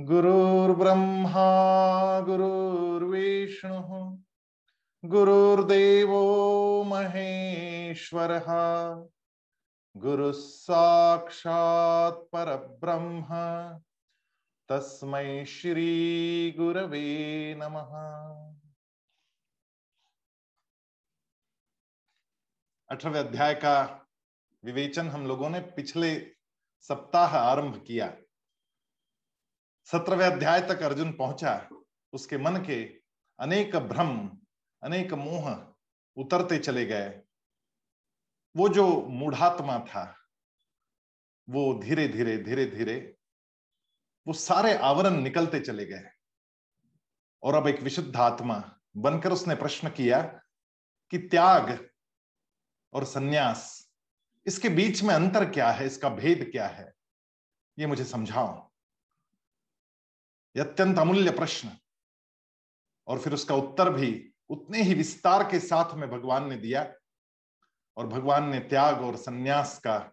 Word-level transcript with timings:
गुरुर्ब्रह्मा, 0.00 2.20
गुरुर्विष्णु, 2.20 4.22
गुरुर्देवो 5.04 6.84
महेश्वरः 6.84 8.44
गुरुः 9.96 10.32
साक्षात् 10.32 12.14
परब्रह्म, 12.14 13.26
तस्मै 14.68 15.44
श्री 15.44 16.54
गुरवे 16.58 17.54
नमः। 17.54 17.90
अठारहवें 22.88 23.20
अध्याय 23.20 23.54
का 23.54 24.06
विवेचन 24.64 25.08
हम 25.08 25.26
लोगों 25.26 25.50
ने 25.50 25.60
पिछले 25.60 26.26
सप्ताह 26.80 27.36
आरंभ 27.36 27.84
किया। 27.86 28.16
सत्रहवें 29.84 30.26
अध्याय 30.26 30.60
तक 30.60 30.82
अर्जुन 30.82 31.12
पहुँचा, 31.12 31.68
उसके 32.12 32.38
मन 32.38 32.56
के 32.56 32.84
अनेक 33.40 33.76
भ्रम, 33.76 34.38
अनेक 34.82 35.12
मोह 35.12 35.74
उतरते 36.16 36.58
चले 36.58 36.86
गए। 36.86 37.22
वो 38.56 38.68
जो 38.68 39.02
मूढ़ात्मा 39.02 39.78
था, 39.78 40.16
वो 41.48 41.74
धीरे 41.74 42.08
धीरे 42.08 42.38
धीरे 42.38 42.66
धीरे, 42.66 43.16
वो 44.26 44.32
सारे 44.32 44.74
आवरण 44.74 45.10
निकलते 45.10 45.60
चले 45.60 45.86
गए। 45.86 46.10
और 47.42 47.54
अब 47.54 47.66
एक 47.66 47.80
विशुद्ध 47.80 48.16
आत्मा 48.16 48.78
बनकर 48.96 49.32
उसने 49.32 49.54
प्रश्न 49.54 49.90
किया 49.90 50.22
कि 51.10 51.18
त्याग 51.18 51.90
और 52.92 53.04
सन्यास, 53.04 53.90
इसके 54.46 54.68
बीच 54.68 55.02
में 55.02 55.14
अंतर 55.14 55.50
क्या 55.50 55.70
है? 55.70 55.86
इसका 55.86 56.08
भेद 56.08 56.48
क्या 56.52 56.66
है? 56.66 56.92
ये 57.78 57.86
मुझे 57.86 58.04
समझाओ। 58.04 58.71
यह 60.56 60.64
अत्यंत 60.64 60.98
अमूल्य 60.98 61.30
प्रश्न 61.30 61.78
और 63.06 63.18
फिर 63.18 63.34
उसका 63.34 63.54
उत्तर 63.54 63.90
भी 63.90 64.34
उतने 64.50 64.82
ही 64.82 64.94
विस्तार 64.94 65.50
के 65.50 65.60
साथ 65.60 65.94
में 65.94 66.10
भगवान 66.10 66.48
ने 66.48 66.56
दिया 66.56 66.94
और 67.96 68.06
भगवान 68.06 68.48
ने 68.48 68.58
त्याग 68.58 69.00
और 69.00 69.16
संन्यास 69.16 69.78
का 69.78 70.12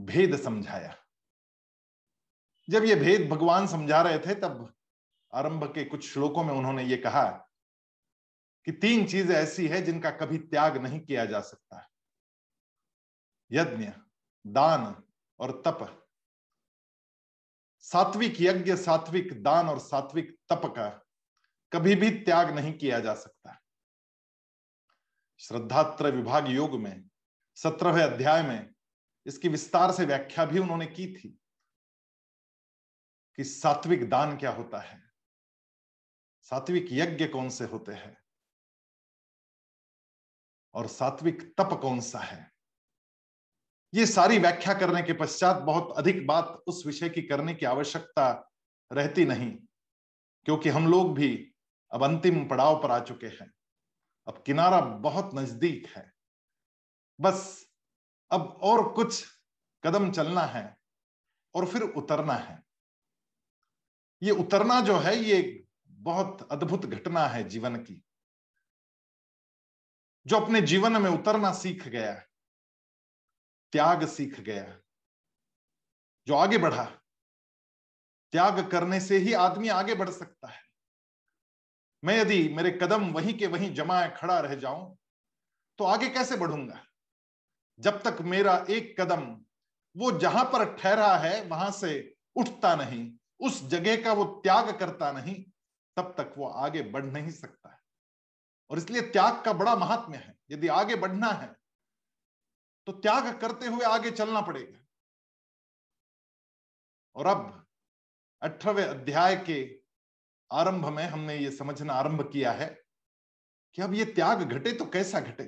भेद 0.00 0.36
समझाया। 0.36 0.96
जब 2.70 2.84
ये 2.84 2.94
भेद 2.94 3.28
भगवान 3.28 3.66
समझा 3.66 4.02
रहे 4.02 4.18
थे, 4.18 4.34
तब 4.34 4.74
आरंभ 5.34 5.64
के 5.64 5.84
कुछ 5.84 6.12
श्लोकों 6.12 6.44
में 6.44 6.54
उन्होंने 6.54 6.84
ये 6.84 6.96
कहा 6.96 7.30
कि 8.64 8.72
तीन 8.72 9.06
चीज़ें 9.06 9.36
ऐसी 9.36 9.68
है 9.68 9.82
जिनका 9.82 10.10
कभी 10.10 10.38
त्याग 10.38 10.76
नहीं 10.76 11.00
किया 11.00 11.24
जा 11.24 11.40
सकता। 11.40 11.90
यज्ञ, 13.52 13.92
दान 14.46 15.04
और 15.38 15.62
तप। 15.66 16.01
सात्विक 17.82 18.34
यज्ञ, 18.40 18.76
सात्विक 18.76 19.42
दान 19.42 19.68
और 19.68 19.78
सात्विक 19.78 20.38
तप 20.48 20.62
का 20.64 21.06
कभी 21.72 21.94
भी 21.94 22.10
त्याग 22.10 22.50
नहीं 22.50 22.78
किया 22.78 23.00
जा 23.00 23.14
सकता। 23.14 23.60
श्रद्धात्र 25.38 26.10
विभाग 26.10 26.48
योग 26.48 26.80
में, 26.80 27.08
सत्रहवें 27.54 28.02
अध्याय 28.02 28.42
में 28.42 28.74
इसकी 29.26 29.48
विस्तार 29.48 29.92
से 29.92 30.04
व्याख्या 30.04 30.44
भी 30.44 30.58
उन्होंने 30.58 30.86
की 30.86 31.06
थी 31.06 31.40
कि 33.36 33.44
सात्विक 33.44 34.08
दान 34.08 34.38
क्या 34.38 34.50
होता 34.50 34.78
है। 34.78 35.12
सात्विक 36.42 36.86
यज्ञ 36.90 37.26
कौन 37.26 37.48
से 37.48 37.64
होते 37.64 37.92
हैं? 37.92 38.22
और 40.74 40.86
सात्विक 40.86 41.54
तप 41.60 41.78
कौन 41.82 42.00
सा 42.00 42.18
है? 42.18 42.51
ये 43.92 44.06
सारी 44.06 44.38
व्याख्या 44.38 44.74
करने 44.74 45.02
के 45.02 45.12
पश्चात 45.12 45.62
बहुत 45.62 45.92
अधिक 45.96 46.26
बात 46.26 46.62
उस 46.66 46.82
विषय 46.86 47.08
की 47.08 47.22
करने 47.22 47.54
की 47.54 47.66
आवश्यकता 47.66 48.28
रहती 48.90 49.24
नहीं, 49.24 49.50
क्योंकि 50.46 50.68
हम 50.68 50.90
लोग 50.90 51.14
भी 51.14 51.34
अब 51.92 52.04
अंतिम 52.04 52.44
पड़ाव 52.48 52.82
पर 52.82 52.90
आ 52.90 52.98
चुके 53.00 53.26
हैं। 53.26 53.50
अब 54.26 54.42
किनारा 54.46 54.80
बहुत 54.80 55.30
नज़दीक 55.34 55.86
है। 55.86 56.10
बस 57.18 57.66
अब 58.30 58.46
और 58.62 58.92
कुछ 58.92 59.24
कदम 59.84 60.10
चलना 60.12 60.42
है 60.46 60.64
और 61.54 61.66
फिर 61.66 61.82
उतरना 61.82 62.34
है। 62.34 62.62
ये 64.22 64.30
उतरना 64.32 64.80
जो 64.80 64.98
है, 64.98 65.16
ये 65.16 65.64
बहुत 65.90 66.48
अद्भुत 66.52 66.86
घटना 66.86 67.26
है 67.26 67.48
जीवन 67.48 67.76
की, 67.76 68.02
जो 70.26 70.36
अपने 70.36 70.60
जीवन 70.62 71.02
में 71.02 71.10
उतरना 71.10 71.52
सीख 71.52 71.88
गया 71.88 72.22
त्याग 73.72 74.04
सीख 74.06 74.40
गया, 74.40 74.78
जो 76.26 76.34
आगे 76.34 76.58
बढ़ा, 76.58 76.84
त्याग 78.32 78.70
करने 78.70 79.00
से 79.00 79.16
ही 79.18 79.32
आदमी 79.32 79.68
आगे 79.68 79.94
बढ़ 79.94 80.10
सकता 80.10 80.48
है। 80.48 80.60
मैं 82.02 82.16
यदि 82.18 82.48
मेरे 82.48 82.70
कदम 82.72 83.10
वहीं 83.12 83.38
के 83.38 83.46
वहीं 83.46 83.72
जमाए 83.74 84.08
खड़ा 84.16 84.38
रह 84.40 84.54
जाऊँ 84.54 84.96
तो 85.78 85.84
आगे 85.84 86.08
कैसे 86.08 86.36
बढ़ूँगा? 86.36 86.84
जब 87.80 88.02
तक 88.02 88.20
मेरा 88.22 88.56
एक 88.70 89.00
कदम 89.00 89.22
वो 89.96 90.10
जहाँ 90.18 90.44
पर 90.44 90.64
ठहरा 90.76 91.16
है, 91.16 91.42
वहाँ 91.44 91.70
से 91.70 92.14
उठता 92.36 92.74
नहीं, 92.74 93.12
उस 93.40 93.62
जगह 93.64 94.02
का 94.04 94.12
वो 94.12 94.24
त्याग 94.24 94.78
करता 94.80 95.10
नहीं, 95.12 95.34
तब 95.96 96.14
तक 96.18 96.34
वो 96.38 96.48
आगे 96.48 96.82
बढ़ 96.82 97.04
नहीं 97.04 97.30
सकता 97.30 97.70
है। 97.70 97.78
और 98.70 98.78
इसलिए 98.78 99.02
त्याग 99.02 99.42
का 99.44 99.52
बड़ा 99.52 99.74
महात्म्य 99.76 100.18
है। 100.18 100.34
यदि 100.50 100.68
आगे 100.68 100.96
बढ़ना 100.96 101.30
है 101.30 101.54
तो 102.86 102.92
त्याग 102.92 103.40
करते 103.40 103.66
हुए 103.66 103.84
आगे 103.84 104.10
चलना 104.10 104.40
पड़ेगा। 104.40 104.78
और 107.16 107.26
अब 107.26 107.66
अठारहवें 108.42 108.84
अध्याय 108.84 109.36
के 109.36 109.80
आरंभ 110.50 110.86
में 110.86 111.04
हमने 111.04 111.36
ये 111.36 111.50
समझना 111.50 111.92
आरंभ 111.92 112.30
किया 112.32 112.52
है 112.52 112.66
कि 113.74 113.82
अब 113.82 113.94
ये 113.94 114.04
त्याग 114.04 114.42
घटे 114.42 114.72
तो 114.72 114.84
कैसा 114.84 115.20
घटे? 115.20 115.44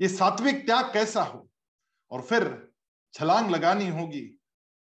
ये 0.00 0.08
सात्विक 0.08 0.66
त्याग 0.66 0.92
कैसा 0.92 1.22
हो? 1.22 1.48
और 2.10 2.22
फिर 2.22 2.72
छलांग 3.12 3.50
लगानी 3.50 3.88
होगी 3.88 4.40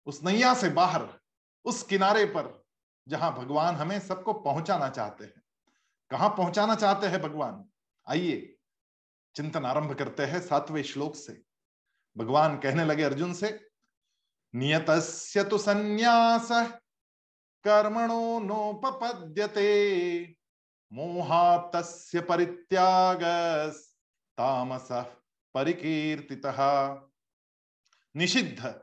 उस 0.08 0.24
नैया 0.24 0.54
से 0.54 0.70
बाहर, 0.70 1.20
उस 1.66 1.84
किनारे 1.84 2.26
पर, 2.26 2.64
जहाँ 3.08 3.34
भगवान 3.36 3.76
हमें 3.76 4.00
सबको 4.00 4.34
पहुंचाना 4.34 4.90
चाहते 4.90 5.24
हैं। 5.24 5.42
कहाँ 6.12 6.30
पहुंचाना 6.30 6.76
चाहते 6.76 7.08
हैं 7.08 7.22
भगवान? 7.22 7.64
आइए 8.08 8.58
चिंतन 9.36 9.66
आरंभ 9.66 9.94
करते 9.94 10.24
हैं 10.24 10.40
सातवें 10.42 10.82
श्लोक 10.84 11.16
से। 11.16 11.42
भगवान 12.16 12.58
कहने 12.58 12.86
लगे 12.86 13.04
अर्जुन 13.04 13.34
से 13.34 13.50
नियत 14.54 14.90
तो 15.50 15.58
संन्यास 15.58 16.48
कर्मणो 17.66 18.40
नोपपद्यते 18.40 19.68
मोहात 20.92 21.72
परित्याग 22.28 23.24
तामस 24.38 24.88
परिकीर्ति 25.56 26.42
निषिद्ध 28.16 28.74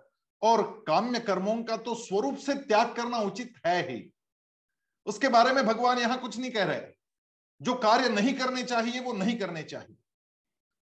और 0.42 0.62
काम्य 0.86 1.20
कर्मों 1.20 1.62
का 1.65 1.76
तो 1.76 1.94
स्वरूप 1.94 2.36
से 2.36 2.54
त्याग 2.54 2.94
करना 2.94 3.19
उचित 3.19 3.54
है 3.66 3.80
ही। 3.88 4.12
उसके 5.06 5.28
बारे 5.28 5.53
में 5.53 5.65
भगवान 5.66 5.98
यहाँ 5.98 6.19
कुछ 6.19 6.38
नहीं 6.38 6.50
कह 6.50 6.65
रहे। 6.65 6.80
जो 7.60 7.75
कार्य 7.75 8.09
नहीं 8.09 8.34
करने 8.34 8.62
चाहिए, 8.62 9.00
वो 9.00 9.12
नहीं 9.12 9.38
करने 9.38 9.62
चाहिए। 9.62 9.97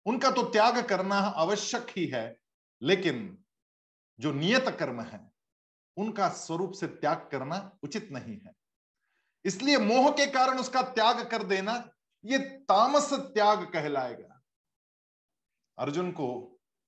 उनका 0.07 0.31
तो 0.31 0.43
त्याग 0.43 0.85
करना 0.89 1.17
आवश्यक 1.17 1.87
ही 1.91 2.07
है, 2.07 2.25
लेकिन 2.83 3.39
जो 4.19 4.33
नियत 4.33 4.69
कर्म 4.79 5.01
है, 5.03 5.21
उनका 5.97 6.29
स्वरूप 6.29 6.73
से 6.73 6.87
त्याग 6.87 7.29
करना 7.33 7.79
उचित 7.83 8.09
नहीं 8.13 8.39
है। 8.39 8.53
इसलिए 9.45 9.79
मोह 9.79 10.11
के 10.11 10.27
कारण 10.27 10.59
उसका 10.59 10.83
त्याग 10.91 11.25
कर 11.31 11.43
देना 11.45 11.73
यह 12.25 12.49
तामस 12.69 13.13
त्याग 13.13 13.65
कहलाएगा। 13.73 14.41
अर्जुन 15.79 16.11
को 16.13 16.27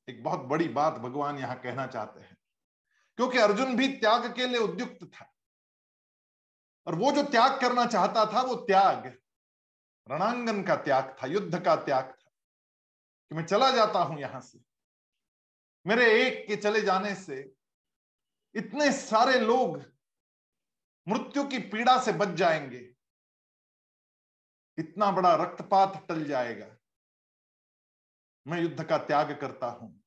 एक 0.09 0.23
बहुत 0.25 0.41
बड़ी 0.47 0.69
बात 0.71 0.99
भगवान 0.99 1.39
यहाँ 1.39 1.57
कहना 1.61 1.87
चाहते 1.87 2.21
हैं, 2.21 2.37
क्योंकि 3.19 3.39
अर्जुन 3.39 3.77
भी 3.77 3.89
त्याग 3.89 4.33
के 4.35 4.47
लिए 4.47 4.59
उद्युक्त 4.59 5.05
था। 5.05 5.33
और 6.87 6.95
वो 6.95 7.13
जो 7.13 7.23
त्याग 7.25 7.61
करना 7.61 7.87
चाहता 7.87 8.25
था, 8.33 8.43
वो 8.43 8.55
त्याग, 8.57 9.07
रणांगन 10.07 10.63
का 10.63 10.77
त्याग 10.77 11.17
था, 11.19 11.27
युद्ध 11.27 11.65
का 11.65 11.75
त्याग 11.77 12.16
कि 13.31 13.35
मैं 13.35 13.47
चला 13.47 13.71
जाता 13.71 13.99
हूँ 13.99 14.21
यहाँ 14.21 14.41
से। 14.41 14.61
मेरे 15.87 16.27
एक 16.27 16.47
के 16.49 16.57
चले 16.57 16.81
जाने 16.81 17.15
से 17.15 17.55
इतने 18.55 18.93
सारे 18.93 19.41
लोग 19.41 19.77
मृत्यु 21.09 21.45
की 21.45 21.59
पीड़ा 21.59 22.03
से 22.03 22.13
बच 22.13 22.29
जाएँगे। 22.29 22.95
इतना 24.79 25.11
बड़ा 25.11 25.35
रक्तपात 25.35 26.07
टल 26.09 26.25
जाएगा। 26.25 26.77
मैं 28.47 28.61
युद्ध 28.61 28.85
का 28.85 28.99
त्याग 28.99 29.41
करता 29.41 29.67
हूँ। 29.67 30.03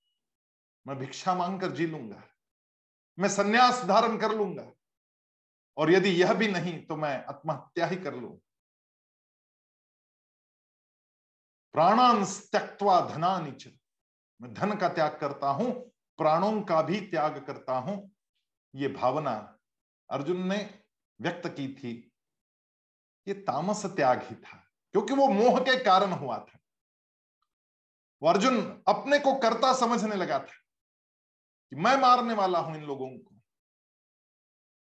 मैं 0.88 0.98
भिक्षा 0.98 1.36
मांगकर 1.36 1.72
जी 1.72 1.88
लूँगा। 1.88 2.24
मैं 3.20 3.30
संन्यास 3.30 3.84
धारण 3.84 4.18
कर 4.18 4.36
लूँगा। 4.36 4.72
और 5.78 5.92
यदि 5.92 6.10
यह 6.10 6.34
भी 6.34 6.48
नहीं 6.48 6.86
तो 6.86 6.96
मैं 6.96 7.26
आत्महत्या 7.26 7.86
ही 7.86 7.96
कर 7.96 8.16
लू। 8.16 8.42
प्राणान 11.76 12.24
त्यक्वा 12.26 13.00
धना 13.08 13.38
नीच 13.40 13.68
मैं 14.40 14.54
धन 14.54 14.76
का 14.78 14.88
त्याग 14.90 15.18
करता 15.22 15.50
हूँ, 15.50 15.72
प्राणों 16.20 16.62
का 16.62 16.82
भी 16.82 17.00
त्याग 17.02 17.38
करता 17.48 17.74
हूँ। 17.78 17.96
ये 18.74 18.88
भावना 18.88 19.34
अर्जुन 20.10 20.46
ने 20.48 20.58
व्यक्त 21.20 21.48
की 21.48 21.68
थी। 21.74 21.92
ये 23.28 23.34
तामस 23.34 23.86
त्याग 23.86 24.22
ही 24.24 24.36
था, 24.36 24.58
क्योंकि 24.94 25.14
वो 25.14 25.28
मोह 25.28 25.60
के 25.60 25.76
कारण 25.84 26.12
हुआ 26.12 26.38
था। 26.40 26.60
वो 28.22 28.30
अर्जुन 28.30 28.62
अपने 28.88 29.20
को 29.20 29.34
कर्ता 29.40 29.74
समझने 29.74 30.16
लगा 30.16 30.40
था 30.40 30.58
कि 31.72 31.76
मैं 31.76 31.96
मारने 31.98 32.34
वाला 32.34 32.60
हूँ 32.60 32.76
इन 32.76 32.84
लोगों 32.84 33.10
को। 33.10 33.36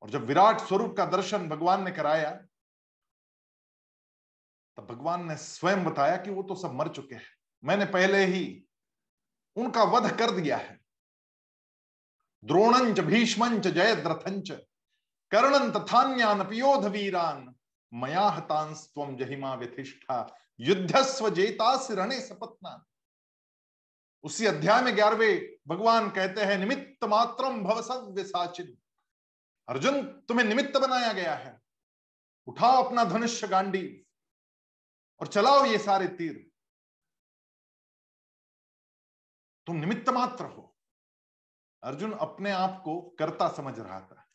और 0.01 0.09
जब 0.09 0.25
विराट 0.25 0.59
स्वरूप 0.59 0.95
का 0.97 1.05
दर्शन 1.05 1.47
भगवान 1.49 1.83
ने 1.83 1.91
कराया 1.91 2.31
तब 4.79 4.85
भगवान 4.85 5.27
ने 5.27 5.35
स्वयं 5.35 5.83
बताया 5.83 6.17
कि 6.17 6.31
वो 6.31 6.43
तो 6.43 6.55
सब 6.55 6.73
मर 6.73 6.87
चुके 6.87 7.15
हैं। 7.15 7.27
मैंने 7.63 7.85
पहले 7.85 8.25
ही 8.25 8.63
उनका 9.55 9.83
वध 9.83 10.17
कर 10.19 10.31
दिया 10.31 10.57
है। 10.57 10.79
द्रोणंच 12.43 12.99
भीष्मंच 12.99 13.67
जयद्रथंच 13.67 14.51
कर्णन 15.31 15.71
तथान्यान 15.71 16.43
पियोध 16.43 16.85
वीरान, 16.85 17.55
मया 17.93 18.21
हतांस्व 18.21 19.17
जहिमा 19.17 19.53
व्यथिष्ठा, 19.53 20.35
युद्धस्व 20.59 21.29
जेतास 21.29 21.87
रणे 21.91 22.21
सपत्ना 22.21 22.85
उसी 24.23 24.45
अध्याय 24.45 24.81
में 24.81 24.95
ग्यारहवें 24.95 25.49
भगवान 25.67 26.09
कहते 26.09 26.41
हैं, 26.41 26.57
निमित्त 26.57 27.03
मात्रम 27.03 27.63
भवसव्य 27.63 28.23
साचिन। 28.23 28.77
अर्जुन, 29.67 30.03
तुम्हें 30.03 30.45
निमित्त 30.45 30.77
बनाया 30.77 31.13
गया 31.13 31.35
है। 31.35 31.59
उठाओ 32.47 32.83
अपना 32.83 33.03
धनुष्य 33.03 33.47
गांडी 33.47 34.05
और 35.21 35.27
चलाओ 35.27 35.65
ये 35.65 35.77
सारे 35.77 36.07
तीर। 36.07 36.45
तुम 39.67 39.75
निमित्त 39.75 40.09
मात्र 40.09 40.45
हो। 40.45 40.65
अर्जुन 41.83 42.11
अपने 42.13 42.51
आप 42.51 42.81
को 42.85 42.99
कर्ता 43.19 43.47
समझ 43.47 43.77
रहा 43.79 43.99
था 43.99 44.25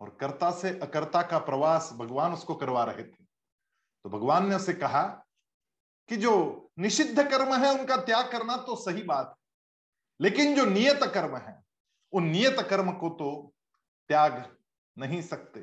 और 0.00 0.16
कर्ता 0.20 0.50
से 0.50 0.78
अकर्ता 0.80 1.22
का 1.22 1.38
प्रवास 1.38 1.90
भगवान 1.92 2.32
उसको 2.32 2.54
करवा 2.54 2.84
रहे 2.84 3.02
थे। 3.02 3.24
तो 4.04 4.10
भगवान 4.10 4.48
ने 4.48 4.54
उसे 4.54 4.72
कहा 4.74 5.02
कि 6.08 6.16
जो 6.16 6.32
निषिद्ध 6.78 7.30
कर्म 7.30 7.54
है 7.56 7.70
उनका 7.70 7.96
त्याग 7.96 8.30
करना 8.32 8.56
तो 8.56 8.76
सही 8.76 9.02
बात 9.02 9.28
है, 9.28 9.34
लेकिन 10.20 10.54
जो 10.56 10.64
नियत 10.64 11.00
कर्म 11.14 11.36
है, 11.36 11.62
उन 12.12 12.24
नियत 12.24 12.60
कर्म 12.70 12.90
को 12.92 13.08
तो 13.10 13.54
त्याग 14.10 14.56
नहीं 14.96 15.20
सकते। 15.22 15.60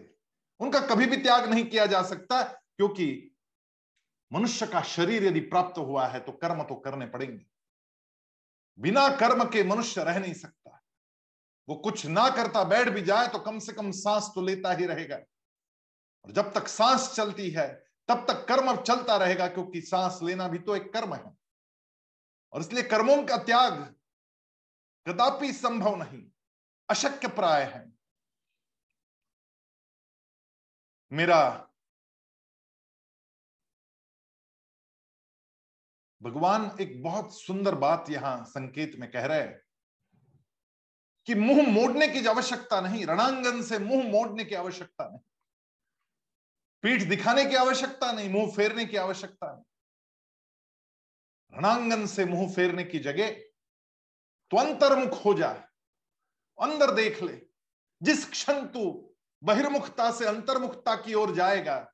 उनका 0.59 0.79
कभी 0.88 1.06
भी 1.06 1.17
त्याग 1.17 1.50
नहीं 1.50 1.65
किया 1.65 1.85
जा 1.85 2.01
सकता, 2.03 2.41
क्योंकि 2.44 3.35
मनुष्य 4.31 4.67
का 4.67 4.81
शरीर 4.81 5.23
यदि 5.23 5.39
प्राप्त 5.39 5.77
हुआ 5.77 6.07
है 6.07 6.19
तो 6.19 6.31
कर्म 6.31 6.63
तो 6.63 6.75
करने 6.75 7.05
पड़ेंगे। 7.05 7.45
बिना 8.79 9.07
कर्म 9.17 9.43
के 9.43 9.63
मनुष्य 9.63 10.03
रह 10.03 10.19
नहीं 10.19 10.33
सकता। 10.33 10.83
वो 11.69 11.75
कुछ 11.75 12.05
ना 12.05 12.29
करता, 12.29 12.63
बैठ 12.63 12.89
भी 12.89 13.01
जाए 13.01 13.27
तो 13.27 13.39
कम 13.39 13.59
से 13.59 13.73
कम 13.73 13.91
सांस 13.91 14.31
तो 14.35 14.41
लेता 14.41 14.73
ही 14.73 14.85
रहेगा। 14.85 15.15
और 16.25 16.31
जब 16.31 16.53
तक 16.53 16.67
सांस 16.67 17.15
चलती 17.15 17.49
है, 17.49 17.67
तब 18.07 18.25
तक 18.27 18.45
कर्म 18.47 18.75
चलता 18.75 19.17
रहेगा, 19.17 19.47
क्योंकि 19.47 19.81
सांस 19.81 20.19
लेना 20.23 20.47
भी 20.47 20.59
तो 20.59 20.75
एक 20.75 20.93
कर्म 20.93 21.13
है। 21.15 21.37
और 22.53 22.61
इसलिए 22.61 22.83
कर्मों 22.83 23.23
का 23.23 23.37
त्याग 23.37 23.95
कदापि 25.07 25.53
संभव 25.53 25.95
नहीं। 25.95 26.23
अशक्य 26.89 27.27
प्राय 27.27 27.63
है। 27.63 27.93
मेरा 31.11 31.69
भगवान 36.21 36.71
एक 36.81 37.01
बहुत 37.04 37.33
सुंदर 37.39 37.75
बात 37.75 38.06
यहाँ 38.10 38.44
संकेत 38.45 38.95
में 39.00 39.10
कह 39.12 39.25
रहे 39.25 39.39
हैं 39.39 39.62
कि 41.27 41.36
मुँह 41.36 41.68
मोड़ने 41.68 42.07
की 42.07 42.25
आवश्यकता 42.27 42.81
नहीं, 42.81 43.06
रणांगन 43.06 43.62
से 43.62 43.80
मुँह 43.80 44.10
मोड़ने 44.12 44.45
की 44.45 44.56
आवश्यकता 44.56 45.07
नहीं। 45.10 45.19
पीठ 46.83 47.07
दिखाने 47.10 47.45
की 47.45 47.56
आवश्यकता 47.56 48.12
नहीं, 48.12 48.30
मुँह 48.30 48.51
फेरने 48.51 48.86
की 48.86 48.98
आवश्यकता 48.98 49.51
नहीं। 49.54 49.63
रणांगन 51.54 52.06
से 52.06 52.25
मुँह 52.25 52.54
फेरने 52.54 52.83
की 52.83 53.00
जगह 53.00 53.31
तो 54.51 54.57
अंतर्मुख 54.57 55.25
हो 55.25 55.33
जाए 55.33 55.63
अंदर 56.60 56.92
देख 56.92 57.21
ले। 57.24 57.42
जिस 58.01 58.30
क्षण 58.30 58.66
तू 58.68 59.13
बहिर्मुखता 59.42 60.12
से 60.12 60.25
अंतर्मुखता 60.25 60.95
की 60.95 61.13
ओर 61.13 61.36
जाएगा, 61.36 61.94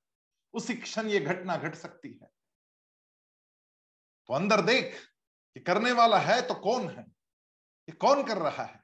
उसी 0.53 0.75
क्षण 0.75 1.07
ये 1.07 1.19
घटना 1.19 1.57
घट 1.57 1.75
सकती 1.75 2.19
है। 2.23 2.29
तो 4.27 4.33
अंदर 4.33 4.61
देख 4.61 4.95
कि 5.53 5.59
करने 5.59 5.91
वाला 5.91 6.19
है 6.19 6.47
तो 6.47 6.53
कौन 6.53 6.89
है? 6.89 7.03
ये 7.89 7.91
कौन 7.91 8.27
कर 8.27 8.37
रहा 8.37 8.63
है? 8.63 8.83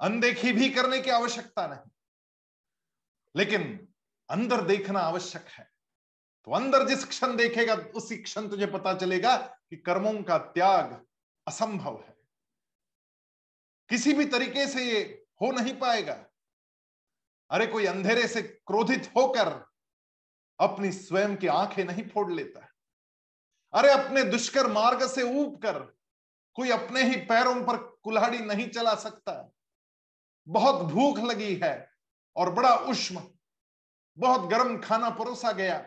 अनदेखी 0.00 0.52
भी 0.52 0.70
करने 0.70 1.00
की 1.00 1.10
आवश्यकता 1.10 1.66
नहीं। 1.66 1.90
लेकिन 3.36 3.92
अंदर 4.30 4.62
देखना 4.62 5.00
आवश्यक 5.00 5.46
है। 5.48 5.72
तो 6.44 6.52
अंदर 6.52 6.88
जिस 6.88 7.04
क्षण 7.04 7.36
देखेगा, 7.36 7.74
उसी 7.74 8.16
क्षण 8.16 8.48
तुझे 8.48 8.66
पता 8.66 8.94
चलेगा 8.94 9.36
कि 9.36 9.76
कर्मों 9.76 10.22
का 10.22 10.38
त्याग 10.38 11.06
असंभव 11.48 12.00
है। 12.00 12.16
किसी 13.88 14.12
भी 14.12 14.24
तरीके 14.24 14.68
से 14.68 14.84
ये 14.84 15.26
हो 15.42 15.52
नहीं 15.52 15.78
पाएगा। 15.78 16.26
अरे 17.50 17.66
कोई 17.66 17.86
अंधेरे 17.86 18.28
से 18.28 18.42
क्रोधित 18.42 19.12
होकर 19.16 19.71
अपनी 20.60 20.92
स्वयं 20.92 21.36
की 21.36 21.46
आँखें 21.46 21.84
नहीं 21.84 22.08
फोड़ 22.08 22.32
लेता 22.32 22.60
है। 22.60 22.68
अरे 23.74 23.92
अपने 23.92 24.24
दुष्कर 24.24 24.66
मार्ग 24.66 25.08
से 25.08 25.22
ऊब 25.22 25.62
कर 25.62 25.82
कोई 26.54 26.70
अपने 26.70 27.02
ही 27.02 27.16
पैरों 27.16 27.64
पर 27.64 27.76
कुल्हाड़ी 27.76 28.38
नहीं 28.38 28.70
चला 28.70 28.94
सकता 28.94 29.52
बहुत 30.48 30.86
भूख 30.86 31.18
लगी 31.18 31.60
है 31.64 31.90
और 32.36 32.52
बड़ा 32.52 32.76
उष्म, 32.76 33.34
बहुत 34.18 34.50
गर्म 34.50 34.80
खाना 34.80 35.10
परोसा 35.10 35.52
गया। 35.52 35.78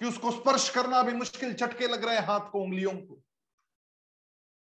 कि 0.00 0.04
उसको 0.04 0.30
स्पर्श 0.30 0.74
करना 0.74 1.02
भी 1.02 1.12
मुश्किल 1.12 1.54
चटके 1.54 1.88
लग 1.88 2.04
रहे 2.04 2.18
हाथ 2.18 2.50
को, 2.50 2.62
उंगलियों 2.62 2.92
को। 2.92 3.22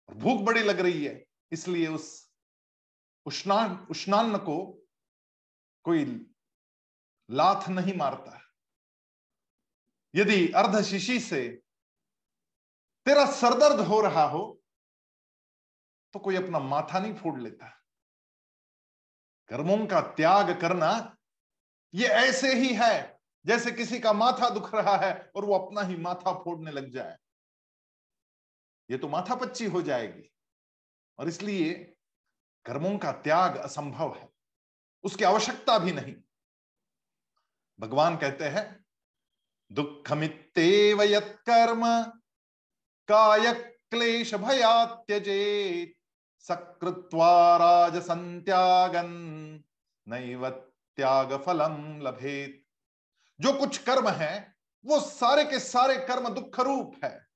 भूख 0.09 0.41
बड़ी 0.41 0.63
लग 0.63 0.79
रही 0.79 1.05
है, 1.05 1.25
इसलिए 1.51 1.87
उस 1.87 2.31
उष्णान, 3.25 3.87
उष्णान्न 3.91 4.37
को 4.37 4.87
कोई 5.83 6.33
लाथ 7.29 7.69
नहीं 7.69 7.93
मारता 7.93 8.33
यदि 10.15 10.51
अर्ध 10.51 10.81
शिशी 10.81 11.19
से 11.19 11.47
तेरा 13.05 13.25
सरदर्द 13.31 13.79
हो 13.79 14.01
रहा 14.01 14.23
हो 14.23 14.43
तो 16.13 16.19
कोई 16.19 16.35
अपना 16.35 16.59
माथा 16.59 16.99
नहीं 16.99 17.15
फोड़ 17.15 17.39
लेता। 17.39 17.67
कर्मों 19.49 19.85
का 19.87 20.01
त्याग 20.01 20.59
करना 20.61 21.17
ये 21.93 22.07
ऐसे 22.07 22.53
ही 22.53 22.73
है, 22.73 23.19
जैसे 23.45 23.71
किसी 23.71 23.99
का 23.99 24.13
माथा 24.13 24.49
दुख 24.49 24.73
रहा 24.75 24.95
है 24.97 25.31
और 25.35 25.45
वो 25.45 25.57
अपना 25.57 25.81
ही 25.81 25.95
माथा 25.97 26.33
फोड़ने 26.33 26.71
लग 26.71 26.89
जाए। 26.91 27.17
ये 28.89 28.97
तो 28.97 29.07
माथा 29.07 29.35
पच्ची 29.35 29.65
हो 29.65 29.81
जाएगी। 29.81 30.29
और 31.19 31.27
इसलिए 31.27 31.73
कर्मों 32.65 32.97
का 32.97 33.11
त्याग 33.11 33.57
असंभव 33.57 34.15
है। 34.15 34.29
उसकी 35.03 35.23
आवश्यकता 35.23 35.77
भी 35.79 35.91
नहीं। 35.91 36.15
भगवान 37.79 38.17
कहते 38.17 38.45
हैं 38.45 38.85
दुखमित्तेव 39.71 41.01
यत्कर्म 41.01 41.83
काय 43.09 43.53
क्लेश 43.91 44.33
भया 44.35 44.85
त्यजेत, 44.85 45.93
सकृत्वा 46.39 47.57
राजसंत्यागन 47.57 49.09
नैव 50.07 50.49
त्याग 50.49 51.33
फलम 51.45 51.99
लभेत। 52.01 52.63
जो 53.39 53.53
कुछ 53.53 53.77
कर्म 53.77 54.09
है, 54.09 54.55
वो 54.85 54.99
सारे 54.99 55.43
के 55.45 55.59
सारे 55.59 55.95
कर्म 55.97 56.29
दुख 56.29 56.59
रूप 56.59 56.95
है। 57.03 57.27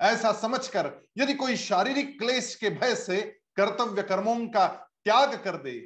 ऐसा 0.00 0.32
समझकर 0.32 0.90
यदि 1.18 1.34
कोई 1.34 1.56
शारीरिक 1.56 2.18
क्लेश 2.18 2.54
के 2.54 2.70
भय 2.70 2.94
से 2.94 3.20
कर्तव्य 3.56 4.02
कर्मों 4.02 4.36
का 4.46 4.66
त्याग 5.04 5.34
कर 5.44 5.56
दे 5.56 5.78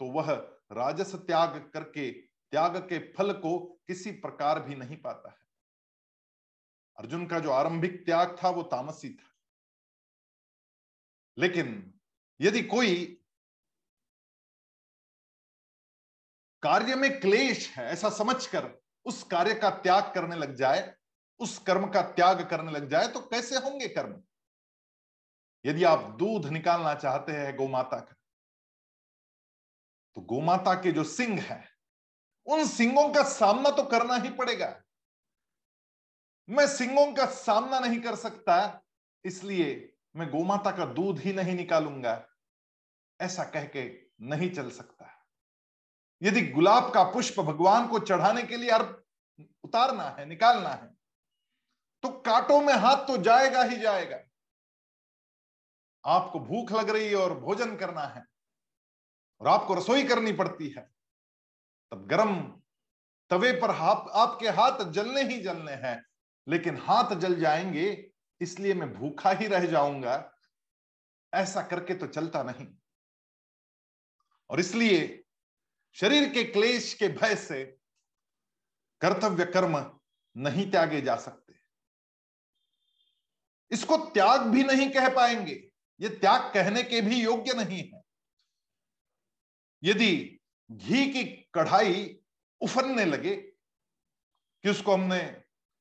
तो 0.00 0.10
वह 0.12 0.30
राजस 0.72 1.14
त्याग 1.14 1.70
करके 1.74 2.10
त्याग 2.50 2.76
के 2.76 3.12
फल 3.12 3.32
को 3.32 3.58
किसी 3.86 4.10
प्रकार 4.10 4.60
भी 4.60 4.74
नहीं 4.74 4.96
पाता 4.96 5.30
है। 5.30 5.46
अर्जुन 6.96 7.26
का 7.26 7.40
जो 7.40 7.50
आरंभिक 7.50 8.04
त्याग 8.04 8.36
था, 8.44 8.48
वो 8.48 8.62
तामसी 8.62 9.14
था। 9.14 9.34
लेकिन 11.38 12.00
यदि 12.40 12.62
कोई 12.62 13.22
कार्य 16.62 16.94
में 16.94 17.20
क्लेश 17.20 17.68
है, 17.70 17.84
ऐसा 17.84 18.10
समझकर 18.10 18.80
उस 19.04 19.22
कार्य 19.22 19.54
का 19.54 19.70
त्याग 19.70 20.14
करने 20.14 20.36
लग 20.36 20.54
जाए, 20.54 20.96
उस 21.38 21.58
कर्म 21.58 21.90
का 21.90 22.02
त्याग 22.02 22.50
करने 22.50 22.72
लग 22.72 22.88
जाए 22.88 23.08
तो 23.08 23.20
कैसे 23.20 23.56
होंगे 23.56 23.88
कर्म? 23.88 24.22
यदि 25.66 25.84
आप 25.84 26.10
दूध 26.18 26.46
निकालना 26.46 26.94
चाहते 26.94 27.32
हैं 27.32 27.56
गोमाता 27.56 28.00
का 28.00 28.14
तो 30.14 30.20
गोमाता 30.20 30.74
के 30.74 30.92
जो 30.92 31.04
सिंह 31.04 31.40
है 31.42 31.75
उन 32.46 32.66
सिंगों 32.66 33.08
का 33.12 33.22
सामना 33.24 33.70
तो 33.70 33.82
करना 33.84 34.16
ही 34.16 34.30
पड़ेगा। 34.30 34.74
मैं 36.48 36.66
सिंगों 36.68 37.12
का 37.12 37.26
सामना 37.26 37.78
नहीं 37.78 38.00
कर 38.00 38.16
सकता, 38.16 38.82
इसलिए 39.24 39.94
मैं 40.16 40.28
गोमाता 40.30 40.70
का 40.70 40.84
दूध 40.86 41.18
ही 41.18 41.32
नहीं 41.32 41.54
निकालूँगा। 41.54 42.22
ऐसा 43.20 43.44
कह 43.44 43.64
के 43.66 43.84
नहीं 44.22 44.50
चल 44.50 44.70
सकता। 44.70 45.12
यदि 46.22 46.42
गुलाब 46.42 46.92
का 46.92 47.02
पुष्प 47.04 47.40
भगवान 47.40 47.86
को 47.88 47.98
चढ़ाने 48.00 48.42
के 48.42 48.56
लिए 48.56 48.70
अर्प 48.70 49.02
उतारना 49.64 50.08
है, 50.10 50.26
निकालना 50.26 50.68
है 50.68 50.94
तो 52.04 52.08
कांटों 52.22 52.60
में 52.60 52.72
हाथ 52.74 53.06
तो 53.06 53.16
जाएगा 53.22 53.62
ही 53.62 53.76
जाएगा। 53.76 54.18
आपको 56.04 56.40
भूख 56.40 56.72
लग 56.72 56.90
रही 56.90 57.08
है 57.08 57.16
और 57.16 57.38
भोजन 57.40 57.76
करना 57.76 58.02
है 58.06 58.24
और 59.40 59.48
आपको 59.48 59.74
रसोई 59.74 60.04
करनी 60.04 60.32
पड़ती 60.32 60.68
है। 60.68 60.88
तब 61.90 62.06
गरम 62.06 62.60
तवे 63.30 63.52
पर 63.52 63.70
हाथ, 63.70 64.08
आपके 64.08 64.48
हाथ 64.48 64.90
जलने 64.90 65.22
ही 65.22 65.40
जलने 65.40 65.72
हैं, 65.72 66.06
लेकिन 66.48 66.76
हाथ 66.76 67.16
जल 67.16 67.40
जाएँगे, 67.40 68.10
इसलिए 68.40 68.74
मैं 68.74 68.94
भूखा 68.94 69.30
ही 69.30 69.46
रह 69.46 69.66
जाऊँगा। 69.66 70.32
ऐसा 71.34 71.62
करके 71.62 71.94
तो 71.94 72.06
चलता 72.06 72.42
नहीं। 72.42 72.66
और 74.50 74.60
इसलिए 74.60 75.24
शरीर 75.92 76.32
के 76.32 76.44
क्लेश 76.44 76.94
के 76.94 77.08
भय 77.08 77.36
से 77.36 77.64
कर्तव्य 79.00 79.44
कर्म 79.44 80.00
नहीं 80.36 80.70
त्यागे 80.70 81.00
जा 81.00 81.16
सकते। 81.16 81.54
इसको 83.70 83.96
त्याग 83.96 84.40
भी 84.40 84.64
नहीं 84.64 84.90
कह 84.90 85.14
पाएँगे। 85.14 85.70
ये 86.00 86.08
त्याग 86.08 86.54
कहने 86.54 86.82
के 86.82 87.00
भी 87.00 87.22
योग्य 87.22 87.52
नहीं 87.52 87.90
है। 87.94 88.02
यदि 89.82 90.40
घी 90.70 91.12
की 91.12 91.45
कढ़ाई 91.56 92.18
उफनने 92.60 93.04
लगे 93.04 93.36
कि 93.36 94.70
उसको 94.70 94.92
हमने 94.92 95.20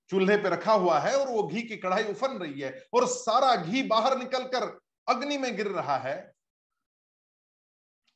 चूल्हे 0.09 0.37
पे 0.37 0.49
रखा 0.49 0.73
हुआ 0.73 0.99
है 0.99 1.15
और 1.17 1.27
वो 1.27 1.43
घी 1.43 1.61
की 1.61 1.77
कढ़ाई 1.77 2.03
उफन 2.03 2.37
रही 2.37 2.61
है 2.61 2.71
और 2.93 3.07
सारा 3.07 3.55
घी 3.55 3.83
बाहर 3.83 4.17
निकलकर 4.17 4.63
अग्नि 5.07 5.37
में 5.37 5.55
गिर 5.55 5.67
रहा 5.67 5.97
है, 5.97 6.35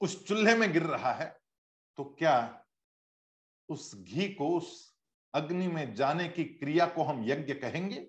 उस 0.02 0.28
चूल्हे 0.28 0.56
में 0.56 0.72
गिर 0.74 0.84
रहा 0.84 1.14
है 1.14 1.28
तो 1.98 2.04
क्या 2.20 2.66
उस 3.70 3.96
घी 3.96 4.30
को 4.34 4.50
उस 4.58 4.70
अग्नि 5.34 5.68
में 5.68 5.94
जाने 5.96 6.28
की 6.30 6.44
क्रिया 6.46 6.86
को 6.86 7.04
हम 7.04 7.24
यज्ञ 7.26 7.54
कहेंगे? 7.54 8.00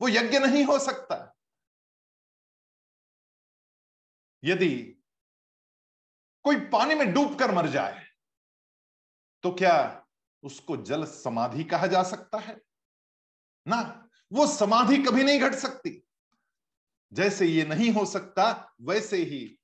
वो 0.00 0.08
यज्ञ 0.08 0.38
नहीं 0.38 0.64
हो 0.64 0.78
सकता। 0.78 1.16
यदि 4.42 4.74
कोई 6.44 6.60
पानी 6.70 6.94
में 6.94 7.12
डूब 7.14 7.38
कर 7.38 7.54
मर 7.54 7.66
जाए 7.68 8.07
तो 9.42 9.50
क्या 9.50 10.06
उसको 10.42 10.76
जल 10.76 11.04
समाधि 11.04 11.64
कहा 11.64 11.86
जा 11.86 12.02
सकता 12.02 12.38
है? 12.38 12.60
ना, 13.68 14.08
वो 14.32 14.46
समाधि 14.46 14.96
कभी 14.96 15.24
नहीं 15.24 15.40
घट 15.40 15.54
सकती। 15.54 16.04
जैसे 17.12 17.46
ये 17.46 17.64
नहीं 17.64 17.90
हो 17.90 18.06
सकता, 18.06 18.74
वैसे 18.80 19.16
ही 19.16 19.58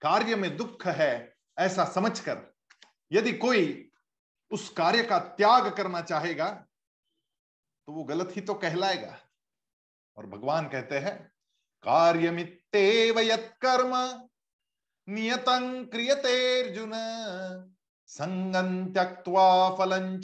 कार्य 0.00 0.36
में 0.36 0.56
दुख 0.56 0.86
है, 0.86 1.36
ऐसा 1.58 1.84
समझकर 1.84 2.52
यदि 3.12 3.32
कोई 3.32 3.90
उस 4.50 4.68
कार्य 4.68 5.02
का 5.02 5.18
त्याग 5.18 5.76
करना 5.76 6.00
चाहेगा 6.00 6.50
तो 7.86 7.92
वो 7.92 8.04
गलत 8.04 8.36
ही 8.36 8.40
तो 8.40 8.54
कहलाएगा। 8.54 9.18
और 10.16 10.26
भगवान 10.26 10.68
कहते 10.68 10.98
हैं 10.98 11.32
कार्य 11.82 12.20
कार्यमित्तेव 12.20 13.18
यत्कर्म, 13.18 13.92
नियतं 15.08 15.86
क्रियते 15.86 16.62
अर्जुन। 16.62 16.90
संगं 18.08 18.92
त्यक्त्वा 18.92 19.76
फलं 19.76 20.20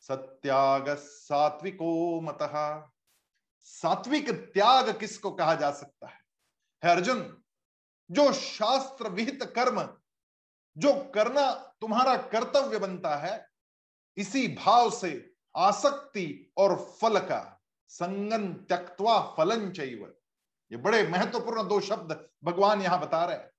सत्याग 0.00 0.88
सात्विको 0.88 2.20
मतः। 2.20 2.84
सात्विक 3.60 4.30
त्याग 4.30 4.98
किसको 5.00 5.30
कहा 5.30 5.54
जा 5.54 5.70
सकता 5.70 6.06
है? 6.06 6.20
है 6.84 6.90
अर्जुन, 6.90 7.42
जो 8.10 8.32
शास्त्र 8.32 9.08
विहित 9.08 9.42
कर्म, 9.42 9.98
जो 10.78 11.10
करना 11.14 11.54
तुम्हारा 11.54 12.16
कर्तव्य 12.16 12.78
बनता 12.78 13.16
है, 13.16 13.48
इसी 14.16 14.48
भाव 14.48 14.90
से 14.90 15.34
आसक्ति 15.56 16.52
और 16.56 16.76
फल 17.02 17.18
का 17.18 17.60
संगन 17.88 18.54
त्यक्वा 18.54 19.34
फलन 19.36 19.70
चैव। 19.70 20.14
ये 20.72 20.76
बड़े 20.76 21.08
महत्वपूर्ण 21.08 21.68
दो 21.68 21.80
शब्द 21.80 22.28
भगवान 22.44 22.82
यहाँ 22.82 23.00
बता 23.00 23.24
रहे 23.24 23.36
हैं 23.36 23.50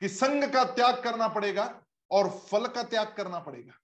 कि 0.00 0.08
संग 0.08 0.44
का 0.44 0.64
त्याग 0.64 1.02
करना 1.02 1.28
पड़ेगा 1.28 1.82
और 2.10 2.30
फल 2.30 2.66
का 2.66 2.82
त्याग 2.82 3.14
करना 3.16 3.38
पड़ेगा। 3.38 3.74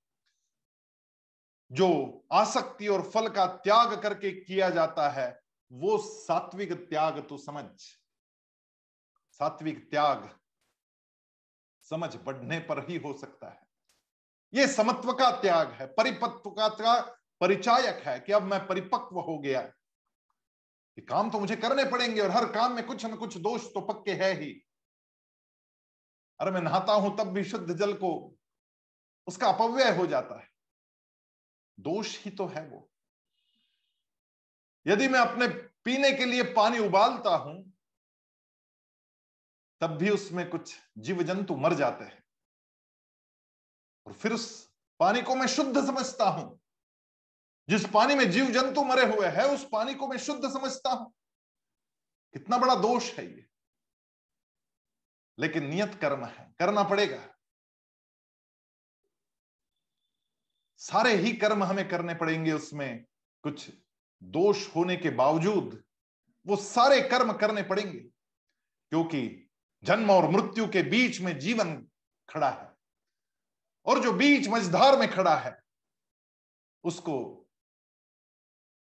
जो 1.72 2.22
आसक्ति 2.32 2.88
और 2.88 3.10
फल 3.10 3.28
का 3.28 3.46
त्याग 3.46 4.02
करके 4.02 4.44
किया 4.44 4.70
जाता 4.70 5.08
है, 5.08 5.42
वो 5.72 5.98
सात्विक 5.98 6.72
त्याग 6.72 7.28
तो 7.28 7.36
समझ। 7.36 7.80
सात्विक 9.32 9.90
त्याग 9.90 10.38
समझ 11.82 12.16
बढ़ने 12.16 12.58
पर 12.58 12.90
ही 12.90 12.96
हो 12.96 13.12
सकता 13.12 13.48
है। 13.48 13.62
ये 14.54 14.66
समत्व 14.66 15.12
का 15.12 15.30
त्याग 15.30 15.70
है 15.70 15.86
परिपत्व 15.86 16.50
का 16.50 16.98
परिचायक 17.40 18.06
है 18.06 18.20
कि 18.20 18.32
अब 18.32 18.42
मैं 18.42 18.66
परिपक्व 18.66 19.20
हो 19.20 19.38
गया। 19.38 19.62
कि 20.96 21.02
काम 21.02 21.30
तो 21.30 21.40
मुझे 21.40 21.56
करने 21.56 21.84
पड़ेंगे 21.84 22.20
और 22.20 22.30
हर 22.30 22.52
काम 22.52 22.72
में 22.72 22.86
कुछ 22.86 23.04
न 23.04 23.16
कुछ 23.16 23.36
दोष 23.36 23.66
तो 23.66 23.80
पक्के 23.80 24.12
है 24.12 24.34
ही। 24.34 24.64
अरे 26.42 26.50
मैं 26.50 26.60
नहाता 26.60 26.92
हूँ 26.92 27.18
तब 27.18 27.24
भी 27.24 27.44
शुद्ध 27.44 27.74
जल 27.74 27.94
को 27.94 28.36
उसका 29.26 29.48
अपव्यय 29.48 29.96
हो 29.96 30.06
जाता 30.06 30.40
है। 30.40 30.48
दोष 31.80 32.24
ही 32.24 32.30
तो 32.30 32.46
है 32.46 32.68
वो। 32.68 32.90
यदि 34.86 35.08
मैं 35.08 35.20
अपने 35.20 35.48
पीने 35.84 36.12
के 36.12 36.24
लिए 36.24 36.42
पानी 36.42 36.78
उबालता 36.78 37.36
हूँ, 37.36 37.72
तब 39.80 39.90
भी 39.90 40.10
उसमें 40.10 40.50
कुछ 40.50 40.76
जीव 40.98 41.22
जंतु 41.22 41.56
मर 41.56 41.74
जाते 41.74 42.04
हैं। 42.04 42.24
और 44.06 44.12
फिर 44.12 44.32
उस 44.32 44.74
पानी 45.00 45.22
को 45.22 45.34
मैं 45.34 45.46
शुद्ध 45.46 45.86
समझता 45.86 46.24
हूँ। 46.24 46.60
जिस 47.68 47.86
पानी 47.86 48.14
में 48.14 48.30
जीव 48.30 48.50
जंतु 48.50 48.84
मरे 48.84 49.16
हुए 49.16 49.26
हैं, 49.26 49.44
उस 49.44 49.68
पानी 49.72 49.94
को 49.94 50.08
मैं 50.08 50.18
शुद्ध 50.18 50.48
समझता 50.52 50.90
हूँ। 50.90 51.12
कितना 52.32 52.58
बड़ा 52.58 52.74
दोष 52.74 53.14
है 53.14 53.26
ये। 53.26 53.51
लेकिन 55.42 55.66
नियत 55.66 55.94
कर्म 55.94 56.24
है, 56.24 56.54
करना 56.58 56.82
पड़ेगा। 56.84 57.28
सारे 60.80 61.14
ही 61.14 61.32
कर्म 61.32 61.62
हमें 61.64 61.88
करने 61.88 62.14
पड़ेंगे 62.14 62.52
उसमें, 62.52 63.04
कुछ 63.44 63.70
दोष 64.22 64.66
होने 64.76 64.96
के 64.96 65.10
बावजूद 65.12 65.82
वो 66.46 66.56
सारे 66.56 67.00
कर्म 67.00 67.32
करने 67.32 67.62
पड़ेंगे, 67.62 67.98
क्योंकि 67.98 69.48
जन्म 69.82 70.10
और 70.10 70.28
मृत्यु 70.30 70.66
के 70.68 70.82
बीच 70.82 71.20
में 71.20 71.38
जीवन 71.38 71.74
खड़ा 72.28 72.50
है। 72.50 72.70
और 73.86 74.02
जो 74.02 74.12
बीच 74.12 74.48
मझधार 74.48 74.98
में 74.98 75.08
खड़ा 75.10 75.36
है, 75.36 75.56
उसको 76.84 77.16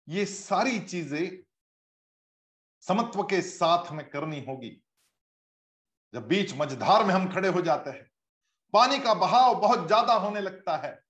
ये 0.09 0.25
सारी 0.27 0.79
चीज़ें 0.81 1.45
समत्व 2.83 3.23
के 3.23 3.41
साथ 3.43 3.93
में 3.93 4.09
करनी 4.11 4.45
होगी। 4.45 4.71
जब 6.17 6.29
बीच 6.29 6.55
मझधार 6.55 7.05
में 7.05 7.15
हम 7.15 7.33
खड़े 7.33 7.49
हो 7.49 7.61
जाते 7.61 7.91
हैं, 7.91 8.11
पानी 8.73 8.99
का 8.99 9.15
बहाव 9.15 9.55
बहुत 9.55 9.87
ज़्यादा 9.87 10.15
होने 10.15 10.41
लगता 10.41 10.77
है, 10.77 11.05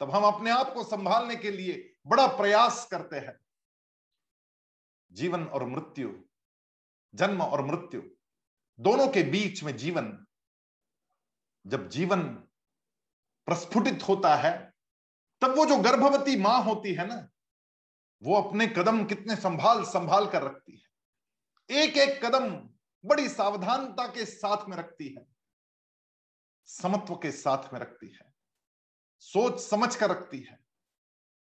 तब 0.00 0.10
हम 0.10 0.22
अपने 0.24 0.50
आप 0.50 0.72
को 0.74 0.84
संभालने 0.84 1.36
के 1.36 1.50
लिए 1.50 1.94
बड़ा 2.06 2.26
प्रयास 2.26 2.88
करते 2.90 3.16
हैं। 3.16 3.38
जीवन 5.12 5.44
और 5.44 5.64
मृत्यु, 5.64 6.24
जन्म 7.14 7.42
और 7.42 7.64
मृत्यु, 7.64 8.02
दोनों 8.80 9.08
के 9.08 9.22
बीच 9.22 9.62
में 9.62 9.76
जीवन, 9.76 10.26
जब 11.66 11.88
जीवन 11.88 12.22
प्रस्फुटित 13.46 14.08
होता 14.08 14.34
है, 14.36 14.72
तब 15.42 15.56
वो 15.56 15.66
जो 15.66 15.76
गर्भवती 15.76 16.36
माँ 16.36 16.62
होती 16.62 16.94
है 16.94 17.06
ना, 17.06 17.28
वो 18.22 18.34
अपने 18.34 18.66
कदम 18.66 19.04
कितने 19.04 19.36
संभाल 19.36 19.84
संभाल 19.84 20.26
कर 20.26 20.42
रखती 20.42 20.72
है। 20.72 21.82
एक 21.82 21.96
एक 21.96 22.24
कदम 22.24 22.68
बड़ी 23.06 23.28
सावधानता 23.28 24.06
के 24.06 24.24
साथ 24.24 24.68
में 24.68 24.76
रखती 24.76 25.08
है। 25.08 25.26
समत्व 26.68 27.14
के 27.14 27.30
साथ 27.32 27.72
में 27.72 27.80
रखती 27.80 28.08
है। 28.08 28.32
सोच 29.22 29.60
समझ 29.60 29.94
कर 29.96 30.10
रखती 30.10 30.40
है। 30.40 30.58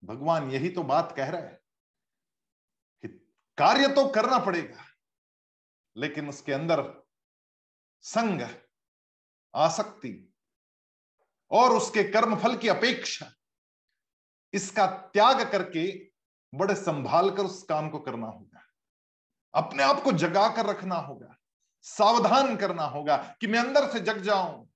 भगवान 0.03 0.51
यही 0.51 0.69
तो 0.69 0.83
बात 0.83 1.13
कह 1.17 1.29
रहे 1.29 1.41
हैं 1.41 1.59
कि 3.03 3.07
कार्य 3.57 3.87
तो 3.87 4.07
करना 4.07 4.39
पड़ेगा, 4.39 4.83
लेकिन 5.95 6.29
उसके 6.29 6.53
अंदर 6.53 6.83
संग, 8.03 8.41
आसक्ति 9.53 10.33
और 11.51 11.71
उसके 11.71 12.03
कर्मफल 12.03 12.57
की 12.57 12.67
अपेक्षा 12.67 13.31
इसका 14.53 14.85
त्याग 15.13 15.51
करके 15.51 16.11
बड़े 16.53 16.75
संभाल 16.75 17.29
कर 17.29 17.43
उस 17.43 17.63
काम 17.63 17.89
को 17.89 17.99
करना 17.99 18.27
होगा। 18.27 18.61
अपने 19.53 19.83
आप 19.83 20.01
को 20.03 20.11
जगा 20.11 20.47
कर 20.55 20.65
रखना 20.65 20.95
होगा। 20.95 21.35
सावधान 21.85 22.55
करना 22.57 22.83
होगा 22.83 23.17
कि 23.41 23.47
मैं 23.47 23.59
अंदर 23.59 23.89
से 23.89 23.99
जग 23.99 24.21
जाऊँ। 24.21 24.69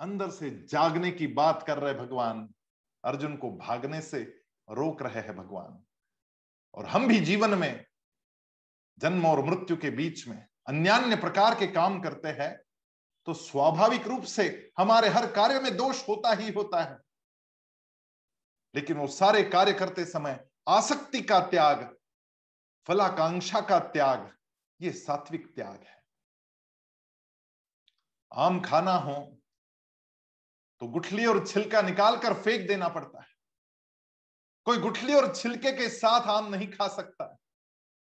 अंदर 0.00 0.30
से 0.30 0.50
जागने 0.66 1.10
की 1.10 1.26
बात 1.26 1.62
कर 1.66 1.78
रहे 1.78 1.94
भगवान। 1.94 2.48
अर्जुन 3.04 3.36
को 3.36 3.50
भागने 3.50 4.00
से 4.00 4.22
रोक 4.68 5.02
रहे 5.02 5.20
हैं 5.20 5.36
भगवान। 5.36 5.82
और 6.74 6.86
हम 6.86 7.06
भी 7.08 7.18
जीवन 7.20 7.58
में 7.58 7.86
जन्म 8.98 9.26
और 9.26 9.44
मृत्यु 9.44 9.76
के 9.76 9.90
बीच 9.90 10.26
में 10.28 10.46
अन्यान्य 10.66 11.16
प्रकार 11.16 11.54
के 11.54 11.66
काम 11.66 12.00
करते 12.00 12.28
हैं 12.28 12.56
तो 13.26 13.34
स्वाभाविक 13.34 14.06
रूप 14.06 14.22
से 14.22 14.72
हमारे 14.78 15.08
हर 15.08 15.32
कार्य 15.32 15.60
में 15.60 15.76
दोष 15.76 16.08
होता 16.08 16.32
ही 16.32 16.52
होता 16.52 16.82
है। 16.82 16.98
लेकिन 18.74 18.96
वो 18.96 19.06
सारे 19.06 19.42
कार्य 19.42 19.72
करते 19.72 20.04
समय 20.04 20.44
आसक्ति 20.68 21.22
का 21.22 21.40
त्याग, 21.40 21.96
फलाकांक्षा 22.86 23.60
का 23.60 23.78
त्याग, 23.78 24.36
ये 24.80 24.92
सात्विक 24.92 25.54
त्याग 25.54 25.80
है। 25.82 25.97
आम 28.38 28.60
खाना 28.60 28.92
हो 28.92 29.14
तो 30.80 30.86
गुठली 30.88 31.24
और 31.26 31.46
छिलका 31.46 31.80
निकालकर 31.82 32.34
फेंक 32.34 32.66
देना 32.68 32.88
पड़ता 32.88 33.20
है। 33.20 33.36
कोई 34.66 34.78
गुठली 34.78 35.14
और 35.14 35.34
छिलके 35.34 35.72
के 35.72 35.88
साथ 35.88 36.26
आम 36.28 36.54
नहीं 36.54 36.68
खा 36.68 36.88
सकता। 36.88 37.36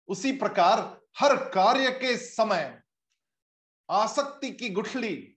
उसी 0.09 0.33
प्रकार 0.33 0.81
हर 1.21 1.37
कार्य 1.51 1.91
के 1.91 2.17
समय 2.17 2.83
आसक्ति 3.89 4.51
की 4.51 4.71
गुठली 4.71 5.37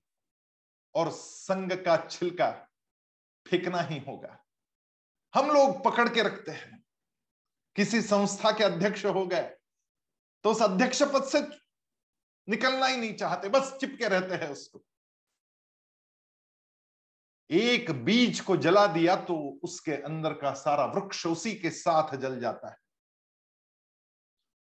और 0.96 1.12
संग 1.12 1.72
का 1.86 1.98
छिलका 2.08 2.52
फेंकना 3.46 3.82
ही 3.82 4.00
होगा। 4.00 4.38
हम 5.34 5.52
लोग 5.52 5.84
पकड़ 5.84 6.10
के 6.10 6.24
रखते 6.24 6.52
हैं। 6.52 6.84
किसी 7.76 8.02
संस्था 8.02 8.52
के 8.52 8.64
अध्यक्ष 8.64 9.06
हो 9.06 9.26
गए 9.28 9.50
तो 10.46 10.52
उस 10.52 10.62
अध्यक्ष 10.62 11.02
पद 11.04 11.24
से 11.24 11.42
निकलना 12.48 12.86
ही 12.86 12.98
नहीं 12.98 13.16
चाहते, 13.16 13.50
बस 13.50 13.78
चिपके 13.82 14.08
रहते 14.08 14.36
हैं 14.36 14.50
उसको। 14.50 14.84
एक 17.50 17.92
बीज 18.06 18.40
को 18.40 18.56
जला 18.58 18.86
दिया 18.88 19.16
तो 19.16 19.36
उसके 19.64 19.92
अंदर 19.94 20.34
का 20.34 20.54
सारा 20.54 20.86
वृक्ष 20.86 21.26
उसी 21.26 21.54
के 21.56 21.70
साथ 21.70 22.16
जल 22.16 22.40
जाता 22.40 22.70
है। 22.70 22.78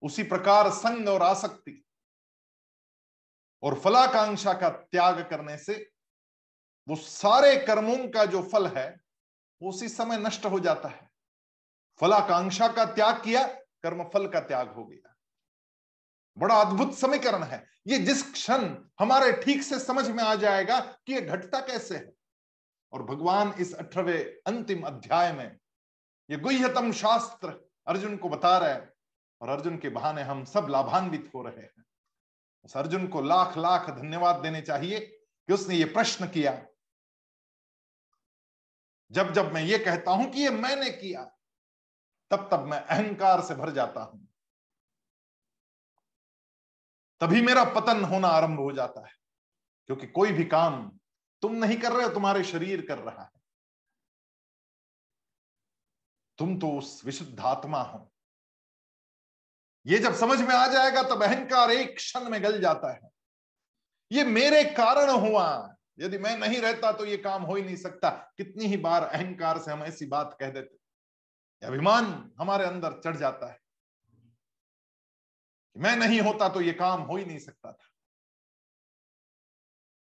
उसी 0.02 0.22
प्रकार 0.22 0.70
संग 0.70 1.08
और 1.08 1.22
आसक्ति 1.22 1.82
और 3.62 3.78
फलाकांक्षा 3.80 4.52
का 4.52 4.68
त्याग 4.68 5.20
करने 5.30 5.56
से 5.58 5.74
वो 6.88 6.96
सारे 6.96 7.56
कर्मों 7.56 7.96
का 8.08 8.24
जो 8.24 8.42
फल 8.42 8.66
है, 8.66 8.88
वो 9.60 9.68
उसी 9.68 9.88
समय 9.88 10.18
नष्ट 10.18 10.44
हो 10.46 10.60
जाता 10.60 10.88
है। 10.88 11.08
फलाकांक्षा 12.00 12.68
का 12.68 12.84
त्याग 12.84 13.22
किया 13.24 13.46
कर्म 13.82 14.02
फल 14.04 14.28
का 14.28 14.40
त्याग 14.40 14.68
हो 14.68 14.84
गया। 14.84 15.15
बड़ा 16.36 16.54
अद्भुत 16.54 16.94
समीकरण 16.94 17.42
है। 17.42 17.64
ये 17.86 17.98
जिस 17.98 18.22
क्षण 18.32 18.74
हमारे 19.00 19.32
ठीक 19.32 19.62
से 19.62 19.78
समझ 19.78 20.08
में 20.10 20.22
आ 20.24 20.34
जाएगा 20.34 20.80
कि 20.80 21.14
ये 21.14 21.20
घटता 21.20 21.60
कैसे 21.60 21.96
है। 21.96 22.12
और 22.92 23.02
भगवान 23.02 23.54
इस 23.60 23.74
अठारवे 23.74 24.18
अंतिम 24.46 24.82
अध्याय 24.82 25.32
में 25.32 25.58
ये 26.30 26.36
गुह्यतम 26.36 26.92
शास्त्र 26.92 27.48
अर्जुन 27.86 28.16
को 28.16 28.28
बता 28.28 28.56
रहे 28.58 28.72
हैं 28.72 28.92
और 29.40 29.48
अर्जुन 29.48 29.76
के 29.76 29.88
बहाने 29.88 30.22
हम 30.22 30.44
सब 30.44 30.66
लाभान्वित 30.70 31.30
हो 31.34 31.42
रहे 31.42 31.62
हैं। 31.62 31.84
उस 32.64 32.76
अर्जुन 32.76 33.06
को 33.06 33.20
लाख 33.22 33.56
लाख 33.58 33.90
धन्यवाद 33.90 34.36
देने 34.36 34.60
चाहिए 34.60 35.00
कि 35.00 35.52
उसने 35.52 35.74
ये 35.74 35.84
प्रश्न 35.84 36.26
किया। 36.26 36.60
जब 39.10 39.32
जब 39.32 39.52
मैं 39.52 39.62
ये 39.62 39.78
कहता 39.78 40.10
हूँ 40.10 40.30
कि 40.30 40.40
ये 40.40 40.50
मैंने 40.50 40.90
किया, 40.90 41.22
तब 42.30 42.48
तब 42.52 42.66
मैं 42.66 42.78
अहंकार 42.78 43.40
से 43.40 43.54
भर 43.54 43.70
जाता 43.70 44.00
हूँ। 44.00 44.28
तभी 47.20 47.42
मेरा 47.42 47.64
पतन 47.64 48.04
होना 48.04 48.28
आरंभ 48.28 48.60
हो 48.60 48.72
जाता 48.72 49.06
है। 49.06 49.12
क्योंकि 49.86 50.06
कोई 50.06 50.32
भी 50.32 50.44
काम 50.44 50.98
तुम 51.42 51.52
नहीं 51.52 51.76
कर 51.80 51.92
रहे 51.92 52.06
हो, 52.06 52.14
तुम्हारे 52.14 52.44
शरीर 52.44 52.86
कर 52.86 52.98
रहा 52.98 53.22
है। 53.22 53.40
तुम 56.38 56.58
तो 56.58 56.78
उस 56.78 57.04
विशुद्ध 57.04 57.40
आत्मा 57.40 57.82
हो। 57.82 58.12
ये 59.86 59.98
जब 59.98 60.14
समझ 60.14 60.40
में 60.40 60.54
आ 60.54 60.66
जाएगा, 60.66 61.02
तब 61.02 61.22
अहंकार 61.22 61.70
एक 61.70 61.96
क्षण 61.96 62.28
में 62.28 62.42
गल 62.42 62.60
जाता 62.60 62.92
है। 62.92 63.00
ये 64.12 64.24
मेरे 64.24 64.64
कारण 64.64 65.10
हुआ। 65.10 65.74
यदि 65.98 66.18
मैं 66.18 66.36
नहीं 66.36 66.60
रहता 66.60 66.92
तो 66.92 67.04
ये 67.04 67.16
काम 67.16 67.42
हो 67.42 67.54
ही 67.54 67.62
नहीं 67.62 67.76
सकता। 67.76 68.10
कितनी 68.10 68.64
ही 68.64 68.76
बार 68.76 69.02
अहंकार 69.02 69.58
से 69.58 69.70
हम 69.70 69.82
ऐसी 69.82 70.06
बात 70.06 70.36
कह 70.40 70.50
देते। 70.50 70.76
अभिमान 71.66 72.32
हमारे 72.40 72.64
अंदर 72.64 73.00
चढ़ 73.04 73.16
जाता 73.16 73.46
है। 73.46 73.65
मैं 75.76 75.96
नहीं 75.96 76.20
होता 76.20 76.48
तो 76.48 76.60
ये 76.60 76.72
काम 76.72 77.00
हो 77.00 77.16
ही 77.16 77.24
नहीं 77.24 77.38
सकता 77.38 77.72
था। 77.72 77.88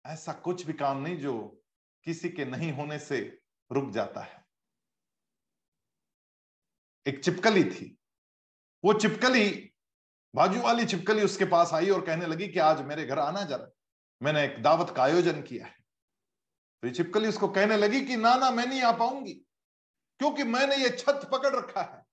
ऐसा 0.05 0.33
कुछ 0.33 0.65
भी 0.67 0.73
काम 0.73 1.01
नहीं 1.03 1.17
जो 1.17 1.63
किसी 2.07 2.29
के 2.29 2.45
नहीं 2.45 2.73
होने 2.73 2.99
से 2.99 3.21
रुक 3.71 3.91
जाता 3.91 4.21
है। 4.21 4.45
एक 7.07 7.25
चिपकली 7.25 7.65
थी। 7.65 7.99
वो 8.85 8.93
चिपकली, 8.93 9.51
बाजू 10.35 10.61
वाली 10.61 10.85
चिपकली 10.85 11.23
उसके 11.23 11.45
पास 11.45 11.73
आई 11.73 11.91
और 11.91 12.05
कहने 12.07 12.27
लगी 12.27 12.49
कि 12.49 12.59
आज 12.59 12.81
मेरे 12.81 13.05
घर 13.07 13.19
आना 13.19 13.43
जरा। 13.43 13.71
मैंने 14.21 14.45
एक 14.45 14.63
दावत 14.63 14.95
का 14.97 15.03
आयोजन 15.03 15.43
किया 15.43 15.67
है। 15.67 15.77
तो 16.83 16.89
ये 16.89 16.95
चिपकली 16.95 17.29
उसको 17.29 17.49
कहने 17.49 17.77
लगी 17.77 18.01
कि 18.01 18.17
ना 18.17 18.35
ना, 18.35 18.51
मैं 18.51 18.67
नहीं 18.67 18.83
आ 18.83 18.93
पाऊँगी, 18.93 19.35
क्योंकि 20.21 20.45
मैंने 20.45 20.77
ये 20.77 20.91
छत 20.91 21.29
पकड़ 21.33 21.55
रखा 21.57 21.83
है। 21.83 22.04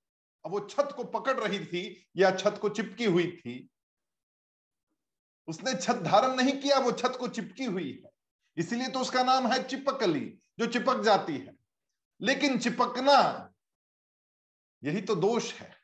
अब 0.45 0.51
वो 0.51 0.59
छत 0.59 0.93
को 0.95 1.03
पकड़ 1.03 1.39
रही 1.39 1.65
थी 1.65 2.09
या 2.17 2.31
छत 2.31 2.59
को 2.61 2.69
चिपकी 2.69 3.05
हुई 3.05 3.37
थी? 3.37 3.69
उसने 5.47 5.75
छत 5.75 5.95
धारण 5.95 6.35
नहीं 6.35 6.61
किया, 6.61 6.79
वो 6.79 6.91
छत 6.91 7.17
को 7.19 7.27
चिपकी 7.27 7.65
हुई 7.65 8.01
है। 8.05 8.11
इसीलिए 8.57 8.87
तो 8.87 8.99
उसका 8.99 9.23
नाम 9.23 9.47
है 9.47 9.67
चिपकली, 9.67 10.39
जो 10.59 10.65
चिपक 10.65 11.01
जाती 11.01 11.37
है। 11.37 11.55
लेकिन 12.21 12.59
चिपकना, 12.59 13.51
यही 14.83 15.01
तो 15.01 15.15
दोष 15.15 15.53
है। 15.53 15.75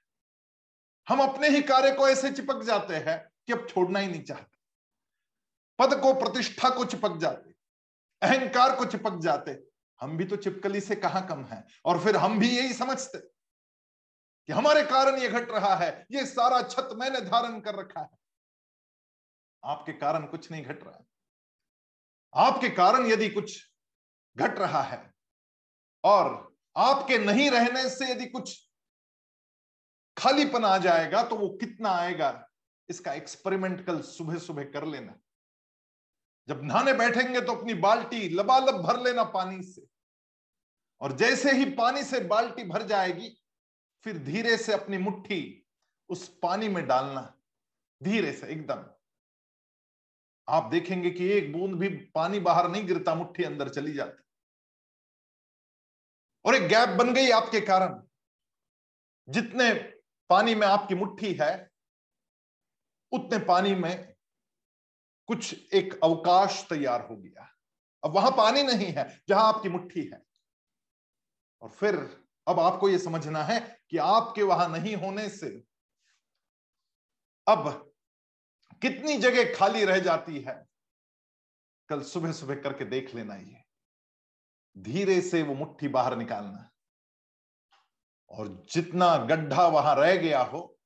हम 1.09 1.19
अपने 1.19 1.49
ही 1.49 1.61
कार्य 1.61 1.91
को 1.91 2.09
ऐसे 2.09 2.31
चिपक 2.31 2.63
जाते 2.63 2.95
हैं 2.95 3.31
कि 3.47 3.53
अब 3.53 3.67
छोड़ना 3.69 3.99
ही 3.99 4.07
नहीं 4.07 4.23
चाहते। 4.23 4.57
पद 5.79 6.01
को 6.01 6.13
प्रतिष्ठा 6.13 6.69
को 6.69 6.85
चिपक 6.85 7.17
जाते, 7.17 7.53
अहंकार 8.21 8.75
को 8.75 8.85
चिपक 8.85 9.17
जाते। 9.17 9.63
हम 10.01 10.17
भी 10.17 10.25
तो 10.25 10.35
चिपकली 10.35 10.81
से 10.81 10.95
कहाँ 10.95 11.27
कम 11.27 11.43
है? 11.43 11.67
और 11.85 12.03
फिर 12.03 12.17
हम 12.17 12.39
भी 12.39 12.57
यही 12.57 12.73
समझते। 12.73 13.36
कि 14.49 14.53
हमारे 14.53 14.83
कारण 14.83 15.17
ये 15.19 15.27
घट 15.29 15.51
रहा 15.51 15.75
है, 15.75 16.05
ये 16.11 16.25
सारा 16.25 16.61
छत 16.63 16.89
मैंने 16.95 17.21
धारण 17.21 17.59
कर 17.61 17.75
रखा 17.75 18.01
है। 18.01 18.17
आपके 19.63 19.93
कारण 19.93 20.25
कुछ 20.25 20.51
नहीं 20.51 20.63
घट 20.63 20.83
रहा। 20.83 21.03
आपके 22.35 22.69
कारण 22.71 23.05
यदि 23.05 23.29
कुछ 23.29 23.59
घट 24.37 24.59
रहा 24.59 24.81
है 24.83 24.99
और 26.03 26.55
आपके 26.75 27.17
नहीं 27.17 27.49
रहने 27.51 27.89
से 27.89 28.11
यदि 28.11 28.25
कुछ 28.27 28.57
खालीपन 30.17 30.65
आ 30.65 30.77
जाएगा 30.77 31.23
तो 31.23 31.35
वो 31.35 31.47
कितना 31.57 31.89
आएगा, 31.91 32.47
इसका 32.89 33.13
एक्सपेरिमेंट 33.13 33.85
कल 33.85 34.01
सुबह 34.03 34.37
सुबह 34.39 34.63
कर 34.73 34.85
लेना। 34.85 35.13
जब 36.47 36.63
नहाने 36.63 36.93
बैठेंगे 36.93 37.41
तो 37.41 37.53
अपनी 37.53 37.73
बाल्टी 37.75 38.29
लबालब 38.29 38.81
भर 38.83 38.99
लेना 39.01 39.23
पानी 39.33 39.61
से। 39.63 39.87
और 41.01 41.15
जैसे 41.17 41.51
ही 41.51 41.65
पानी 41.75 42.03
से 42.03 42.19
बाल्टी 42.27 42.63
भर 42.63 42.83
जाएगी 42.87 43.29
फिर 44.03 44.17
धीरे 44.17 44.57
से 44.57 44.73
अपनी 44.73 44.97
मुट्ठी 44.97 45.67
उस 46.09 46.39
पानी 46.43 46.67
में 46.67 46.87
डालना, 46.87 47.37
धीरे 48.03 48.33
से, 48.33 48.47
एकदम। 48.47 48.85
आप 50.49 50.63
देखेंगे 50.63 51.11
कि 51.11 51.25
एक 51.25 51.53
बूंद 51.53 51.75
भी 51.79 51.89
पानी 51.89 52.39
बाहर 52.39 52.69
नहीं 52.69 52.87
गिरता, 52.87 53.15
मुट्ठी 53.15 53.43
अंदर 53.43 53.69
चली 53.69 53.93
जाती। 53.93 54.23
और 56.45 56.55
एक 56.55 56.63
गैप 56.63 56.89
बन 56.89 57.13
गई 57.13 57.29
आपके 57.29 57.61
कारण। 57.61 58.03
जितने 59.29 59.73
पानी 60.29 60.55
में 60.55 60.67
आपकी 60.67 60.95
मुट्ठी 60.95 61.33
है, 61.33 61.71
उतने 63.11 63.39
पानी 63.39 63.75
में 63.75 64.15
कुछ 65.27 65.73
एक 65.73 65.99
अवकाश 66.03 66.67
तैयार 66.69 67.01
हो 67.01 67.17
गया। 67.17 67.55
अब 68.03 68.11
वहाँ 68.11 68.31
पानी 68.31 68.63
नहीं 68.63 68.93
है, 68.93 69.23
जहाँ 69.29 69.53
आपकी 69.53 69.69
मुट्ठी 69.69 70.05
है। 70.13 70.23
और 71.61 71.69
फिर 71.69 72.26
अब 72.47 72.59
आपको 72.59 72.89
यह 72.89 72.97
समझना 72.97 73.43
है 73.43 73.81
कि 73.89 73.97
आपके 73.97 74.43
वहाँ 74.43 74.69
नहीं 74.69 74.95
होने 74.95 75.29
से 75.29 75.63
अब 77.47 77.93
कितनी 78.81 79.17
जगह 79.17 79.55
खाली 79.55 79.85
रह 79.85 79.99
जाती 79.99 80.41
है? 80.41 80.65
कल 81.89 82.03
सुबह 82.03 82.31
सुबह 82.31 82.55
करके 82.55 82.85
देख 82.85 83.15
लेना 83.15 83.35
ये। 83.35 83.63
धीरे 84.77 85.21
से 85.21 85.43
वो 85.43 85.53
मुट्ठी 85.53 85.87
बाहर 85.87 86.15
निकालना। 86.15 86.69
और 88.29 88.47
जितना 88.47 89.17
गड्ढा 89.17 89.67
वहाँ 89.67 89.95
रह 89.95 90.15
गया 90.15 90.41
हो, 90.41 90.77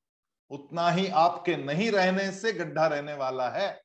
उतना 0.49 0.89
ही 0.89 1.07
आपके 1.07 1.57
नहीं 1.57 1.91
रहने 1.91 2.31
से 2.31 2.53
गड्ढा 2.53 2.87
रहने 2.87 3.13
वाला 3.13 3.49
है। 3.49 3.83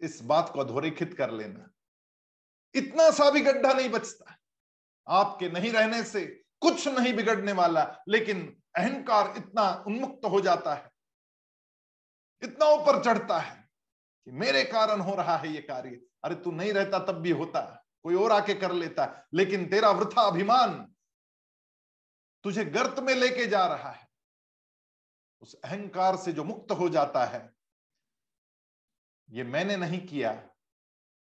इस 0.00 0.22
बात 0.22 0.50
को 0.54 0.60
अधोरेखित 0.60 1.14
कर 1.14 1.30
लेना। 1.30 1.70
इतना 2.74 3.10
सा 3.10 3.30
भी 3.30 3.40
गड्ढा 3.40 3.72
नहीं 3.72 3.88
बचता। 3.88 4.36
आपके 5.08 5.48
नहीं 5.48 5.72
रहने 5.72 6.04
से 6.04 6.44
कुछ 6.62 6.86
नहीं 6.88 7.12
बिगड़ने 7.14 7.52
वाला, 7.52 7.84
लेकिन 8.08 8.46
अहंकार 8.76 9.34
इतना 9.36 9.70
उन्मुक्त 9.86 10.24
हो 10.26 10.40
जाता 10.40 10.74
है, 10.74 10.90
इतना 12.42 12.66
ऊपर 12.72 13.02
चढ़ता 13.04 13.38
है 13.38 13.56
कि 14.26 14.30
मेरे 14.32 14.62
कारण 14.66 15.00
हो 15.00 15.14
रहा 15.14 15.36
है 15.36 15.52
ये 15.52 15.60
कार्य। 15.62 16.00
अरे 16.24 16.34
तू 16.34 16.50
नहीं 16.52 16.72
रहता 16.72 16.98
तब 17.04 17.20
भी 17.20 17.30
होता, 17.32 17.60
कोई 18.04 18.14
और 18.14 18.32
आके 18.32 18.54
कर 18.56 18.72
लेता 18.74 19.04
है 19.04 19.24
लेकिन 19.34 19.68
तेरा 19.70 19.90
वृथा 19.92 20.22
अभिमान 20.22 20.74
तुझे 22.44 22.64
गर्त 22.66 22.98
में 23.00 23.14
लेके 23.14 23.46
जा 23.46 23.66
रहा 23.66 23.90
है। 23.90 24.06
उस 25.42 25.54
अहंकार 25.54 26.16
से 26.16 26.32
जो 26.32 26.44
मुक्त 26.44 26.72
हो 26.72 26.88
जाता 26.88 27.24
है, 27.26 27.40
ये 29.28 29.44
मैंने 29.44 29.76
नहीं 29.76 30.00
किया, 30.06 30.32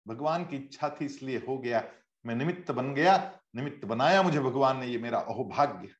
भगवान 0.06 0.44
की 0.44 0.56
इच्छा 0.56 0.88
थी 0.90 1.04
इसलिए 1.04 1.38
हो 1.48 1.58
गया। 1.58 1.80
मैं 2.26 2.34
निमित्त 2.34 2.70
बन 2.70 2.94
गया, 2.94 3.40
निमित्त 3.56 3.84
बनाया 3.84 4.22
मुझे 4.22 4.40
भगवान 4.40 4.76
ने, 4.76 4.86
ये 4.86 4.98
मेरा 4.98 5.18
अहोभाग्य। 5.18 5.94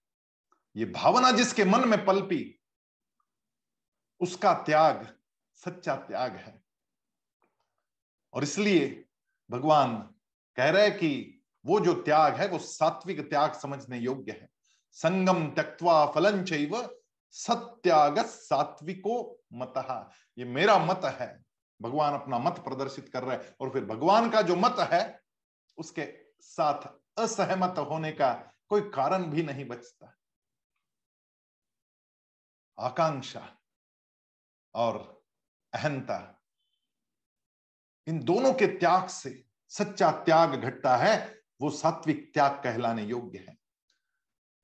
ये 0.76 0.84
भावना 0.84 1.30
जिसके 1.30 1.64
मन 1.64 1.88
में 1.88 2.04
पलपी, 2.04 2.60
उसका 4.20 4.54
त्याग, 4.54 5.16
सच्चा 5.54 5.96
त्याग 5.96 6.36
है। 6.36 6.62
और 8.32 8.42
इसलिए 8.42 9.04
भगवान 9.50 10.14
कह 10.56 10.70
रहे 10.70 10.90
कि 10.90 11.42
वो 11.66 11.80
जो 11.80 11.94
त्याग 11.94 12.34
है, 12.34 12.48
वो 12.48 12.58
सात्विक 12.58 13.30
त्याग 13.30 13.52
समझने 13.52 13.98
योग्य 13.98 14.32
है। 14.32 14.48
संगम 14.92 15.50
त्यक्वा 15.50 16.06
फलन 16.06 16.44
चैव 16.44 17.00
सत्याग 17.30 18.26
सात्विको 18.26 19.40
मत। 19.52 19.74
ये 20.38 20.44
मेरा 20.44 20.78
मत 20.78 21.00
है। 21.04 21.44
भगवान 21.82 22.14
अपना 22.14 22.38
मत 22.38 22.52
प्रदर्शित 22.52 23.08
कर 23.08 23.22
रहे 23.22 23.36
हैं। 23.36 23.56
और 23.60 23.70
फिर 23.70 23.84
भगवान 23.84 24.30
का 24.30 24.42
जो 24.42 24.56
मत 24.56 24.76
है 24.78 25.23
उसके 25.76 26.26
साथ 26.40 26.88
असहमत 27.18 27.78
होने 27.78 28.12
का 28.12 28.32
कोई 28.68 28.80
कारण 28.80 29.24
भी 29.24 29.42
नहीं 29.42 29.64
बचता। 29.64 30.16
आकांक्षा 32.78 33.56
और 34.74 35.24
अहंता, 35.72 36.42
इन 38.06 38.24
दोनों 38.24 38.52
के 38.54 38.66
त्याग 38.66 39.08
से 39.08 39.44
सच्चा 39.68 40.10
त्याग 40.10 40.54
घटता 40.54 40.96
है, 40.96 41.40
वो 41.60 41.70
सात्विक 41.70 42.30
त्याग 42.34 42.50
कहलाने 42.64 43.02
योग्य 43.02 43.38
है। 43.38 43.56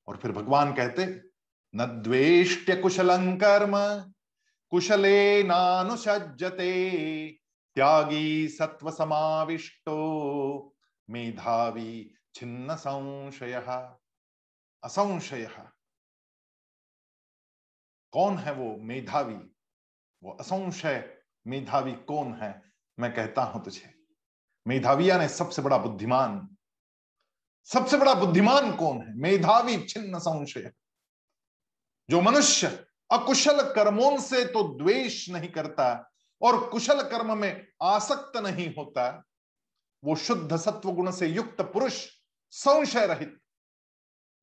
और 0.09 0.17
फिर 0.17 0.33
भगवान 0.33 0.73
कहते, 0.73 1.07
न 1.77 2.03
द्वेष्ट्य 2.03 2.77
कुशलं 2.77 3.37
कर्म, 3.37 4.05
कुशले 4.71 5.43
नानुसजते 5.43 6.73
त्यागी 7.75 8.49
सत्व 8.49 8.91
समाविष्टो 8.91 9.97
मेधावी 11.11 12.15
छिन्न 12.35 12.77
संशय। 12.77 13.53
असंशय। 14.85 15.47
कौन 18.13 18.39
है 18.39 18.53
वो 18.53 18.77
मेधावी? 18.77 19.35
वो 20.23 20.33
असंशय 20.33 21.23
मेधावी 21.47 21.93
कौन 21.93 22.35
है? 22.35 22.63
मैं 22.99 23.15
कहता 23.15 23.43
हूँ 23.43 23.65
तुझे। 23.65 23.95
मेधाविया 24.67 25.19
ने 25.19 25.29
सबसे 25.29 25.63
बड़ा 25.63 25.79
बुद्धिमान, 25.79 26.57
सबसे 27.65 27.97
बड़ा 27.97 28.15
बुद्धिमान 28.15 28.77
कौन 28.77 28.99
है? 28.99 29.15
मेधावी 29.17 29.85
छिन्न 29.87 30.19
संशय। 30.19 30.73
जो 32.11 32.21
मनुष्य 32.21 32.87
अकुशल 33.13 33.73
कर्मों 33.75 34.19
से 34.21 34.45
तो 34.45 34.79
द्वेष 34.79 35.29
नहीं 35.29 35.49
करता 35.49 36.11
और 36.43 36.71
कुशल 36.71 37.03
कर्म 37.03 37.39
में 37.39 37.69
आसक्त 37.83 38.37
नहीं 38.37 38.75
होता 38.75 39.25
वो 40.05 40.17
शुद्ध 40.17 40.57
सत्व 40.57 40.93
गुण 40.93 41.11
से 41.13 41.27
युक्त 41.27 41.61
पुरुष 41.61 42.09
संशय 42.51 43.07
रहित 43.07 43.41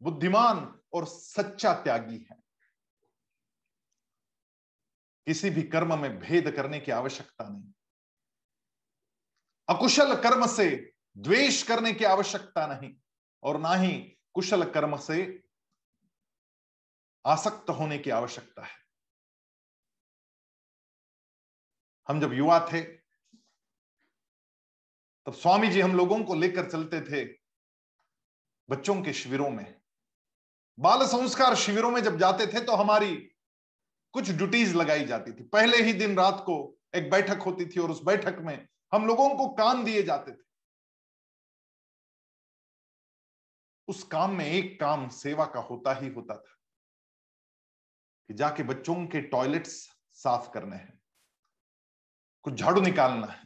बुद्धिमान 0.02 0.82
और 0.94 1.06
सच्चा 1.06 1.74
त्यागी 1.74 2.18
है। 2.18 2.44
किसी 5.26 5.50
भी 5.50 5.64
कर्म 5.64 6.00
में 6.00 6.20
भेद 6.20 6.52
करने 6.52 6.80
की 6.80 6.92
आवश्यकता 6.92 7.50
नहीं। 7.50 7.74
अकुशल 9.70 10.16
कर्म 10.16 10.48
से 10.48 10.94
द्वेष 11.18 11.64
करने 11.64 11.94
की 11.94 12.06
आवश्यकता 12.06 12.68
नहीं 12.68 12.96
और 13.44 13.60
ना 13.60 13.74
ही 13.74 14.18
कुशल 14.34 14.72
कर्म 14.72 14.98
से 14.98 15.44
आसक्त 17.26 17.70
होने 17.70 17.98
की 17.98 18.10
आवश्यकता 18.10 18.64
है। 18.64 18.78
हम 22.08 22.22
जब 22.22 22.34
युवा 22.34 22.68
थे 22.74 22.97
तब 25.28 25.34
स्वामी 25.34 25.68
जी 25.68 25.82
हम 25.82 25.96
लोगों 25.96 26.24
को 26.24 26.36
लेकर 26.36 26.70
चलते 26.72 27.00
थे 27.02 27.24
बच्चों 28.70 29.02
के 29.04 29.14
शिविरों 29.14 29.50
में। 29.50 29.76
बाल 30.78 31.06
संस्कार 31.08 31.56
शिविरों 31.56 31.90
में 31.92 32.02
जब 32.04 32.18
जाते 32.18 32.46
थे 32.48 32.60
तो 32.66 32.76
हमारी 32.76 33.16
कुछ 34.14 34.30
ड्यूटीज़ 34.32 34.76
लगाई 34.76 35.06
जाती 35.06 35.32
थी। 35.32 35.44
पहले 35.44 35.78
ही 35.78 35.94
दिन 35.94 36.16
रात 36.18 36.40
को 36.46 36.56
एक 36.96 37.10
बैठक 37.12 37.42
होती 37.42 37.66
थी 37.66 37.80
और 37.80 37.92
उस 37.92 38.02
बैठक 38.04 38.38
में 38.42 38.68
हम 38.92 39.08
लोगों 39.08 39.30
को 39.30 39.48
काम 39.56 39.84
दिए 39.86 40.04
जाते 40.04 40.32
थे। 40.32 40.46
उस 43.88 44.04
काम 44.04 44.36
में 44.36 44.46
एक 44.46 44.80
काम 44.80 45.08
सेवा 45.10 45.46
का 45.46 45.60
होता 45.62 45.94
ही 45.94 46.10
होता 46.10 46.36
था 46.36 46.56
कि 48.30 48.34
जाके 48.34 48.64
बच्चों 48.64 48.96
के 49.08 49.22
टॉयलेट्स 49.28 49.76
साफ़ 50.18 50.50
करने 50.52 50.76
हैं, 50.76 51.00
कुछ 52.46 52.54
झाड़ू 52.54 52.82
निकालना 52.82 53.28
है। 53.28 53.46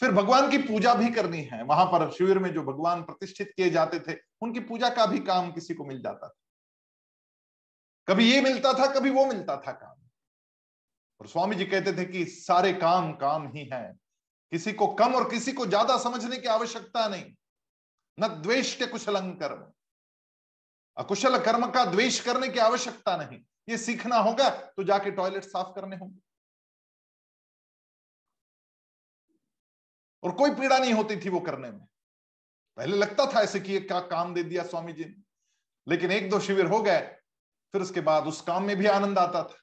फिर 0.00 0.10
भगवान 0.10 0.50
की 0.50 0.58
पूजा 0.58 0.94
भी 0.94 1.10
करनी 1.10 1.42
है। 1.42 1.62
वहाँ 1.64 1.86
पर 1.86 2.10
शिविर 2.10 2.38
में 2.38 2.52
जो 2.54 2.62
भगवान 2.62 3.02
प्रतिष्ठित 3.02 3.52
किए 3.56 3.70
जाते 3.70 4.00
थे, 4.00 4.18
उनकी 4.42 4.60
पूजा 4.60 4.88
का 4.88 5.06
भी 5.06 5.18
काम 5.18 5.52
किसी 5.52 5.74
को 5.74 5.84
मिल 5.84 6.02
जाता 6.02 6.28
था। 6.28 6.34
कभी 8.08 8.32
ये 8.32 8.40
मिलता 8.40 8.72
था, 8.72 8.86
कभी 8.86 9.10
वो 9.10 9.26
मिलता 9.26 9.56
था 9.56 9.72
काम। 9.72 9.94
और 11.20 11.26
स्वामी 11.26 11.56
जी 11.56 11.64
कहते 11.64 11.92
थे 11.92 12.04
कि 12.04 12.24
सारे 12.24 12.72
काम 12.72 13.12
काम 13.12 13.46
ही 13.48 13.70
है। 13.72 13.96
किसी 14.52 14.72
को 14.72 14.86
कम 14.86 15.14
और 15.14 15.30
किसी 15.30 15.52
को 15.52 15.66
ज़्यादा 15.66 15.98
समझने 15.98 16.36
की 16.36 16.48
आवश्यकता 16.48 17.08
नहीं। 17.08 17.24
न 18.18 18.28
द्वेष 18.42 18.74
के 18.76 18.86
कुशल 18.86 19.14
कर्म। 19.14 19.64
अकुशल 20.96 21.38
कर्म 21.38 21.66
का 21.66 21.84
द्वेष 21.84 22.20
करने 22.20 22.48
की 22.48 22.58
आवश्यकता 22.58 23.16
नहीं। 23.16 23.38
ये 23.68 23.78
सीखना 23.78 24.16
होगा 24.16 24.48
तो 24.50 24.84
जाके 24.84 25.10
टॉयलेट 25.10 25.44
साफ़ 25.44 25.74
करने 25.74 25.96
होंगे। 25.96 26.20
और 30.26 30.32
कोई 30.32 30.50
पीड़ा 30.50 30.78
नहीं 30.78 30.92
होती 30.92 31.16
थी 31.16 31.28
वो 31.28 31.40
करने 31.40 31.70
में। 31.70 31.86
पहले 32.78 32.96
लगता 32.96 33.26
था 33.26 33.40
ऐसे 33.40 33.60
कि 33.60 33.80
क्या 33.80 34.00
काम 34.00 34.34
दे 34.34 34.42
दिया 34.42 34.62
स्वामी 34.62 34.92
जी 34.92 35.04
ने। 35.04 35.14
लेकिन 35.86 36.10
एक 36.10 36.28
दो 36.30 36.40
शिविर 36.40 36.66
हो 36.66 36.82
गए, 36.82 37.00
फिर 37.74 37.82
उसके 37.82 38.00
बाद 38.00 38.26
उस 38.26 38.40
काम 38.40 38.64
में 38.64 38.76
भी 38.76 38.86
आनंद 38.86 39.18
आता 39.18 39.42
था। 39.42 39.62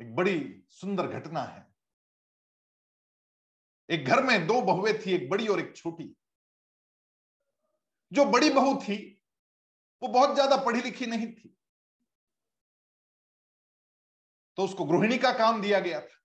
एक 0.00 0.14
बड़ी 0.16 0.64
सुंदर 0.70 1.06
घटना 1.06 1.42
है। 1.42 1.66
एक 3.88 4.04
घर 4.04 4.22
में 4.22 4.46
दो 4.46 4.60
बहुएँ 4.62 4.92
थी, 4.98 5.12
एक 5.12 5.28
बड़ी 5.30 5.48
और 5.48 5.60
एक 5.60 5.76
छोटी। 5.76 6.14
जो 8.12 8.24
बड़ी 8.24 8.50
बहू 8.50 8.74
थी, 8.80 8.96
वो 10.02 10.08
बहुत 10.08 10.34
ज़्यादा 10.34 10.56
पढ़ी 10.56 10.80
लिखी 10.80 11.06
नहीं 11.06 11.32
थी। 11.32 11.54
तो 14.58 14.64
उसको 14.64 14.84
गृहिणी 14.84 15.18
का 15.18 15.32
काम 15.32 15.60
दिया 15.62 15.80
गया 15.80 16.00
था। 16.00 16.17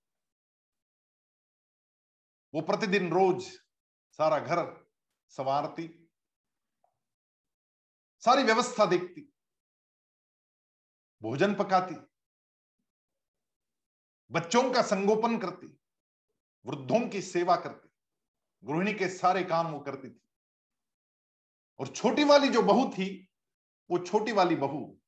वो 2.53 2.61
प्रतिदिन 2.61 3.11
रोज 3.13 3.43
सारा 4.19 4.39
घर 4.39 4.87
संवारती, 5.27 6.09
सारी 8.23 8.43
व्यवस्था 8.43 8.85
देखती, 8.85 9.21
भोजन 11.21 11.55
पकाती, 11.55 11.95
बच्चों 14.31 14.71
का 14.73 14.81
संगोपन 14.81 15.37
करती, 15.37 15.67
वृद्धों 16.65 17.09
की 17.09 17.21
सेवा 17.21 17.55
करती, 17.55 17.89
गृहिणी 18.63 18.93
के 18.93 19.07
सारे 19.09 19.43
काम 19.43 19.71
वो 19.71 19.79
करती 19.79 20.09
थी। 20.09 20.21
और 21.79 21.87
छोटी 21.87 22.23
वाली 22.23 22.49
जो 22.49 22.61
बहू 22.61 22.89
थी, 22.89 23.07
वो 23.89 23.99
छोटी 23.99 24.31
वाली 24.31 24.55
बहू 24.55 24.99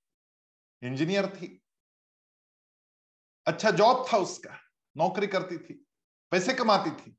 इंजीनियर 0.82 1.28
थी। 1.36 1.62
अच्छा 3.48 3.72
जॉब 3.72 4.06
था 4.14 4.18
उसका, 4.18 4.58
नौकरी 4.98 5.28
करती 5.28 5.58
थी, 5.58 5.74
पैसे 6.32 6.54
कमाती 6.54 6.92
थी। 6.92 7.18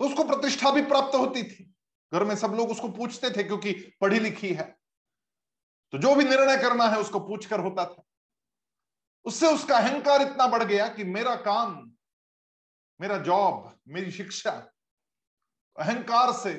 तो 0.00 0.04
उसको 0.04 0.24
प्रतिष्ठा 0.24 0.70
भी 0.70 0.82
प्राप्त 0.82 1.14
होती 1.14 1.42
थी। 1.42 1.64
घर 2.12 2.24
में 2.24 2.34
सब 2.36 2.54
लोग 2.54 2.70
उसको 2.70 2.88
पूछते 2.88 3.30
थे 3.30 3.44
क्योंकि 3.44 3.72
पढ़ी 4.00 4.18
लिखी 4.20 4.52
है। 4.54 4.64
तो 5.92 5.98
जो 5.98 6.14
भी 6.14 6.24
निर्णय 6.24 6.56
करना 6.56 6.88
है 6.88 6.98
उसको 6.98 7.20
पूछकर 7.20 7.60
होता 7.60 7.84
था। 7.84 8.04
उससे 9.24 9.46
उसका 9.46 9.76
अहंकार 9.78 10.22
इतना 10.22 10.46
बढ़ 10.46 10.62
गया 10.62 10.88
कि 10.88 11.04
मेरा 11.04 11.34
काम, 11.36 11.92
मेरा 13.00 13.18
जॉब 13.18 13.80
मेरी 13.88 14.10
शिक्षा, 14.10 14.50
अहंकार 15.78 16.32
से 16.32 16.52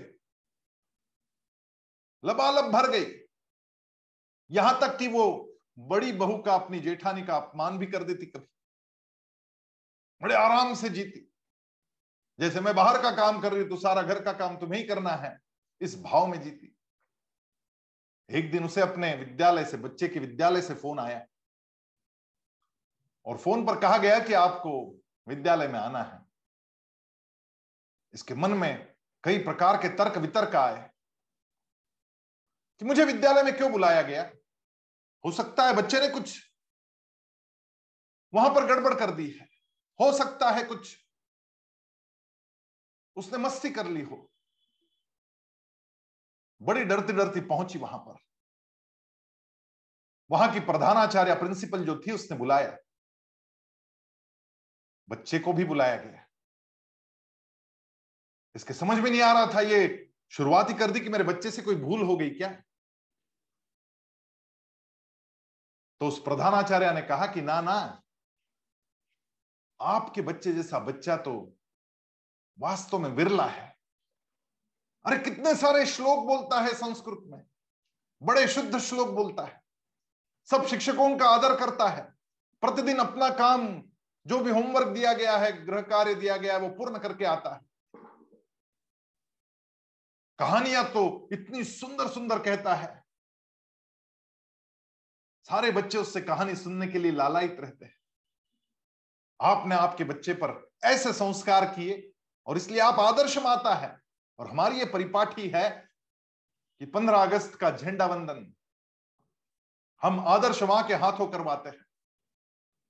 लबालब 2.24 2.72
भर 2.72 2.90
गई। 2.92 3.06
यहाँ 4.52 4.80
तक 4.82 4.98
कि 4.98 5.08
वो 5.08 5.54
बड़ी 5.80 6.12
बहू 6.12 6.38
का 6.38 6.56
अपनी 6.56 6.80
जेठानी 6.80 7.24
का 7.24 7.36
अपमान 7.36 7.78
भी 7.78 7.88
कर 7.88 8.04
देती 8.04 8.26
कभी। 8.26 8.48
बड़े 10.22 10.36
आराम 10.36 10.74
से 10.76 10.90
जीती। 10.90 11.27
जैसे 12.40 12.60
मैं 12.60 12.76
बाहर 12.76 13.02
का 13.02 13.12
काम 13.12 13.42
कर 13.42 13.52
रही 13.52 13.62
हूँ 13.62 13.70
तो 13.70 13.78
सारा 13.78 14.02
घर 14.02 14.24
का 14.24 14.34
काम 14.34 14.58
तुम्हें 14.58 14.82
ही 14.82 14.88
करना 14.88 15.10
है। 15.10 15.40
इस 15.82 16.02
भाव 16.02 16.28
में 16.28 16.42
जीती। 16.42 16.76
एक 18.30 18.52
दिन 18.52 18.66
उसे 18.66 18.82
अपने 18.82 19.16
विद्यालय 19.16 19.66
से, 19.66 19.78
बच्चे 19.78 20.08
के 20.08 20.20
विद्यालय 20.20 20.62
से 20.62 20.76
फ़ोन 20.76 21.00
आया। 21.00 21.26
और 23.26 23.38
फ़ोन 23.38 23.66
पर 23.66 23.80
कहा 23.80 23.98
गया 23.98 24.20
कि 24.20 24.34
आपको 24.34 25.02
विद्यालय 25.28 25.68
में 25.68 25.80
आना 25.80 26.04
है। 26.04 26.26
इसके 28.14 28.36
मन 28.36 28.52
में 28.52 28.96
कई 29.24 29.38
प्रकार 29.38 29.78
के 29.78 29.90
तर्क 29.90 30.18
वितर्क 30.18 30.56
आए 30.56 30.92
कि 32.80 32.86
मुझे 32.86 33.06
विद्यालय 33.06 33.44
में 33.44 33.58
क्यों 33.58 33.72
बुलाया 33.72 34.02
गया? 34.02 34.32
हो 35.26 35.32
सकता 35.32 35.64
है 35.64 35.74
बच्चे 35.74 36.00
ने 36.00 36.08
कुछ 36.08 36.52
वहाँ 38.34 38.50
पर 38.50 38.66
गड़बड़ 38.66 38.94
कर 38.94 39.12
दी 39.12 39.30
है। 39.32 39.48
हो 40.00 40.12
सकता 40.18 40.50
है 40.50 40.64
कुछ 40.64 41.07
उसने 43.18 43.38
मस्ती 43.38 43.70
कर 43.70 43.88
ली 43.88 44.02
हो। 44.02 44.32
बड़ी 46.62 46.84
डरती 46.84 47.14
डरती 47.14 47.42
पहुँची 47.42 47.80
वहाँ 47.80 47.98
पर। 47.98 48.18
वहाँ 50.32 50.54
की 50.54 50.60
प्रधानाचार्य, 50.60 51.36
प्रिंसिपल 51.36 51.86
जो 51.86 52.02
थी, 52.08 52.12
उसने 52.12 52.38
बुलाया। 52.38 52.78
बच्चे 55.10 55.40
को 55.40 55.54
भी 55.54 55.66
बुलाया 55.66 55.96
गया। 55.96 56.28
इसके 58.56 58.74
समझ 58.74 59.00
में 59.00 59.12
नहीं 59.12 59.22
आ 59.22 59.34
रहा 59.34 59.54
था 59.56 59.62
ये 59.62 60.14
शुरुआत 60.30 60.70
ही 60.70 60.74
कर 60.74 60.92
दी 60.92 61.00
कि 61.00 61.10
मेरे 61.10 61.24
बच्चे 61.24 61.52
से 61.52 61.62
कोई 61.62 61.76
भूल 61.76 62.02
हो 62.02 62.18
गई 62.18 62.30
क्या? 62.30 62.64
तो 66.02 66.08
उस 66.08 66.20
प्रधानाचार्य 66.20 66.94
ने 66.94 67.02
कहा 67.02 67.26
कि 67.26 67.42
ना 67.42 67.62
ना, 67.62 68.04
आपके 69.82 70.22
बच्चे 70.22 70.54
जैसा 70.54 70.80
बच्चा 70.80 71.18
तो 71.18 71.57
वास्तव 72.60 73.00
में 73.00 73.10
विरला 73.10 73.46
है। 73.46 73.78
अरे, 75.06 75.18
कितने 75.18 75.56
सारे 75.56 75.86
श्लोक 75.86 76.26
बोलता 76.26 76.62
है 76.62 76.74
संस्कृत 76.74 77.20
में। 77.24 77.46
बड़े 78.24 78.48
शुद्ध 78.48 78.78
श्लोक 78.78 79.10
बोलता 79.10 79.44
है। 79.44 79.64
सब 80.46 80.66
शिक्षकों 80.66 81.18
का 81.18 81.26
आदर 81.26 81.60
करता 81.60 81.90
है। 81.90 82.16
प्रतिदिन 82.62 82.98
अपना 82.98 83.30
काम, 83.30 83.84
जो 84.28 84.40
भी 84.40 84.52
होमवर्क 84.52 84.88
दिया 84.88 85.14
गया 85.14 85.38
है, 85.38 85.66
गृह 85.66 85.82
कार्य 85.82 86.16
दिया 86.16 86.38
गया 86.38 86.54
है, 86.54 86.60
वो 86.60 86.70
पूर्ण 86.70 87.00
करके 87.00 87.26
आता 87.26 87.56
है। 87.56 87.62
कहानियाँ 90.40 90.92
तो 90.92 91.30
इतनी 91.34 91.64
सुंदर 91.64 92.08
सुंदर 92.08 92.40
कहता 92.40 92.76
है। 92.76 93.04
सारे 95.44 95.72
बच्चे 95.72 95.98
उससे 95.98 96.22
कहानी 96.22 96.56
सुनने 96.56 96.88
के 96.88 97.00
लिए 97.00 97.12
लालायित 97.12 97.58
रहते 97.60 97.86
हैं। 97.86 97.98
आपने 99.42 99.76
आपके 99.76 100.04
बच्चे 100.04 100.34
पर 100.34 100.70
ऐसे 100.84 101.14
संस्कार 101.14 101.66
किए 101.66 102.12
और 102.48 102.58
इसलिए 102.58 102.80
आप 102.80 103.00
आदर्श 103.00 103.38
माता 103.38 103.76
है। 103.76 104.02
और 104.40 104.48
हमारी 104.48 104.80
ये 104.80 104.86
परिपाठी 104.86 105.50
है 105.50 105.70
कि 106.80 106.86
15 106.86 107.24
अगस्त 107.24 107.56
का 107.56 107.72
झंडा 107.72 108.06
वंदन। 108.06 108.54
हम 110.02 110.20
आदर्श 110.20 110.64
माँ 110.64 110.88
के 110.88 110.94
हाथों 110.94 111.28
करवाते 111.28 111.70
हैं 111.70 111.86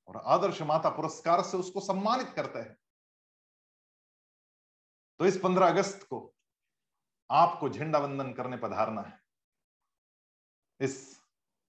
और 0.08 0.22
आदर्श 0.26 0.62
माता 0.62 0.90
पुरस्कार 0.90 1.44
से 1.44 1.58
उसको 1.58 1.80
सम्मानित 1.80 2.30
करते 2.30 2.60
हैं। 2.60 2.78
तो 5.20 5.26
इस 5.26 5.40
15 5.44 5.68
अगस्त 5.68 6.04
को 6.04 6.34
आपको 7.32 7.70
झंडा 7.70 8.00
वंदन 8.00 8.34
करने 8.34 8.58
पधारना 8.58 9.02
है। 9.02 9.20
इस 10.80 11.24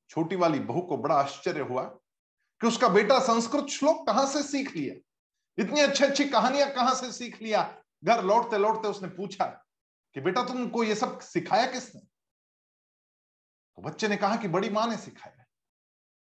छोटी 0.09 0.37
वाली 0.37 0.59
बहू 0.59 0.81
को 0.81 0.97
बड़ा 0.97 1.15
आश्चर्य 1.15 1.61
हुआ 1.61 1.83
कि 2.61 2.67
उसका 2.67 2.89
बेटा 2.89 3.19
संस्कृत 3.19 3.67
श्लोक 3.67 4.07
कहाँ 4.07 4.27
से 4.27 4.43
सीख 4.43 4.77
लिया? 4.77 5.08
इतनी 5.59 5.81
अच्छी 5.81 6.05
अच्छी 6.05 6.25
कहानियाँ 6.29 6.71
कहाँ 6.71 6.95
से 6.95 7.13
सीख 7.13 7.41
लिया? 7.43 7.63
घर 8.05 8.23
लौटते 8.25 8.59
लौटते 8.59 8.89
उसने 8.89 9.09
पूछा 9.09 9.47
कि 10.17 10.21
बेटा 10.21 10.45
तुमको 10.45 10.85
ये 10.85 10.95
सब 10.95 11.19
सिखाया 11.21 11.67
किसने? 11.67 12.01
तो 12.01 13.83
बच्चे 13.83 14.09
ने 14.09 14.17
कहा 14.17 14.37
कि 14.37 14.49
बड़ी 14.49 14.71
माँ 14.71 14.87
ने 14.87 14.97
सिखाया। 14.97 15.45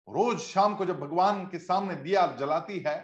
रोज 0.07 0.39
शाम 0.39 0.75
को 0.75 0.85
जब 0.85 0.99
भगवान 0.99 1.45
के 1.45 1.59
सामने 1.59 1.95
दिया 1.95 2.25
जलाती 2.37 2.79
है 2.79 2.95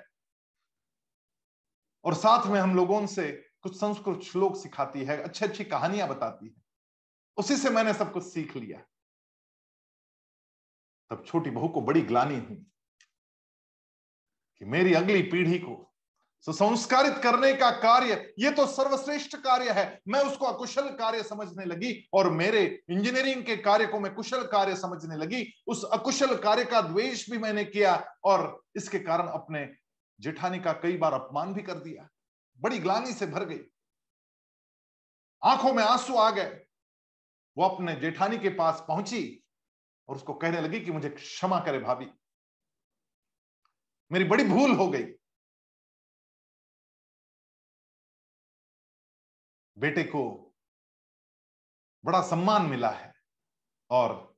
और 2.06 2.14
साथ 2.14 2.48
में 2.48 2.60
हम 2.60 2.76
लोगों 2.76 3.06
से 3.08 3.32
कुछ 3.62 3.76
संस्कृत 3.76 4.22
श्लोक 4.22 4.56
सिखाती 4.58 5.04
है, 5.04 5.22
अच्छी 5.22 5.46
अच्छी 5.46 5.64
कहानियाँ 5.64 6.08
बताती 6.08 6.46
है, 6.46 6.54
उसी 7.38 7.58
से 7.58 7.70
मैंने 7.70 7.94
सब 7.94 8.12
कुछ 8.14 8.24
सीख 8.24 8.56
लिया। 8.56 8.80
तब 11.12 11.24
छोटी 11.26 11.50
बहू 11.50 11.68
को 11.68 11.82
बड़ी 11.82 12.02
ग्लानी 12.02 12.36
हुई 12.36 12.56
कि 14.62 14.66
मेरी 14.66 14.94
अगली 14.94 15.22
पीढ़ी 15.22 15.60
को 15.60 15.76
सुसंस्कारित 16.42 17.18
करने 17.18 17.54
का 17.54 17.72
कार्य, 17.72 18.34
ये 18.40 18.52
तो 18.52 18.68
सर्वश्रेष्ठ 18.68 19.38
कार्य 19.38 19.72
है। 19.72 20.02
मैं 20.08 20.20
उसको 20.20 20.46
अकुशल 20.46 20.90
कार्य 20.90 21.24
समझने 21.24 21.66
लगी 21.66 22.10
और 22.14 22.30
मेरे 22.30 22.84
इंजीनियरिंग 22.90 23.46
के 23.46 23.58
कार्य 23.58 23.88
को 23.88 24.00
मैं 24.00 24.14
कुशल 24.14 24.44
कार्य 24.48 24.76
समझने 24.76 25.16
लगी। 25.16 25.54
उस 25.68 25.84
अकुशल 25.84 26.38
कार्य 26.38 26.66
का 26.66 26.82
द्वेष 26.82 27.30
भी 27.30 27.38
मैंने 27.38 27.66
किया 27.66 28.14
और 28.24 28.64
इसके 28.76 29.00
कारण 29.00 29.28
अपने 29.28 29.76
जेठानी 30.20 30.60
का 30.60 30.74
कई 30.74 30.98
बार 30.98 31.14
अपमान 31.14 31.54
भी 31.54 31.62
कर 31.62 31.80
दिया। 31.80 32.10
बड़ी 32.60 32.80
ग्लानी 32.80 33.14
से 33.14 33.28
भर 33.28 33.46
गई। 33.46 33.60
आँखों 35.44 35.74
में 35.74 35.84
आँसू 35.84 36.16
आ 36.16 36.32
गए। 36.32 36.66
वो 37.58 37.64
अपने 37.68 37.96
जेठानी 37.96 38.38
के 38.38 38.50
पास 38.50 38.86
पहुँची 38.88 39.44
और 40.08 40.16
उसको 40.16 40.34
कहने 40.34 40.62
लगी 40.62 40.80
कि 40.80 40.92
मुझे 40.92 41.10
क्षमा 41.10 41.60
करे 41.60 41.80
भाभी। 41.80 42.08
मेरी 44.12 44.26
बड़ी 44.26 44.44
भूल 44.44 44.72
हो 44.72 44.88
गई। 44.88 45.17
बेटे 49.78 50.04
को 50.04 50.54
बड़ा 52.06 52.22
सम्मान 52.22 52.62
मिला 52.62 52.90
है 52.90 53.14
और 53.90 54.36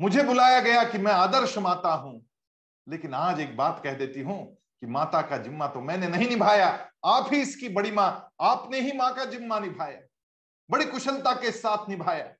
मुझे 0.00 0.22
बुलाया 0.22 0.60
गया 0.60 0.84
कि 0.84 0.98
मैं 0.98 1.12
आदर्श 1.12 1.58
माता 1.58 1.92
हूँ। 1.92 2.26
लेकिन 2.88 3.14
आज 3.14 3.40
एक 3.40 3.56
बात 3.56 3.80
कह 3.84 3.94
देती 3.94 4.20
हूँ 4.20 4.54
कि 4.54 4.86
माता 4.86 5.22
का 5.22 5.36
जिम्मा 5.36 5.68
तो 5.68 5.80
मैंने 5.80 6.08
नहीं 6.08 6.28
निभाया। 6.28 6.90
आप 7.04 7.32
ही 7.32 7.40
इसकी 7.40 7.68
बड़ी 7.68 7.90
माँ, 7.90 8.30
आपने 8.40 8.80
ही 8.80 8.92
माँ 8.92 9.14
का 9.14 9.24
जिम्मा 9.24 9.58
निभाया। 9.58 10.00
बड़ी 10.70 10.84
कुशलता 10.84 11.32
के 11.32 11.52
साथ 11.52 11.88
निभाया। 11.88 12.34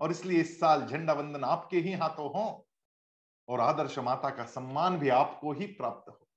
और 0.00 0.10
इसलिए 0.10 0.40
इस 0.40 0.60
साल 0.60 0.86
झंडा 0.86 1.12
वंदन 1.12 1.44
आपके 1.44 1.76
ही 1.78 1.92
हाथों 1.92 2.32
हो 2.32 2.66
और 3.48 3.60
आदर्श 3.60 3.98
माता 3.98 4.30
का 4.30 4.44
सम्मान 4.44 4.98
भी 4.98 5.08
आपको 5.08 5.52
ही 5.52 5.66
प्राप्त 5.66 6.10
हो। 6.10 6.28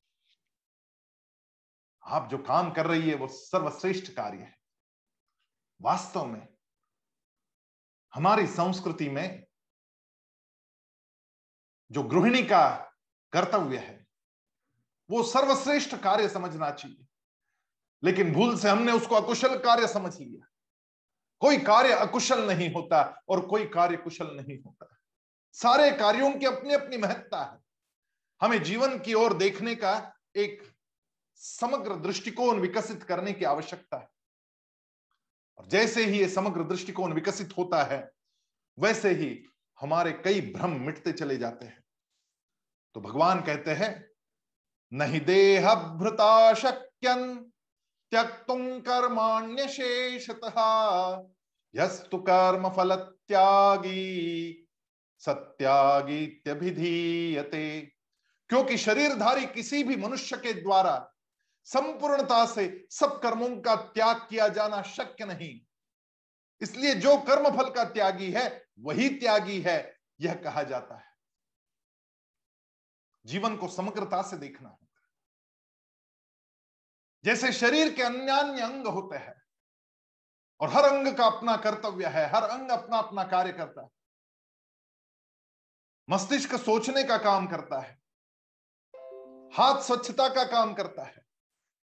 आप 2.04 2.30
जो 2.30 2.38
काम 2.38 2.72
कर 2.72 2.88
रही 2.88 3.10
है, 3.10 3.16
वो 3.16 3.28
सर्वश्रेष्ठ 3.28 4.14
कार्य 4.14 4.38
है। 4.38 4.58
वास्तव 5.82 6.26
में, 6.26 6.48
हमारी 8.14 8.48
संस्कृति 8.48 9.10
में 9.10 9.48
जो 11.92 12.04
गृहिणी 12.04 12.44
का 12.44 12.94
कर्तव्य 13.34 13.78
है, 13.78 14.08
वो 15.10 15.24
सर्वश्रेष्ठ 15.24 15.96
कार्य 15.96 16.30
समझना 16.30 16.72
चाहिए। 16.72 17.06
लेकिन 18.04 18.34
भूल 18.34 18.60
से 18.60 18.70
हमने 18.70 18.92
उसको 18.92 19.16
अकुशल 19.16 19.58
कार्य 19.58 19.88
समझ 19.88 20.20
लिया। 20.20 20.48
कोई 21.40 21.58
कार्य 21.58 21.94
अकुशल 21.94 22.48
नहीं 22.48 22.74
होता 22.74 23.24
और 23.30 23.48
कोई 23.48 23.66
कार्य 23.66 23.98
कुशल 23.98 24.28
नहीं 24.28 24.60
होता। 24.60 24.98
सारे 25.54 25.92
कार्यों 25.92 26.40
की 26.40 26.46
अपनी 26.46 26.74
अपनी 26.74 26.98
महत्ता 26.98 27.44
है। 27.44 27.60
हमें 28.42 28.64
जीवन 28.64 29.00
की 29.00 29.14
ओर 29.14 29.34
देखने 29.34 29.76
का 29.76 30.16
एक 30.36 30.76
समग्र 31.36 31.96
दृष्टिकोण 31.96 32.60
विकसित 32.60 33.04
करने 33.04 33.34
की 33.34 33.46
आवश्यकता 33.46 33.98
है। 33.98 34.17
और 35.60 35.68
जैसे 35.68 36.06
ही 36.06 36.20
ये 36.20 36.30
समग्र 36.30 36.64
दृष्टिकोण 36.64 37.14
विकसित 37.14 37.58
होता 37.58 37.84
है, 37.84 38.12
वैसे 38.78 39.10
ही 39.10 39.46
हमारे 39.80 40.12
कई 40.12 40.42
भ्रम 40.42 40.82
मिटते 40.82 41.12
चले 41.12 41.38
जाते 41.38 41.66
हैं। 41.66 41.84
तो 42.96 43.02
भगवान 43.02 43.42
कहते 43.42 43.72
हैं, 43.72 44.10
नहीं 44.92 45.22
देह 45.22 45.74
भ्रता 45.74 46.54
शक्यन 46.54 47.52
त्यक्तुम 48.12 48.80
कर्माण्य 48.80 49.68
शेषतः 49.68 50.54
यस्तु 51.76 52.18
कर्म 52.18 52.70
फल 52.70 52.96
त्यागी 52.96 54.68
सत्यागीत्यभिधीयते 55.20 57.94
क्योंकि 58.50 58.78
शरीरधारी 58.78 59.46
किसी 59.46 59.84
भी 59.84 59.96
मनुष्य 59.96 60.38
के 60.38 60.54
द्वारा 60.54 61.17
संपूर्णता 61.68 62.46
से 62.46 62.88
सब 62.92 63.20
कर्मों 63.22 63.50
का 63.62 63.76
त्याग 63.76 64.28
किया 64.30 64.48
जाना 64.50 64.82
शक्य 64.82 65.26
नहीं। 65.26 65.60
इसलिए 66.62 66.94
जो 66.96 67.18
कर्म 67.22 67.50
फल 67.58 67.70
का 67.70 67.84
त्यागी 67.86 68.32
है, 68.32 68.66
वही 68.80 69.10
त्यागी 69.10 69.60
है, 69.62 70.00
यह 70.22 70.36
कहा 70.36 70.64
जाता 70.64 70.96
है। 70.96 71.12
जीवन 73.26 73.58
को 73.58 73.68
समग्रता 73.68 74.22
से 74.22 74.38
देखना 74.38 74.70
होगा 74.70 74.86
जैसे 77.24 77.52
शरीर 77.54 77.94
के 77.94 78.04
अन्य 78.04 78.62
अंग 78.62 78.88
होते 78.88 79.18
हैं, 79.18 79.36
और 80.62 80.70
हर 80.70 80.86
अंग 80.86 81.16
का 81.16 81.26
अपना 81.28 81.56
कर्तव्य 81.58 82.08
है, 82.08 82.26
हर 82.28 82.44
अंग 82.44 82.70
अपना 82.72 82.98
अपना 82.98 83.24
कार्य 83.26 83.52
करता 83.52 83.82
है। 83.82 83.90
मस्तिष्क 86.10 86.56
सोचने 86.56 87.04
का 87.04 87.18
काम 87.18 87.48
करता 87.48 87.80
है, 87.80 88.02
हाथ 89.54 89.82
स्वच्छता 89.82 90.28
का 90.30 90.44
काम 90.46 90.74
करता 90.74 91.04
है 91.04 91.26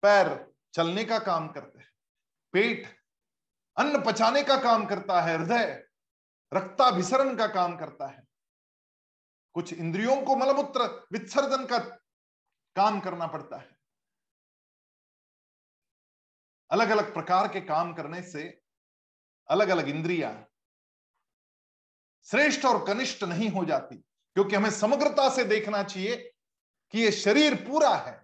पैर 0.03 0.29
चलने 0.75 1.05
का 1.05 1.19
काम 1.19 1.49
करते 1.49 1.79
हैं, 1.79 1.89
पेट 2.55 2.87
अन्न 3.77 4.03
पचाने 4.05 4.43
का 4.43 4.57
काम 4.57 4.87
करता 4.87 5.21
है, 5.21 5.37
हृदय 5.37 5.87
रक्ताभिसरण 6.53 7.37
का 7.37 7.47
काम 7.47 7.77
करता 7.77 8.07
है। 8.07 8.23
कुछ 9.55 9.73
इंद्रियों 9.73 10.21
को 10.23 10.37
मलमूत्र 10.37 10.85
विसर्जन 11.13 11.65
का 11.67 11.79
काम 12.77 13.01
करना 13.01 13.27
पड़ता 13.27 13.57
है। 13.57 13.69
अलग 16.71 16.91
अलग 16.91 17.13
प्रकार 17.15 17.49
के 17.49 17.61
काम 17.61 17.93
करने 17.95 18.23
से 18.23 18.43
अलग 19.49 19.69
अलग 19.69 19.89
इंद्रिया 19.89 20.31
श्रेष्ठ 22.27 22.65
और 22.65 22.85
कनिष्ठ 22.87 23.25
नहीं 23.25 23.49
हो 23.51 23.65
जाती, 23.65 23.97
क्योंकि 23.97 24.57
हमें 24.57 24.71
समग्रता 24.71 25.29
से 25.31 25.45
देखना 25.45 25.83
चाहिए 25.83 26.17
कि 26.95 26.99
ये 26.99 27.11
शरीर 27.13 27.55
पूरा 27.65 27.95
है। 27.97 28.20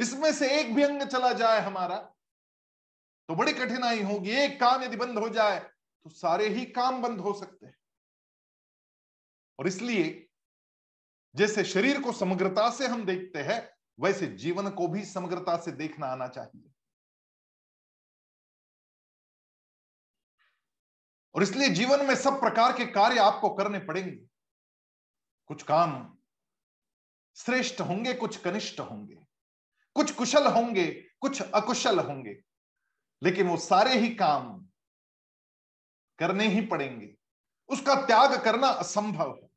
इसमें 0.00 0.32
से 0.32 0.48
एक 0.60 0.74
भी 0.74 0.82
अंग 0.82 1.02
चला 1.02 1.32
जाए 1.32 1.60
हमारा 1.60 1.96
तो 3.28 3.34
बड़ी 3.34 3.52
कठिनाई 3.52 4.02
होगी। 4.02 4.30
एक 4.36 4.58
काम 4.60 4.82
यदि 4.82 4.96
बंद 4.96 5.18
हो 5.18 5.28
जाए 5.28 5.58
तो 5.60 6.10
सारे 6.10 6.48
ही 6.48 6.64
काम 6.72 7.02
बंद 7.02 7.20
हो 7.20 7.32
सकते 7.32 7.66
हैं। 7.66 7.76
और 9.58 9.66
इसलिए 9.66 10.26
जैसे 11.34 11.64
शरीर 11.64 12.00
को 12.02 12.12
समग्रता 12.12 12.70
से 12.70 12.86
हम 12.86 13.04
देखते 13.04 13.42
हैं, 13.42 13.60
वैसे 13.98 14.26
जीवन 14.36 14.70
को 14.70 14.86
भी 14.88 15.04
समग्रता 15.04 15.56
से 15.56 15.72
देखना 15.72 16.06
आना 16.06 16.28
चाहिए। 16.28 16.70
और 21.34 21.42
इसलिए 21.42 21.68
जीवन 21.68 22.04
में 22.06 22.14
सब 22.16 22.40
प्रकार 22.40 22.76
के 22.76 22.86
कार्य 22.86 23.18
आपको 23.18 23.48
करने 23.54 23.78
पड़ेंगे। 23.78 24.16
कुछ 25.50 25.62
काम 25.62 25.92
श्रेष्ठ 27.36 27.80
होंगे, 27.80 28.14
कुछ 28.14 28.36
कनिष्ठ 28.36 28.80
होंगे। 28.80 29.19
कुछ 29.94 30.10
कुशल 30.10 30.46
होंगे, 30.46 30.86
कुछ 31.20 31.42
अकुशल 31.42 32.00
होंगे, 32.00 32.42
लेकिन 33.22 33.48
वो 33.48 33.56
सारे 33.56 33.94
ही 33.94 34.14
काम 34.14 34.68
करने 36.18 36.48
ही 36.48 36.66
पड़ेंगे। 36.66 37.16
उसका 37.68 37.94
त्याग 37.94 38.44
करना 38.44 38.66
असंभव 38.66 39.38
है। 39.42 39.50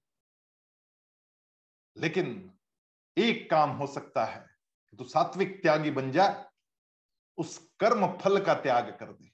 लेकिन 1.97 2.57
एक 3.17 3.49
काम 3.49 3.69
हो 3.69 3.87
सकता 3.87 4.25
है 4.25 4.57
कि 4.91 4.97
तू 4.97 5.03
सात्विक 5.03 5.61
त्यागी 5.61 5.91
बन 5.91 6.11
जाए 6.11 6.45
उस 7.37 7.57
कर्म 7.79 8.17
फल 8.17 8.45
का 8.45 8.53
त्याग 8.53 8.97
कर 8.99 9.13
दे। 9.13 9.31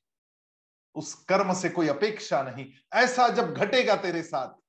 उस 0.96 1.14
कर्म 1.14 1.54
से 1.54 1.70
कोई 1.70 1.88
अपेक्षा 1.88 2.44
नहीं। 2.44 2.74
ऐसा 2.94 3.28
जब 3.28 3.54
घटेगा 3.54 3.96
तेरे 3.96 4.24
साथ 4.24 4.69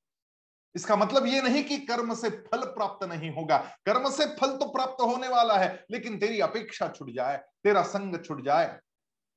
इसका 0.74 0.96
मतलब 0.96 1.26
ये 1.26 1.40
नहीं 1.42 1.62
कि 1.64 1.78
कर्म 1.78 2.14
से 2.14 2.30
फल 2.30 2.64
प्राप्त 2.72 3.04
नहीं 3.04 3.30
होगा। 3.30 3.58
कर्म 3.86 4.10
से 4.10 4.26
फल 4.36 4.56
तो 4.58 4.70
प्राप्त 4.72 5.02
होने 5.02 5.28
वाला 5.28 5.58
है, 5.58 5.84
लेकिन 5.90 6.18
तेरी 6.18 6.40
अपेक्षा 6.40 6.88
छुट 6.88 7.10
जाए, 7.10 7.36
तेरा 7.64 7.82
संग 7.84 8.22
छुट 8.24 8.44
जाए, 8.44 8.78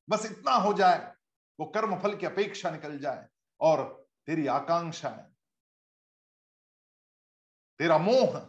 बस 0.08 0.26
इतना 0.26 0.52
हो 0.54 0.74
जाए, 0.74 1.12
वो 1.60 1.66
कर्म 1.66 1.98
फल 2.00 2.16
की 2.16 2.26
अपेक्षा 2.26 2.72
निकल 2.72 2.98
जाए 3.00 3.28
और 3.62 3.84
तेरी 4.28 4.48
आकांक्षा 4.50 5.10
तेरा 7.80 7.98
मोह 7.98 8.42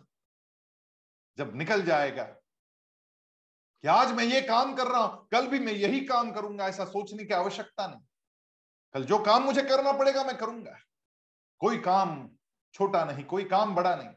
जब 1.38 1.54
निकल 1.56 1.82
जाएगा 1.82 2.24
कि 2.24 3.88
आज 3.88 4.12
मैं 4.12 4.24
ये 4.24 4.40
काम 4.42 4.74
कर 4.74 4.86
रहा 4.86 5.00
हूँ, 5.00 5.28
कल 5.32 5.46
भी 5.46 5.58
मैं 5.58 5.72
यही 5.72 6.00
काम 6.00 6.32
करूँगा, 6.32 6.68
ऐसा 6.68 6.84
सोचने 6.84 7.24
की 7.24 7.34
आवश्यकता 7.34 7.86
नहीं। 7.86 8.00
कल 8.94 9.04
जो 9.04 9.18
काम 9.18 9.42
मुझे 9.42 9.62
करना 9.62 9.92
पड़ेगा 9.92 10.24
मैं 10.24 10.36
करूँगा। 10.38 10.76
कोई 11.60 11.78
काम 11.78 12.16
छोटा 12.74 13.04
नहीं, 13.04 13.24
कोई 13.24 13.44
काम 13.44 13.74
बड़ा 13.74 13.94
नहीं। 13.96 14.14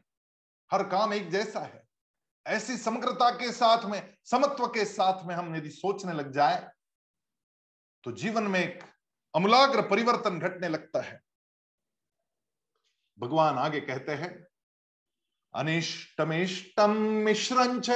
हर 0.70 0.82
काम 0.88 1.12
एक 1.14 1.30
जैसा 1.30 1.60
है। 1.60 1.86
ऐसी 2.46 2.76
समग्रता 2.76 3.30
के 3.30 3.52
साथ 3.52 3.84
में, 3.84 4.16
समत्व 4.24 4.66
के 4.66 4.84
साथ 4.84 5.24
में 5.24 5.34
हम 5.34 5.54
यदि 5.56 5.70
सोचने 5.70 6.12
लग 6.12 6.32
जाए 6.32 6.70
तो 8.04 8.12
जीवन 8.12 8.42
में 8.42 8.60
एक 8.60 8.82
अमूलाग्र 9.34 9.82
परिवर्तन 9.82 10.38
घटने 10.38 10.68
लगता 10.68 11.00
है। 11.00 11.20
भगवान 13.18 13.58
आगे 13.58 13.80
कहते 13.80 14.12
हैं 14.12 14.30
अनिष्टमिष्टम 15.54 16.90
मिश्रंच 17.24 17.90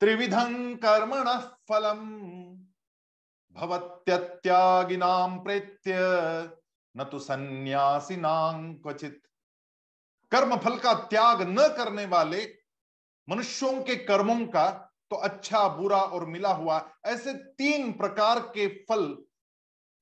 त्रिविधं 0.00 0.76
कर्मण 0.76 1.30
फलम। 1.68 2.00
भवत्यत्यागिनाम 3.56 5.38
प्रेत्य 5.38 5.96
न 6.94 7.04
तो 7.04 7.18
सन्यासिनां 7.18 8.74
क्वचित 8.74 9.22
कर्म 10.32 10.56
फल 10.56 10.78
का 10.78 10.94
त्याग 10.94 11.42
न 11.42 11.56
करने 11.56 12.06
वाले 12.06 12.58
मनुष्यों 13.28 13.82
के 13.82 13.96
कर्मों 13.96 14.46
का 14.46 14.70
तो 15.10 15.16
अच्छा 15.16 15.68
बुरा 15.68 16.02
और 16.02 16.26
मिला 16.26 16.52
हुआ 16.52 16.96
ऐसे 17.04 17.34
तीन 17.34 17.92
प्रकार 17.92 18.40
के 18.40 18.68
फल 18.68 19.24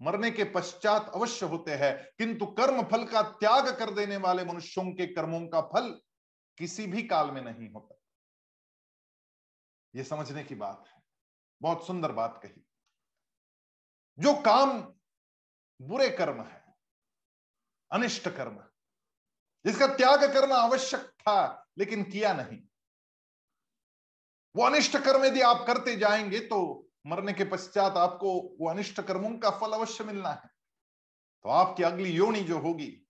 मरने 0.02 0.30
के 0.30 0.44
पश्चात 0.44 1.12
अवश्य 1.14 1.46
होते 1.46 1.70
हैं। 1.70 2.10
किंतु 2.18 2.46
कर्म 2.46 2.82
फल 2.82 3.04
का 3.04 3.22
त्याग 3.22 3.78
कर 3.78 3.90
देने 3.90 4.16
वाले 4.16 4.44
मनुष्यों 4.44 4.84
के 4.84 5.06
कर्मों 5.06 5.48
का 5.48 5.60
फल 5.60 6.00
किसी 6.58 6.86
भी 6.86 7.02
काल 7.02 7.30
में 7.30 7.42
नहीं 7.42 7.70
होता। 7.70 7.98
यह 9.96 10.02
समझने 10.02 10.44
की 10.44 10.54
बात 10.54 10.84
है। 10.86 11.02
बहुत 11.62 11.86
सुंदर 11.86 12.12
बात 12.12 12.40
कही। 12.42 12.64
जो 14.18 14.34
काम 14.34 14.82
बुरे 15.82 16.10
कर्म 16.10 16.42
है, 16.42 16.74
अनिष्ट 17.92 18.28
कर्म 18.28 18.67
जिसका 19.66 19.86
त्याग 19.86 20.32
करना 20.32 20.54
आवश्यक 20.54 21.00
था, 21.00 21.68
लेकिन 21.78 22.04
किया 22.04 22.32
नहीं। 22.32 22.62
वो 24.56 24.66
अनिष्ट 24.66 24.96
कर्म 24.96 25.24
यदि 25.24 25.40
आप 25.40 25.64
करते 25.66 25.96
जाएँगे 25.96 26.40
तो 26.40 26.88
मरने 27.06 27.32
के 27.32 27.44
पश्चात 27.44 27.96
आपको 27.96 28.56
वो 28.60 28.70
अनिष्ट 28.70 29.00
कर्मों 29.00 29.38
का 29.38 29.50
फल 29.50 29.72
अवश्य 29.72 30.04
मिलना 30.04 30.28
है। 30.28 30.50
तो 31.42 31.48
आपकी 31.48 31.82
अगली 31.82 32.10
योनि 32.10 32.40
जो 32.40 32.58
होगी, 32.58 33.06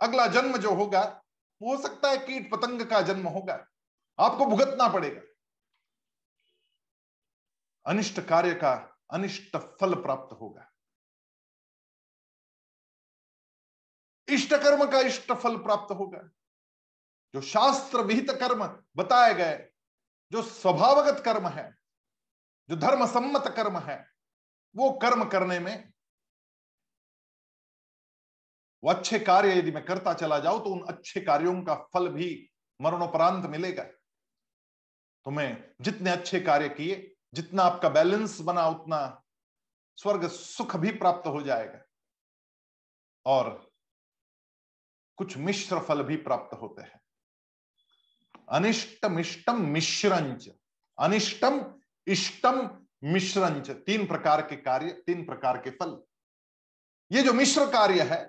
अगला 0.00 0.26
जन्म 0.26 0.56
जो 0.56 0.74
होगा, 0.74 1.22
हो 1.62 1.82
सकता 1.82 2.10
है 2.10 2.18
कीट 2.18 2.52
पतंग 2.52 2.82
का 2.82 3.00
जन्म 3.00 3.26
होगा। 3.26 3.66
आपको 4.20 4.46
भुगतना 4.46 4.88
पड़ेगा। 4.88 5.20
अनिष्ट 7.86 8.20
कार्य 8.20 8.54
का 8.54 8.98
अनिष्ट 9.10 9.56
फल 9.56 9.94
प्राप्त 9.94 10.40
होगा। 10.40 10.69
इष्ट 14.30 14.54
कर्म 14.54 14.84
का 14.90 15.00
इष्ट 15.00 15.32
फल 15.32 15.56
प्राप्त 15.56 15.92
होगा 15.92 16.28
जो 17.34 17.40
शास्त्र 17.40 18.00
विहित 18.00 18.30
कर्म 18.30 18.64
बताए 18.96 19.34
गए, 19.34 19.68
जो 20.32 20.42
स्वभावगत 20.42 21.22
कर्म 21.24 21.46
है, 21.48 21.70
जो 22.68 22.76
धर्म 22.76 23.06
सम्मत 23.06 23.46
कर्म 23.56 23.78
है, 23.78 24.04
वो 24.74 24.90
कर्म 24.92 25.24
करने 25.24 25.58
में, 25.58 25.92
वो 28.82 28.90
अच्छे 28.90 29.18
कार्य 29.18 29.54
यदि 29.58 29.70
मैं 29.70 29.84
करता 29.84 30.14
चला 30.14 30.38
जाऊँ 30.38 30.64
तो 30.64 30.70
उन 30.70 30.82
अच्छे 30.88 31.20
कार्यों 31.20 31.62
का 31.62 31.74
फल 31.94 32.08
भी 32.08 32.50
मरणोपरांत 32.80 33.46
मिलेगा। 33.46 33.84
तो 35.26 35.30
मैं 35.30 35.74
जितने 35.80 36.10
अच्छे 36.10 36.40
कार्य 36.40 36.68
किए, 36.68 37.16
जितना 37.34 37.62
आपका 37.62 37.88
बैलेंस 37.88 38.40
बना, 38.40 38.66
उतना 38.68 39.22
स्वर्ग 39.98 40.28
सुख 40.28 40.76
भी 40.76 40.90
प्राप्त 40.92 41.26
हो 41.26 41.42
जाएगा। 41.42 41.84
और 43.26 43.69
कुछ 45.20 45.36
मिश्र 45.38 45.78
फल 45.78 46.02
भी 46.02 46.16
प्राप्त 46.18 46.54
होते 46.60 46.82
हैं। 46.82 47.00
अनिष्टम 48.50 49.18
इष्टम 49.18 49.60
मिश्रंच 49.68 50.48
अनिष्टम 50.98 51.64
इष्टम 52.06 52.68
मिश्रंच 53.04 53.70
तीन 53.70 54.06
प्रकार 54.06 54.40
के 54.42 54.56
कार्य, 54.58 54.90
तीन 55.06 55.24
प्रकार 55.24 55.56
के 55.58 55.70
फल। 55.72 55.96
ये 57.10 57.22
जो 57.22 57.32
मिश्र 57.32 57.66
कार्य 57.72 58.02
है, 58.04 58.22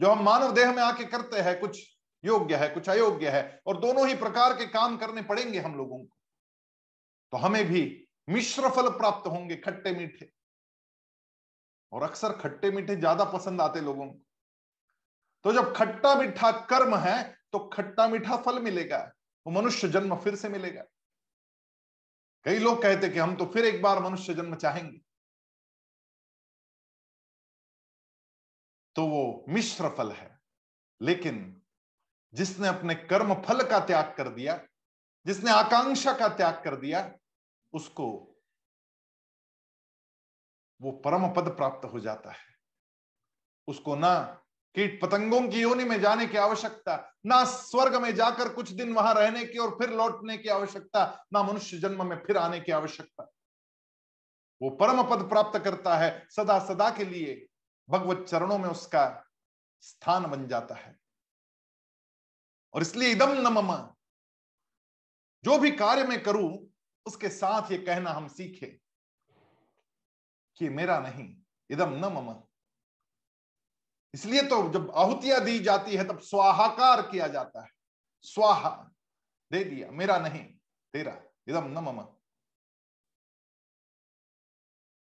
जो 0.00 0.10
हम 0.10 0.22
मानव 0.24 0.52
देह 0.54 0.72
में 0.72 0.82
आके 0.82 1.04
करते 1.06 1.40
हैं, 1.40 1.58
कुछ 1.60 1.80
योग्य 2.24 2.56
है, 2.56 2.68
कुछ 2.68 2.88
अयोग्य 2.88 3.30
है, 3.30 3.60
और 3.66 3.80
दोनों 3.80 4.06
ही 4.08 4.14
प्रकार 4.16 4.52
के 4.56 4.66
काम 4.68 4.96
करने 4.96 5.22
पड़ेंगे 5.24 5.58
हम 5.60 5.76
लोगों 5.76 5.98
को 5.98 6.16
तो 7.32 7.38
हमें 7.38 7.64
भी 7.66 7.82
मिश्र 8.28 8.70
फल 8.70 8.88
प्राप्त 8.90 9.26
होंगे 9.28 9.56
खट्टे 9.58 9.92
मीठे। 9.92 10.30
और 11.92 12.02
अक्सर 12.02 12.32
खट्टे 12.38 12.70
मीठे 12.70 12.96
ज़्यादा 12.96 13.24
पसंद 13.30 13.60
आते 13.60 13.80
लोगों 13.80 14.06
को। 14.06 14.20
तो 15.44 15.52
जब 15.52 15.76
खट्टा 15.76 16.14
मीठा 16.14 16.66
कर्म 16.66 16.96
है 16.96 17.38
तो 17.52 17.68
खट्टा 17.68 18.08
मीठा 18.08 18.36
फल 18.36 18.62
मिलेगा। 18.62 19.12
वो 19.46 19.50
मनुष्य 19.50 19.88
जन्म 19.88 20.16
फिर 20.16 20.36
से 20.36 20.48
मिलेगा। 20.48 20.82
कई 22.44 22.58
लोग 22.58 22.82
कहते 22.82 23.08
कि 23.08 23.18
हम 23.18 23.36
तो 23.36 23.46
फिर 23.46 23.64
एक 23.64 23.82
बार 23.82 24.02
मनुष्य 24.02 24.34
जन्म 24.34 24.56
चाहेंगे। 24.56 24.98
तो 28.96 29.06
वो 29.06 29.44
मिश्र 29.48 29.88
फल 29.88 30.12
है। 30.12 30.40
लेकिन 31.02 31.62
जिसने 32.34 32.68
अपने 32.68 32.94
कर्म 32.94 33.34
फल 33.34 33.70
का 33.70 33.86
त्याग 33.86 34.14
कर 34.16 34.28
दिया, 34.28 34.68
जिसने 35.26 35.50
आकांक्षा 35.50 36.12
का 36.12 36.28
त्याग 36.28 36.64
कर 36.64 36.76
दिया, 36.76 37.18
उसको 37.72 38.28
वो 40.82 40.92
परम 40.92 41.34
पद 41.34 41.48
प्राप्त 41.48 41.84
हो 41.84 42.00
जाता 42.00 42.30
है। 42.30 42.56
उसको 43.68 43.96
ना 43.96 44.41
कीट 44.74 45.00
पतंगों 45.02 45.40
की 45.48 45.60
योनि 45.60 45.84
में 45.84 46.00
जाने 46.00 46.26
की 46.26 46.36
आवश्यकता, 46.36 46.96
ना 47.26 47.44
स्वर्ग 47.44 47.96
में 48.02 48.14
जाकर 48.14 48.48
कुछ 48.48 48.70
दिन 48.70 48.92
वहाँ 48.92 49.14
रहने 49.14 49.44
की 49.44 49.58
और 49.58 49.70
फिर 49.70 49.90
लौटने 49.90 50.36
की 50.38 50.48
आवश्यकता, 50.48 51.26
ना 51.32 51.42
मनुष्य 51.42 51.78
जन्म 51.78 52.06
में 52.06 52.16
फिर 52.16 52.36
आने 52.36 52.60
की 52.60 52.72
आवश्यकता। 52.72 53.30
वो 54.60 54.70
परम 54.70 55.02
पद 55.02 55.28
प्राप्त 55.28 55.58
करता 55.58 55.96
है 55.96 56.26
सदा 56.30 56.58
सदा 56.58 56.90
के 56.90 57.04
लिए 57.04 57.46
भगवत 57.88 58.26
चरणों 58.28 58.58
में 58.58 58.68
उसका 58.68 59.04
स्थान 59.80 60.26
बन 60.26 60.46
जाता 60.48 60.74
है। 60.74 60.96
और 62.74 62.82
इसलिए 62.82 63.08
इदम 63.08 63.32
न 63.32 63.52
मम, 63.52 63.72
जो 65.44 65.58
भी 65.58 65.70
कार्य 65.70 66.04
मैं 66.04 66.22
करूँ, 66.22 66.68
उसके 67.06 67.28
साथ 67.28 67.70
ये 67.72 67.78
कहना 67.78 68.10
हम 68.10 68.28
सीखे 68.28 68.66
कि 70.56 70.68
मेरा 70.68 70.98
नहीं 70.98 71.36
इदम 71.70 71.92
न 71.94 72.12
मम। 72.12 72.32
इसलिए 74.14 74.42
तो 74.42 74.72
जब 74.72 74.92
आहुतियाँ 74.94 75.44
दी 75.44 75.58
जाती 75.58 75.96
है, 75.96 76.08
तब 76.08 76.20
स्वाहाकार 76.20 77.02
किया 77.02 77.28
जाता 77.28 77.62
है। 77.62 77.68
स्वाहा, 78.22 78.90
दे 79.52 79.64
दिया, 79.64 79.90
मेरा 79.90 80.18
नहीं, 80.18 80.44
तेरा, 80.94 81.22
इदम 81.48 81.64
न 81.64 81.78
मम। 81.78 82.06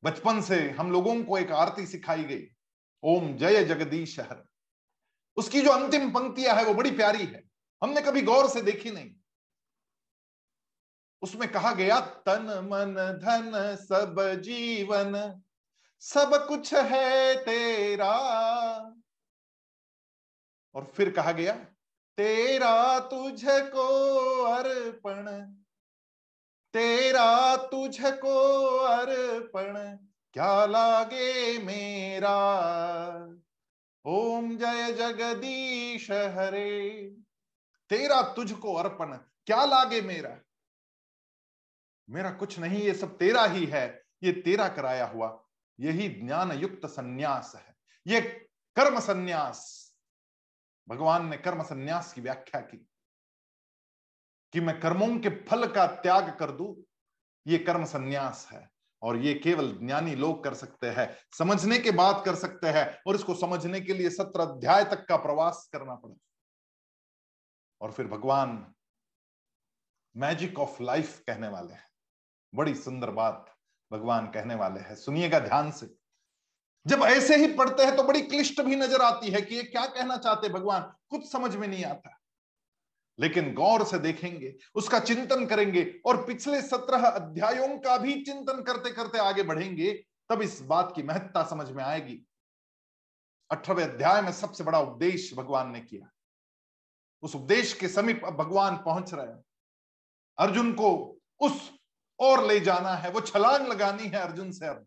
बचपन 0.05 0.41
से 0.41 0.71
हम 0.71 0.93
लोगों 0.93 1.25
को 1.25 1.39
एक 1.39 1.51
आरती 1.53 1.87
सिखाई 1.87 2.25
गई, 2.25 2.47
ओम 3.03 3.37
जय 3.37 3.65
जगदीश 3.65 4.21
हर 4.21 4.45
उसकी 5.37 5.61
जो 5.61 5.71
अंतिम 5.71 6.11
पंक्तियाँ 6.11 6.57
है, 6.57 6.65
वो 6.65 6.75
बड़ी 6.75 6.91
प्यारी 6.91 7.27
है। 7.27 7.43
हमने 7.83 8.03
कभी 8.03 8.23
गौर 8.23 8.49
से 8.49 8.63
देखी 8.63 8.91
नहीं। 8.91 9.15
उसमें 11.23 11.53
कहा 11.53 11.73
गया, 11.73 12.01
तन 12.01 12.43
मन 12.43 12.95
धन 13.23 13.77
सब 13.77 14.41
जीवन 14.45 15.43
सब 15.99 16.47
कुछ 16.49 16.74
है 16.74 17.36
तेरा। 17.45 18.12
और 20.74 20.84
फिर 20.84 21.12
कहा 21.12 21.32
गया, 21.32 21.55
तेरा 22.16 23.01
तुझको 23.01 24.42
अर्पण, 24.45 25.47
तेरा 26.72 27.57
तुझको 27.57 28.76
अर्पण, 28.78 29.97
क्या 30.32 30.66
लागे 30.66 31.59
मेरा? 31.59 32.47
ओम 34.05 34.57
जय 34.57 34.92
जगदीश 34.92 36.11
हरे। 36.11 37.11
तेरा 37.88 38.22
तुझको 38.22 38.74
अर्पण, 38.74 39.16
क्या 39.16 39.64
लागे 39.64 40.01
मेरा? 40.01 40.38
मेरा 42.11 42.30
कुछ 42.30 42.59
नहीं, 42.59 42.82
ये 42.82 42.95
सब 42.95 43.18
तेरा 43.18 43.45
ही 43.45 43.66
है, 43.66 44.05
ये 44.22 44.32
तेरा 44.32 44.68
कराया 44.68 45.07
हुआ। 45.07 45.43
यही 45.81 46.09
ज्ञान 46.09 46.53
युक्त 46.53 46.87
संन्यास 46.87 47.53
है। 47.57 47.77
ये 48.07 48.20
कर्म 48.77 49.01
संन्यास, 49.01 49.91
भगवान 50.89 51.27
ने 51.27 51.37
कर्म 51.37 51.62
संन्यास 51.62 52.12
की 52.12 52.20
व्याख्या 52.20 52.61
की, 52.61 52.89
कि 54.53 54.61
मैं 54.61 54.81
कर्मों 54.81 55.18
के 55.18 55.29
फल 55.29 55.72
का 55.72 55.87
त्याग 55.87 56.39
कर 56.39 56.51
दू, 56.51 56.85
ये 57.47 57.59
कर्म 57.59 57.85
संन्यास 57.85 58.49
है। 58.53 58.70
और 59.03 59.16
ये 59.16 59.35
केवल 59.35 59.79
ज्ञानी 59.83 60.14
लोग 60.14 60.45
कर 60.45 60.55
सकते 60.55 60.91
हैं, 60.91 61.18
समझने 61.39 61.79
के 61.79 61.91
बाद 61.91 62.25
कर 62.25 62.35
सकते 62.35 62.66
हैं, 62.66 63.03
और 63.07 63.14
इसको 63.14 63.35
समझने 63.35 63.81
के 63.81 63.95
लिए 63.95 64.11
सत्र 64.11 64.41
अध्याय 64.41 64.85
तक 64.85 65.07
का 65.09 65.16
प्रवास 65.16 65.68
करना 65.72 65.95
पड़े। 65.95 66.14
और 67.81 67.93
फिर 67.93 68.07
भगवान, 68.07 68.75
मैजिक 70.16 70.59
ऑफ़ 70.59 70.83
लाइफ 70.83 71.20
कहने 71.20 71.49
वाले 71.49 71.75
हैं। 71.75 71.91
बड़ी 72.55 72.75
सुंदर 72.75 73.11
बात। 73.11 73.54
भगवान 73.91 74.26
कहने 74.26 74.55
वाले 74.55 74.80
हैं, 74.80 74.95
सुनिएगा 74.95 75.39
ध्यान 75.39 75.70
से। 75.70 75.95
जब 76.87 77.03
ऐसे 77.03 77.37
ही 77.37 77.53
पढ़ते 77.55 77.82
हैं 77.82 77.97
तो 77.97 78.03
बड़ी 78.03 78.20
क्लिष्ट 78.20 78.61
भी 78.61 78.76
नज़र 78.76 79.03
आती 79.03 79.30
है 79.30 79.41
कि 79.41 79.55
ये 79.55 79.62
क्या 79.62 79.87
कहना 79.87 80.16
चाहते 80.16 80.49
भगवान, 80.49 80.93
कुछ 81.11 81.30
समझ 81.32 81.55
में 81.57 81.68
नहीं 81.68 81.85
आता। 81.85 82.18
लेकिन 83.18 83.53
गौर 83.55 83.85
से 83.85 83.99
देखेंगे, 83.99 84.55
उसका 84.74 84.99
चिंतन 84.99 85.47
करेंगे 85.47 86.01
और 86.07 86.26
पिछले 86.26 86.62
सत्रह 86.62 87.07
अध्यायों 87.07 87.78
का 87.78 87.97
भी 87.97 88.22
चिंतन 88.22 88.62
करते 88.62 88.91
करते 88.91 89.18
आगे 89.18 89.43
बढ़ेंगे, 89.43 89.93
तब 90.30 90.43
इस 90.43 90.61
बात 90.62 90.93
की 90.97 91.03
महत्ता 91.03 91.45
समझ 91.45 91.70
में 91.70 91.85
आएगी। 91.85 92.26
अठारहवें 93.51 93.85
अध्याय 93.85 94.22
में 94.22 94.32
सबसे 94.32 94.64
बड़ा 94.64 94.80
उपदेश 94.80 95.35
भगवान 95.35 95.70
ने 95.70 95.80
किया। 95.80 96.11
उस 97.22 97.35
उपदेश 97.35 97.72
के 97.72 97.89
समीप 97.89 98.24
अब 98.24 98.37
भगवान 98.37 98.76
पहुँच 98.76 99.14
रहे 99.14 99.26
हैं। 99.26 99.45
अर्जुन 100.39 100.72
को 100.72 101.18
उस 101.41 101.74
और 102.19 102.45
ले 102.45 102.61
जाना 102.61 102.91
है, 102.91 103.11
वो 103.11 103.21
छलांग 103.21 103.67
लगानी 103.67 104.05
है 104.05 104.17
अर्जुन 104.17 104.53
से 104.53 104.67
अब। 104.67 104.87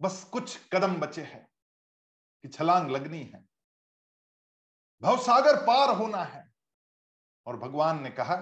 बस 0.00 0.24
कुछ 0.24 0.58
कदम 0.72 0.96
बचे 0.96 1.22
हैं 1.22 1.48
कि 2.42 2.48
छलांग 2.48 2.90
लगनी 2.90 3.22
है। 3.22 3.44
भवसागर 5.02 5.56
पार 5.56 5.88
होना 5.88 6.24
है। 6.24 6.52
और 7.46 7.56
भगवान 7.56 8.02
ने 8.02 8.10
कहा 8.10 8.36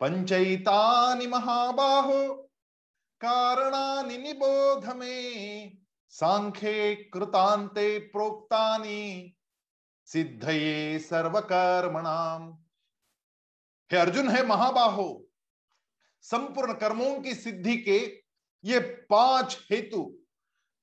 पंचयितानि 0.00 1.26
महाबाहो, 1.26 2.42
कारणानि 3.20 4.18
निबोध 4.18 4.88
में 4.88 5.78
सांख्ये 6.08 6.94
कृतांते 6.94 7.98
प्रोक्तानि, 7.98 9.36
सिद्धये 10.06 10.98
सर्वकर्मणाम। 10.98 12.58
हे 13.92 13.98
अर्जुन, 13.98 14.28
है 14.28 14.46
महाबाहो 14.46 15.26
संपूर्ण 16.24 16.72
कर्मों 16.72 17.20
की 17.20 17.34
सिद्धि 17.34 17.76
के 17.76 17.98
ये 18.64 18.78
पाँच 19.10 19.66
हेतु, 19.70 20.02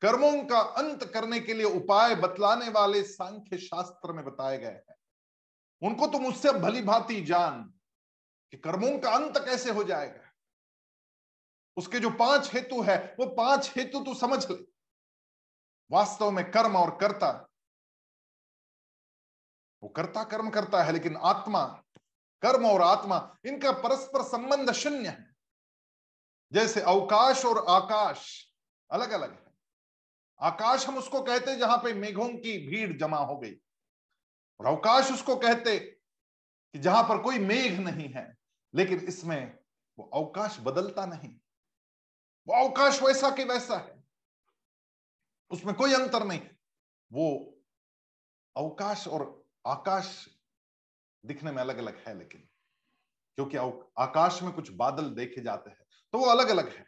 कर्मों 0.02 0.46
का 0.46 0.60
अंत 0.60 1.04
करने 1.04 1.40
के 1.40 1.54
लिए 1.54 1.66
उपाय 1.66 2.16
बतलाने 2.16 2.70
वाले 2.70 3.04
सांख्य 3.04 3.58
शास्त्र 3.58 4.12
में 4.12 4.24
बताए 4.26 4.58
गए 4.58 4.68
हैं। 4.68 4.96
उनको 5.82 6.08
तुम 6.08 6.26
उससे 6.26 6.52
भली 6.52 6.82
भांति 6.82 7.22
जान 7.22 7.62
कि 8.54 8.58
कर्मों 8.58 8.98
का 9.00 9.12
अंत 9.12 9.38
कैसे 9.38 9.72
हो 9.72 9.84
जाएगा। 9.84 10.26
उसके 11.78 12.00
जो 12.00 12.10
पाँच 12.10 12.54
हेतु 12.54 12.82
है, 12.82 13.16
वो 13.20 13.26
पाँच 13.26 13.72
हेतु 13.78 14.00
तू 14.00 14.14
समझ 14.14 14.52
ले। 14.52 14.58
वास्तव 15.92 16.32
में 16.32 16.52
कर्म 16.52 16.76
और 16.76 16.98
कर्ता, 16.98 17.32
वो 19.84 19.90
कर्ता 19.90 20.24
कर्म 20.24 20.50
करता 20.50 20.84
है, 20.84 20.92
लेकिन 20.94 21.18
आत्मा, 21.18 21.66
कर्म 22.44 22.66
और 22.66 22.82
आत्मा, 22.82 23.38
इनका 23.46 23.72
परस्पर 23.72 24.24
संबंध 24.24 24.72
शून्य 24.72 25.10
है। 25.10 25.29
जैसे 26.52 26.82
अवकाश 26.82 27.45
और 27.45 27.66
आकाश 27.70 28.28
अलग 28.89 29.12
अलग 29.12 29.32
है। 29.32 29.54
आकाश 30.41 30.88
हम 30.88 30.97
उसको 30.97 31.22
कहते 31.22 31.56
जहाँ 31.56 31.78
पे 31.78 31.93
मेघों 31.93 32.28
की 32.30 32.58
भीड़ 32.68 32.97
जमा 32.97 33.18
हो 33.18 33.38
गई। 33.38 33.54
और 34.60 34.66
अवकाश 34.66 35.12
उसको 35.12 35.36
कहते 35.36 35.78
कि 35.80 36.80
जहाँ 36.80 37.04
पर 37.04 37.22
कोई 37.22 37.39
मेघ 37.39 37.80
नहीं 37.80 38.10
है, 38.10 38.38
लेकिन 38.74 39.00
इसमें 39.00 39.58
वो 39.97 40.10
अवकाश 40.16 40.58
बदलता 40.60 41.06
नहीं। 41.06 41.30
वो 42.47 42.66
अवकाश 42.66 43.02
वैसा 43.02 43.30
कि 43.30 43.43
वैसा 43.43 43.78
है। 43.78 44.04
उसमें 45.52 45.76
कोई 45.76 45.93
अंतर 45.93 46.24
नहीं। 46.24 46.41
वो 47.12 47.30
अवकाश 48.56 49.08
और 49.08 49.24
आकाश 49.68 50.28
दिखने 51.24 51.52
में 51.52 51.62
अलग 51.62 51.78
अलग 51.78 52.04
है 52.08 52.18
लेकिन, 52.18 52.41
क्योंकि 53.38 53.58
आकाश 54.02 54.41
में 54.43 54.52
कुछ 54.54 54.72
बादल 54.72 55.10
देखे 55.12 55.41
जाते 55.41 55.70
हैं। 55.70 55.86
तो 56.14 56.20
वो 56.20 56.26
अलग 56.26 56.47
अलग 56.47 56.70
है। 56.70 56.86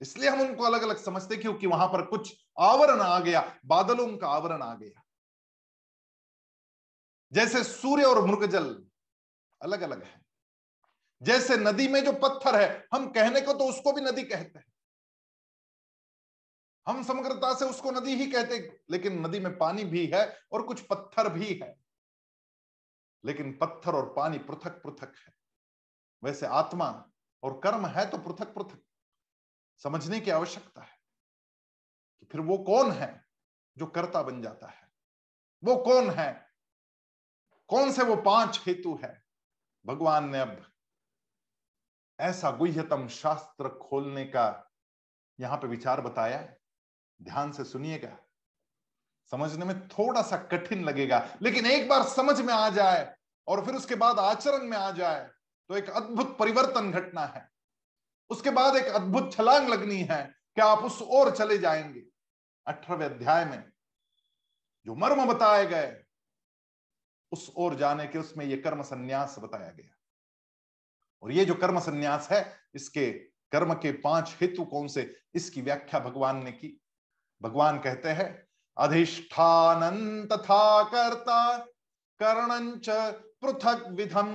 इसलिए 0.00 0.30
हम 0.30 0.40
उनको 0.40 0.64
अलग 0.64 0.82
अलग 0.82 0.96
समझते 0.96 1.36
क्योंकि 1.36 1.66
वहाँ 1.66 1.88
पर 1.88 2.06
कुछ 2.06 2.44
आवरण 2.58 3.00
आ 3.00 3.20
गया, 3.20 3.60
बादलों 3.66 4.18
का 4.18 4.28
आवरण 4.28 4.62
आ 4.62 4.74
गया। 4.74 5.02
जैसे 7.32 7.64
सूर्य 7.64 8.04
और 8.04 8.24
मृगजल 8.24 8.86
अलग 9.62 9.80
अलग 9.80 10.02
है। 10.02 10.20
जैसे 11.22 11.56
नदी 11.56 11.88
में 11.88 12.04
जो 12.04 12.12
पत्थर 12.12 12.60
है, 12.60 12.88
हम 12.94 13.10
कहने 13.12 13.40
को 13.40 13.52
तो 13.52 13.64
उसको 13.64 13.92
भी 13.92 14.00
नदी 14.00 14.22
कहते 14.22 14.58
हैं। 14.58 14.72
हम 16.88 17.04
समग्रता 17.04 17.54
से 17.54 17.64
उसको 17.64 17.90
नदी 17.90 18.14
ही 18.14 18.30
कहते 18.30 18.80
लेकिन 18.90 19.26
नदी 19.26 19.40
में 19.40 19.58
पानी 19.58 19.84
भी 19.84 20.06
है 20.06 20.40
और 20.52 20.62
कुछ 20.62 20.80
पत्थर 20.80 21.28
भी 21.28 21.54
है। 21.54 21.80
लेकिन 23.24 23.58
पत्थर 23.58 23.94
और 23.94 24.14
पानी 24.16 24.38
पृथक 24.38 24.82
पृथक 24.82 25.12
है। 25.26 25.32
वैसे 26.24 26.46
आत्मा 26.46 27.10
और 27.42 27.58
कर्म 27.60 27.86
है 27.86 28.06
तो 28.10 28.18
पृथक 28.18 28.54
पृथक। 28.54 28.82
समझने 29.82 30.20
की 30.20 30.30
आवश्यकता 30.30 30.82
है 30.82 30.96
कि 32.20 32.26
फिर 32.26 32.40
वो 32.40 32.58
कौन 32.58 32.90
है 32.92 33.10
जो 33.76 33.86
कर्ता 33.86 34.22
बन 34.22 34.42
जाता 34.42 34.68
है? 34.68 34.88
वो 35.62 35.76
कौन 35.76 36.10
है? 36.10 36.46
कौन 37.70 37.92
से 37.92 38.02
वो 38.02 38.16
पाँच 38.16 38.62
हेतु 38.66 38.98
है? 39.04 39.12
भगवान 39.86 40.28
ने 40.28 40.40
अब 40.40 40.64
ऐसा 42.18 42.50
गुह्यतम 42.50 43.06
शास्त्र 43.08 43.68
खोलने 43.78 44.24
का 44.24 44.46
यहाँ 45.38 45.56
पे 45.58 45.66
विचार 45.66 46.00
बताया 46.00 46.40
ध्यान 47.20 47.52
से 47.52 47.64
सुनिएगा। 47.64 48.16
समझने 49.32 49.64
में 49.64 49.88
थोड़ा 49.88 50.22
सा 50.22 50.36
कठिन 50.36 50.84
लगेगा, 50.84 51.18
लेकिन 51.42 51.66
एक 51.66 51.88
बार 51.88 52.02
समझ 52.08 52.40
में 52.40 52.52
आ 52.54 52.68
जाए 52.70 53.16
और 53.48 53.64
फिर 53.64 53.74
उसके 53.74 53.94
बाद 53.94 54.18
आचरण 54.18 54.64
में 54.64 54.76
आ 54.76 54.90
जाए 54.90 55.30
तो 55.68 55.76
एक 55.76 55.90
अद्भुत 55.90 56.38
परिवर्तन 56.38 56.92
घटना 56.92 57.20
है। 57.20 57.50
उसके 58.30 58.50
बाद 58.50 58.76
एक 58.76 58.84
अद्भुत 58.84 59.32
छलांग 59.32 59.68
लगनी 59.68 60.02
है 60.02 60.34
कि 60.54 60.60
आप 60.60 60.78
उस 60.78 61.02
ओर 61.02 61.36
चले 61.36 61.58
जाएँगे। 61.58 62.02
अठारहवें 62.66 63.06
अध्याय 63.06 63.44
में 63.44 63.72
जो 64.86 64.94
मर्म 64.94 65.26
बताए 65.26 65.66
गए, 65.66 66.04
उस 67.32 67.52
ओर 67.56 67.74
जाने 67.74 68.06
के 68.06 68.18
उसमें 68.18 68.44
यह 68.44 68.60
कर्म 68.64 68.82
संन्यास 68.82 69.36
बताया 69.38 69.70
गया। 69.70 69.94
और 71.22 71.32
ये 71.32 71.44
जो 71.44 71.54
कर्म 71.54 71.80
संन्यास 71.80 72.28
है, 72.30 72.60
इसके 72.74 73.12
कर्म 73.52 73.74
के 73.74 73.92
पाँच 73.92 74.36
हेतु 74.40 74.64
कौन 74.64 74.88
से, 74.88 75.20
इसकी 75.34 75.62
व्याख्या 75.62 76.00
भगवान 76.00 76.44
ने 76.44 76.52
की। 76.52 76.80
भगवान 77.42 77.78
कहते 77.78 78.08
हैं 78.08 78.48
अधिष्ठान 78.78 80.26
तथा 80.26 80.82
कर्ता 80.82 81.58
कर्णंच 82.22 82.90
पृथक 83.42 83.86
विधम 83.90 84.28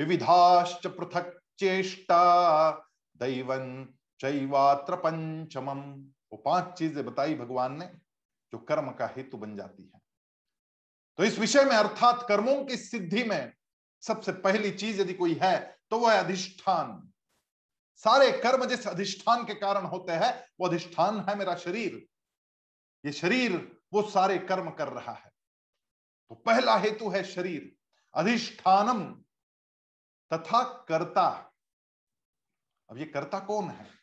विविधाश्च 0.00 0.86
पृथक 0.86 1.32
चेष्टा 1.58 2.70
दैवन 3.16 3.64
चैवात्र 4.20 4.96
पंचमम। 4.96 5.80
वो 6.32 6.36
पाँच 6.36 6.72
चीज़ें 6.78 7.04
बताई 7.06 7.34
भगवान 7.34 7.78
ने, 7.78 7.86
जो 8.52 8.58
कर्म 8.58 8.90
का 8.90 9.06
हेतु 9.16 9.38
बन 9.38 9.56
जाती 9.56 9.82
है। 9.84 10.00
तो 11.18 11.24
इस 11.24 11.38
विषय 11.38 11.64
में 11.64 11.76
अर्थात 11.76 12.24
कर्मों 12.28 12.64
की 12.64 12.76
सिद्धि 12.76 13.24
में 13.24 13.52
सबसे 14.02 14.32
पहली 14.40 14.70
चीज़ 14.72 15.00
यदि 15.00 15.14
कोई 15.14 15.38
है 15.42 15.56
तो 15.90 15.98
वह 15.98 16.18
अधिष्ठान। 16.18 17.12
सारे 18.04 18.30
कर्म 18.32 18.64
जिस 18.64 18.86
अधिष्ठान 18.88 19.44
के 19.44 19.54
कारण 19.54 19.86
होते 19.86 20.12
हैं, 20.12 20.32
वो 20.60 20.66
अधिष्ठान 20.66 21.20
है 21.28 21.36
मेरा 21.38 21.54
शरीर। 21.56 22.06
ये 23.04 23.12
शरीर, 23.12 23.76
वो 23.92 24.02
सारे 24.02 24.38
कर्म 24.38 24.70
कर 24.70 24.88
रहा 24.88 25.12
है। 25.14 25.30
तो 26.30 26.34
पहला 26.36 26.76
हेतु 26.76 27.08
है 27.10 27.24
शरीर। 27.24 27.72
अधिष्ठानम 28.14 29.02
तथा 30.32 30.64
कर्ता। 30.64 31.52
अब 32.90 32.98
ये 32.98 33.04
कर्ता 33.04 33.40
कौन 33.40 33.70
है? 33.70 34.00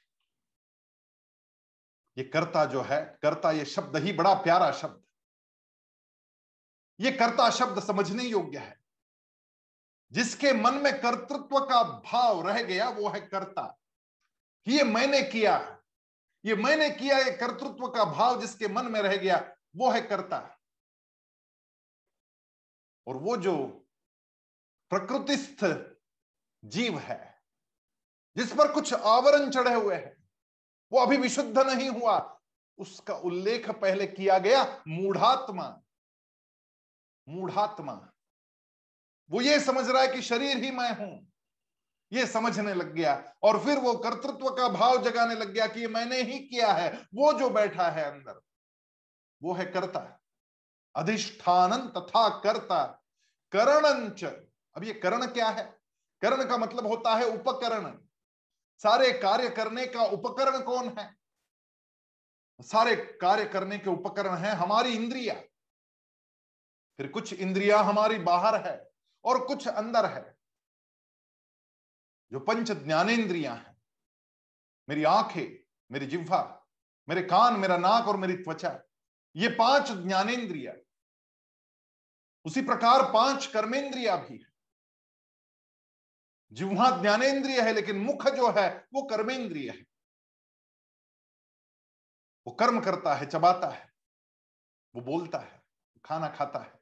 ये 2.17 2.23
कर्ता 2.23 2.65
जो 2.65 2.82
है, 2.82 3.19
कर्ता 3.21 3.51
ये 3.51 3.65
शब्द 3.65 3.95
ही 3.95 4.13
बड़ा 4.13 4.34
प्यारा 4.34 4.71
शब्द। 4.71 5.03
ये 6.99 7.11
कर्ता 7.11 7.49
शब्द 7.49 7.84
समझने 7.84 8.23
योग्य 8.23 8.57
है। 8.57 8.82
जिसके 10.11 10.53
मन 10.53 10.73
में 10.73 11.01
कर्तृत्व 11.01 11.59
का 11.59 11.84
भाव 11.84 12.47
रह 12.47 12.63
गया, 12.63 12.89
वो 12.89 13.09
है 13.09 13.21
कर्ता। 13.21 13.78
ये 14.67 14.84
मैंने 14.84 15.23
किया। 15.23 15.84
ये 16.45 16.55
मैंने 16.55 16.89
किया, 16.89 17.17
ये 17.17 17.38
कर्तृत्व 17.38 17.88
का 17.88 18.05
भाव 18.05 18.41
जिसके 18.41 18.67
मन 18.67 18.91
में 18.91 19.01
रह 19.01 19.17
गया, 19.17 19.55
वो 19.75 19.91
है 19.91 20.01
कर्ता। 20.01 20.59
और 23.07 23.15
वो 23.15 23.38
जो 23.38 23.67
प्रकृतिस्थ 24.89 25.63
जीव 26.68 26.99
है, 26.99 27.41
जिस 28.38 28.53
पर 28.53 28.72
कुछ 28.72 28.93
आवरण 28.93 29.49
चढ़े 29.49 29.74
हुए 29.74 29.95
हैं, 29.95 30.30
वो 30.91 30.99
अभी 30.99 31.18
विशुद्ध 31.18 31.59
नहीं 31.59 31.89
हुआ। 31.89 32.39
उसका 32.78 33.13
उल्लेख 33.13 33.70
पहले 33.70 34.07
किया 34.07 34.38
गया 34.38 34.84
मूढ़ात्मा। 34.88 35.82
मूढ़ात्मा। 37.30 38.11
वो 39.32 39.41
ये 39.41 39.59
समझ 39.59 39.89
रहा 39.89 40.01
है 40.01 40.07
कि 40.07 40.22
शरीर 40.22 40.57
ही 40.57 40.72
मैं 40.72 40.97
हूँ। 40.97 41.32
ये 42.11 42.28
समझने 42.28 42.74
लग 42.74 42.93
गया। 42.93 43.36
और 43.43 43.65
फिर 43.65 43.78
वो 43.78 43.93
कर्तृत्व 43.93 44.49
का 44.49 44.70
भाव 44.70 45.03
जगाने 45.03 45.36
लग 45.36 45.49
गया 45.49 45.68
कि 45.68 45.80
ये 45.80 45.88
मैंने 45.88 46.22
ही 46.22 46.39
किया 46.39 46.72
है। 46.72 47.07
वो 47.15 47.39
जो 47.39 47.49
बैठा 47.49 47.89
है 47.89 48.11
अंदर, 48.11 48.41
वो 49.43 49.53
है 49.53 49.65
कर्ता। 49.65 50.22
अधिष्ठान 50.95 51.89
तथा 51.89 52.30
कर्ता। 52.30 53.03
करणंच। 53.51 54.24
अब 54.76 54.84
ये 54.84 54.93
करण 54.93 55.28
क्या 55.28 55.49
है? 55.49 55.76
करण 56.22 56.47
का 56.49 56.57
मतलब 56.57 56.88
होता 56.88 57.15
है 57.15 57.26
उपकरण। 57.26 57.97
सारे 58.78 59.11
कार्य 59.11 59.49
करने 59.49 59.86
का 59.88 60.03
उपकरण 60.03 60.61
कौन 60.63 60.89
है? 60.99 61.18
सारे 62.61 62.95
कार्य 62.95 63.45
करने 63.45 63.78
के 63.78 63.89
उपकरण 63.89 64.36
है 64.36 64.51
हमारी 64.51 64.89
इंद्रिया। 64.89 65.34
फिर 66.97 67.07
कुछ 67.07 67.34
इंद्रिया 67.34 67.80
हमारी 67.80 68.18
बाहर 68.20 68.68
है 68.68 68.91
और 69.24 69.45
कुछ 69.45 69.68
अंदर 69.68 70.05
है। 70.05 70.38
जो 72.32 72.39
पंच 72.39 72.72
ज्ञानेन्द्रिया 72.72 73.53
हैं, 73.53 73.78
मेरी 74.89 75.03
आँखें, 75.03 75.68
मेरी 75.91 76.05
जिह्वा, 76.05 76.68
मेरे 77.09 77.22
कान, 77.22 77.59
मेरा 77.59 77.78
नाक 77.78 78.07
और 78.07 78.18
मेरी 78.18 78.38
त्वचा, 78.38 78.80
ये 79.36 79.49
पाँच 79.49 79.91
ज्ञानेन्द्रिया 79.91 80.74
उसी 82.45 82.61
प्रकार 82.61 83.13
पाँच 83.13 83.45
कर्मेंद्रिया 83.45 84.15
भी 84.15 84.38
है। 84.38 84.46
जिह्वा 86.51 86.89
ज्ञानेन्द्रिय 87.01 87.61
है, 87.61 87.73
लेकिन 87.73 87.97
मुख 87.97 88.27
जो 88.27 88.51
है, 88.51 88.87
वो 88.93 89.01
कर्मेंद्रिय 89.01 89.69
है। 89.69 89.85
वो 92.47 92.53
कर्म 92.53 92.79
करता 92.81 93.15
है, 93.15 93.25
चबाता 93.25 93.67
है, 93.67 93.93
वो 94.95 95.01
बोलता 95.01 95.39
है, 95.39 95.63
खाना 96.05 96.27
खाता 96.29 96.59
है, 96.59 96.79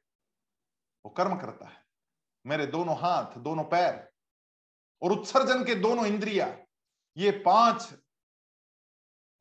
वो 1.04 1.10
कर्म 1.10 1.36
करता 1.40 1.68
है। 1.68 1.84
मेरे 2.46 2.66
दोनों 2.66 2.96
हाथ, 2.98 3.38
दोनों 3.38 3.64
पैर 3.64 4.12
और 5.02 5.12
उत्सर्जन 5.12 5.64
के 5.64 5.74
दोनों 5.74 6.06
इंद्रिया, 6.06 6.66
ये 7.16 7.30
पाँच 7.30 7.94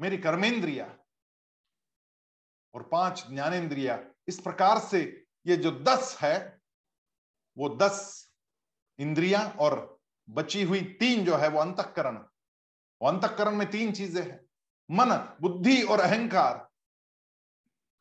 मेरी 0.02 0.18
कर्मेंद्रिया 0.18 0.86
और 2.74 2.84
पाँच 2.84 3.26
ज्ञानेन्द्रिया 3.30 4.12
इस 4.28 4.40
प्रकार 4.40 4.80
से 4.80 5.26
ये 5.48 5.58
जो 5.58 5.72
दस 5.72 6.18
है, 6.22 6.62
वो 7.58 7.70
दस 7.76 8.30
इंद्रिया 9.00 9.48
और 9.60 9.95
बची 10.30 10.64
हुई 10.64 10.82
तीन 10.82 11.26
जो 11.26 11.36
है 11.36 11.48
वो 11.48 11.60
अंतकरण। 11.60 12.16
अंतकरण 13.08 13.56
में 13.56 13.72
तीन 13.72 13.92
चीज़ें 13.92 14.32
हैं। 14.32 14.46
मन, 14.92 15.38
बुद्धि 15.42 15.84
और 15.84 16.00
अहंकार। 16.00 16.70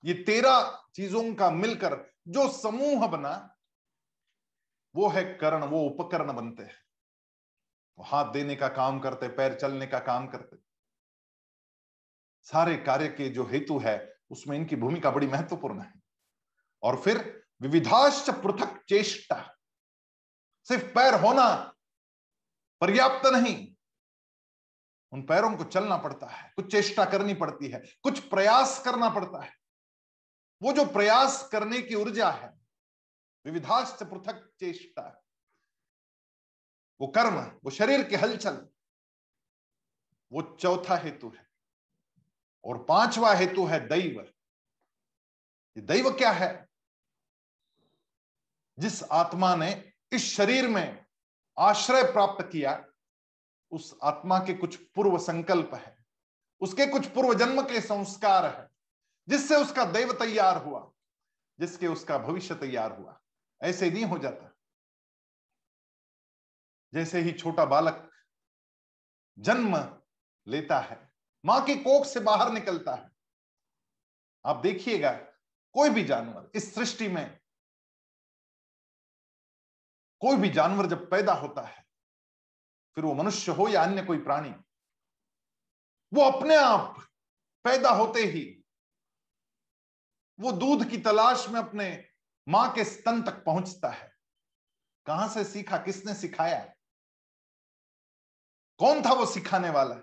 ये 0.05 0.15
तेरह 0.15 0.85
चीज़ों 0.95 1.35
का 1.35 1.51
मिलकर 1.51 2.13
जो 2.29 2.53
समूह 2.53 3.07
बना, 3.07 3.57
वो 4.97 5.09
है 5.09 5.35
करण, 5.35 5.65
वो 5.65 5.81
उपकरण 5.81 6.33
बनते 6.33 6.63
हैं। 6.63 6.75
वो 7.99 8.05
हाथ 8.05 8.25
देने 8.25 8.57
का 8.57 8.69
काम 8.69 9.01
करते, 9.01 9.29
पैर 9.29 9.55
चलने 9.55 9.87
का 9.87 9.99
काम 9.99 10.27
करते। 10.27 10.57
सारे 12.43 12.77
कार्य 12.77 13.09
के 13.09 13.29
जो 13.29 13.45
हेतु 13.45 13.79
है, 13.79 14.17
उसमें 14.31 14.57
इनकी 14.57 14.77
भूमिका 14.77 15.11
बड़ी 15.11 15.27
महत्वपूर्ण 15.27 15.81
है। 15.81 15.95
और 16.83 17.01
फिर 17.01 17.47
विविधाश्च 17.63 18.31
पृथक 18.31 18.85
चेष्टा। 18.89 19.57
सिर्फ़ 20.65 20.95
पैर 20.95 21.15
होना 21.15 21.74
पर्याप्त 22.81 23.27
नहीं। 23.27 23.75
उन 25.13 25.23
पैरों 25.23 25.57
को 25.57 25.65
चलना 25.65 25.97
पड़ता 25.97 26.27
है, 26.27 26.53
कुछ 26.57 26.71
चेष्टा 26.73 27.05
करनी 27.05 27.35
पड़ती 27.35 27.69
है, 27.69 27.83
कुछ 28.03 28.29
प्रयास 28.29 28.83
करना 28.85 29.11
पड़ता 29.11 29.43
है। 29.43 29.53
वो 30.63 30.73
जो 30.73 30.85
प्रयास 30.85 31.49
करने 31.53 31.83
की 31.83 31.95
ऊर्जा 31.95 32.31
है, 32.31 32.53
विविधाश्च 33.47 34.03
पृथक 34.03 34.53
चेष्टा 34.61 35.21
वो 37.01 37.07
कर्म, 37.07 37.61
वो 37.65 37.71
शरीर 37.71 38.09
के 38.09 38.17
हलचल, 38.17 38.69
वो 40.33 40.57
चौथा 40.61 40.97
हेतु 40.97 41.29
है 41.29 41.47
और 42.65 42.85
पांचवा 42.85 43.33
हेतु 43.35 43.65
है 43.65 43.89
दैव। 43.89 44.21
ये 45.77 45.81
दैव 45.81 46.11
क्या 46.11 46.31
है? 46.31 46.69
जिस 48.79 49.03
आत्मा 49.03 49.57
ने 49.57 49.93
इस 50.13 50.25
शरीर 50.35 50.69
में 50.69 51.04
आश्रय 51.59 52.03
प्राप्त 52.03 52.45
किया, 52.53 52.85
उस 53.73 53.99
आत्मा 54.03 54.39
के 54.39 54.55
कुछ 54.55 54.77
पूर्व 54.77 55.19
संकल्प 55.19 55.75
है, 55.75 55.97
उसके 56.61 56.87
कुछ 56.87 57.07
पूर्व 57.07 57.35
जन्म 57.35 57.63
के 57.63 57.81
संस्कार 57.81 58.47
है, 58.47 58.69
जिससे 59.29 59.57
उसका 59.57 59.85
दैव 59.85 60.13
तैयार 60.13 60.63
हुआ, 60.65 60.91
जिसके 61.59 61.87
उसका 61.87 62.19
भविष्य 62.19 62.55
तैयार 62.55 62.93
हुआ। 62.93 63.21
ऐसे 63.63 63.91
नहीं 63.91 64.05
हो 64.05 64.19
जाता। 64.19 64.51
जैसे 66.95 67.21
ही 67.21 67.33
छोटा 67.33 67.65
बालक 67.65 68.11
जन्म 69.39 69.77
लेता 70.47 70.79
है, 70.79 71.13
माँ 71.45 71.65
के 71.65 71.75
कोख 71.75 72.07
से 72.07 72.21
बाहर 72.21 72.53
निकलता 72.53 72.95
है, 72.95 73.11
आप 74.45 74.57
देखिएगा, 74.57 75.13
कोई 75.75 75.91
भी 75.91 76.05
जानवर 76.05 76.51
इस 76.55 76.75
सृष्टि 76.75 77.09
में 77.09 77.41
कोई 80.25 80.37
भी 80.37 80.49
जानवर 80.49 80.87
जब 80.87 81.11
पैदा 81.11 81.33
होता 81.33 81.67
है, 81.67 81.87
फिर 82.95 83.05
वो 83.05 83.15
मनुष्य 83.15 83.53
हो 83.53 83.69
या 83.69 83.83
अन्य 83.83 84.03
कोई 84.03 84.19
प्राणी, 84.19 84.51
वो 86.15 86.31
अपने 86.31 86.57
आप 86.57 87.09
पैदा 87.65 87.91
होते 87.91 88.21
ही 88.21 88.65
वो 90.41 90.53
दूध 90.53 90.91
की 90.91 90.99
तलाश 90.99 91.49
में 91.49 91.61
अपने 91.61 92.09
माँ 92.49 92.73
के 92.73 92.85
स्तन 92.85 93.23
तक 93.23 93.45
पहुँचता 93.45 93.89
है। 93.89 94.13
कहाँ 95.07 95.29
से 95.29 95.45
सीखा, 95.45 95.79
किसने 95.79 96.15
सिखाया? 96.15 96.75
कौन 98.79 99.05
था 99.05 99.13
वो 99.13 99.27
सिखाने 99.27 99.71
वाला? 99.71 99.95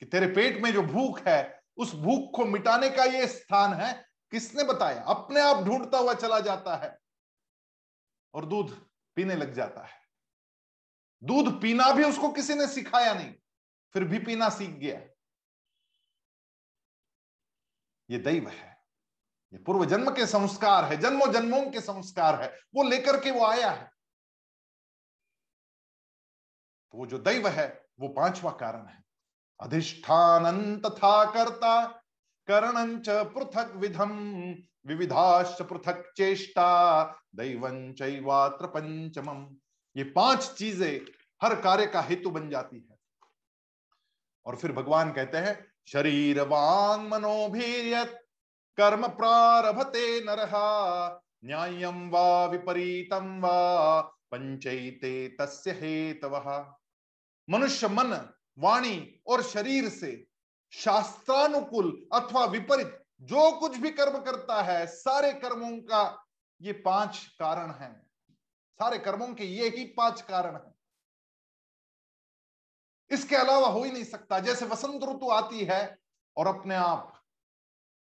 कि 0.00 0.06
तेरे 0.06 0.26
पेट 0.26 0.62
में 0.62 0.72
जो 0.72 0.82
भूख 0.82 1.20
है, 1.20 1.62
उस 1.76 1.94
भूख 1.94 2.36
को 2.36 2.44
मिटाने 2.44 2.90
का 2.90 3.04
ये 3.04 3.26
स्थान 3.26 3.74
है, 3.74 4.08
किसने 4.30 4.64
बताया? 4.64 5.02
अपने 5.02 5.40
आप 5.40 5.56
ढूंढता 5.56 5.98
हुआ 5.98 6.14
चला 6.14 6.40
जाता 6.40 6.76
है। 6.76 6.98
और 8.34 8.46
दूध 8.46 8.70
पीने 9.16 9.34
लग 9.34 9.52
जाता 9.54 9.84
है। 9.84 10.00
दूध 11.22 11.60
पीना 11.62 11.92
भी 11.92 12.04
उसको 12.04 12.32
किसी 12.32 12.54
ने 12.54 12.66
सिखाया 12.66 13.12
नहीं, 13.14 13.34
फिर 13.94 14.04
भी 14.04 14.18
पीना 14.18 14.48
सीख 14.48 14.70
गया। 14.70 15.00
ये 18.08 18.18
दैव 18.18 18.48
है, 18.48 18.70
ये 19.52 19.58
पूर्व 19.58 19.84
जन्म 19.84 20.10
के 20.10 20.26
संस्कार 20.26 20.84
है, 20.84 20.96
जन्मों 20.96 21.32
जन्मों 21.32 21.62
के 21.70 21.80
संस्कार 21.80 22.40
है, 22.42 22.48
वो 22.74 22.82
लेकर 22.82 23.20
के 23.20 23.30
वो 23.30 23.44
आया 23.46 23.70
है। 23.70 23.90
तो 26.94 26.98
वो 26.98 27.06
जो 27.06 27.18
दैव 27.18 27.48
है, 27.48 27.68
वो 28.00 28.08
पांचवा 28.08 28.50
कारण 28.52 28.86
है। 28.86 29.02
अधिष्ठान 29.60 30.80
तथा 30.80 31.24
कर्ता 31.32 32.01
करणंच 32.48 33.08
पृथक 33.34 33.72
विधम 33.76 34.12
विविधाश्च 34.86 35.62
पृथक 35.62 36.02
चेष्टा 36.16 37.02
दैवंचवात्र 37.34 38.66
पंचमम 38.66 39.46
ये 39.96 40.04
पाँच 40.04 40.52
चीज़ें 40.52 41.00
हर 41.40 41.54
कार्य 41.60 41.86
का 41.86 42.00
हेतु 42.00 42.30
बन 42.30 42.48
जाती 42.50 42.76
है। 42.76 42.96
और 44.46 44.56
फिर 44.56 44.72
भगवान 44.72 45.12
कहते 45.12 45.38
हैं 45.38 45.54
शरीर 45.86 46.40
वांग 46.40 47.06
मनोभीर 47.08 48.04
कर्म 48.78 49.06
प्रारभते 49.08 50.20
नरहा 50.24 50.68
न्यायम 51.44 52.08
वा 52.10 52.46
विपरीतम 52.46 53.40
वा, 53.40 54.00
पंचैते 54.30 55.28
तस्य 55.40 55.70
हेतवः। 55.72 56.48
मनुष्य 57.48 57.88
मन, 57.88 58.12
वाणी 58.58 59.20
और 59.26 59.42
शरीर 59.42 59.88
से 59.88 60.12
शास्त्रानुकूल 60.72 61.90
अथवा 62.12 62.44
विपरीत, 62.44 62.98
जो 63.20 63.50
कुछ 63.52 63.76
भी 63.76 63.90
कर्म 63.90 64.18
करता 64.18 64.62
है, 64.62 64.86
सारे 64.86 65.32
कर्मों 65.32 65.76
का 65.80 66.26
ये 66.60 66.72
पाँच 66.72 67.18
कारण 67.38 67.70
है। 67.70 67.92
सारे 68.80 68.98
कर्मों 68.98 69.34
के 69.34 69.44
ये 69.44 69.68
ही 69.68 69.84
पाँच 69.96 70.22
कारण 70.22 70.54
है। 70.54 70.72
इसके 73.10 73.36
अलावा 73.36 73.68
हो 73.68 73.82
ही 73.84 73.90
नहीं 73.92 74.04
सकता। 74.04 74.38
जैसे 74.40 74.66
वसंत 74.66 75.04
ऋतु 75.04 75.30
आती 75.30 75.64
है 75.64 75.98
और 76.36 76.46
अपने 76.46 76.74
आप 76.74 77.20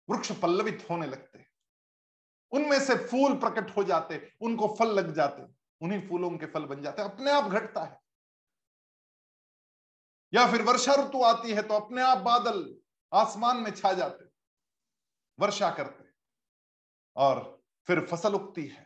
वृक्ष 0.09 0.33
पल्लवित 0.33 0.87
होने 0.91 1.07
लगते 1.07 1.45
उनमें 2.53 2.79
से 2.81 2.95
फूल 3.07 3.35
प्रकट 3.35 3.77
हो 3.77 3.85
जाते 3.85 4.21
उनको 4.41 4.67
फल 4.75 4.95
लग 4.95 5.15
जाते 5.15 5.43
उन्हीं 5.81 6.09
फूलों 6.09 6.31
के 6.31 6.47
फल 6.47 6.65
बन 6.65 6.83
जाते 6.83 7.03
अपने 7.03 7.31
आप 7.31 7.45
घटता 7.45 7.83
है। 7.85 7.99
या 10.33 10.47
फिर 10.51 10.63
वर्षा 10.63 10.95
ऋतु 10.97 11.23
आती 11.25 11.53
है 11.53 11.63
तो 11.63 11.75
अपने 11.75 12.03
आप 12.03 12.19
बादल 12.21 12.65
आसमान 13.13 13.57
में 13.57 13.71
छा 13.71 13.93
जाते 13.93 14.25
वर्षा 15.39 15.71
करते 15.71 16.05
और 17.17 17.41
फिर 17.89 18.01
फ़सल 18.07 18.35
उगती 18.35 18.67
है। 18.67 18.85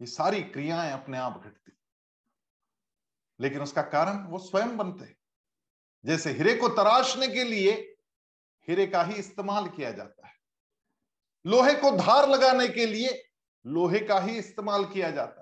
ये 0.00 0.06
सारी 0.06 0.42
क्रियाएँ 0.44 0.92
अपने 0.92 1.18
आप 1.18 1.40
घटती 1.44 1.72
लेकिन 3.40 3.62
उसका 3.62 3.82
कारण 3.82 4.22
वो 4.26 4.38
स्वयं 4.38 4.76
बनते 4.76 5.14
जैसे 6.04 6.30
हीरे 6.32 6.54
को 6.54 6.68
तराशने 6.68 7.28
के 7.28 7.44
लिए 7.44 7.72
हीरे 8.68 8.86
का 8.86 9.02
ही 9.02 9.14
इस्तेमाल 9.14 9.68
किया 9.68 9.90
जाता 9.90 10.26
है। 10.26 10.34
लोहे 11.44 11.74
को 11.74 11.90
धार 11.96 12.28
लगाने 12.28 12.68
के 12.68 12.86
लिए 12.86 13.22
लोहे 13.64 14.00
का 14.00 14.18
ही 14.20 14.36
इस्तेमाल 14.38 14.84
किया 14.84 15.10
जाता 15.10 15.41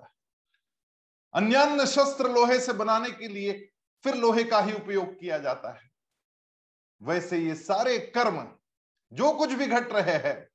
अन्य 1.33 1.87
शस्त्र 1.87 2.31
लोहे 2.31 2.59
से 2.59 2.73
बनाने 2.73 3.11
के 3.11 3.27
लिए 3.27 3.71
फिर 4.03 4.15
लोहे 4.15 4.43
का 4.43 4.59
ही 4.59 4.73
उपयोग 4.73 5.19
किया 5.19 5.37
जाता 5.37 5.71
है। 5.71 5.91
वैसे 7.01 7.37
ये 7.37 7.55
सारे 7.55 7.99
कर्म, 7.99 8.57
जो 9.13 9.33
कुछ 9.33 9.49
भी 9.49 9.67
घट 9.67 9.91
रहे 9.91 10.17
हैं, 10.17 10.49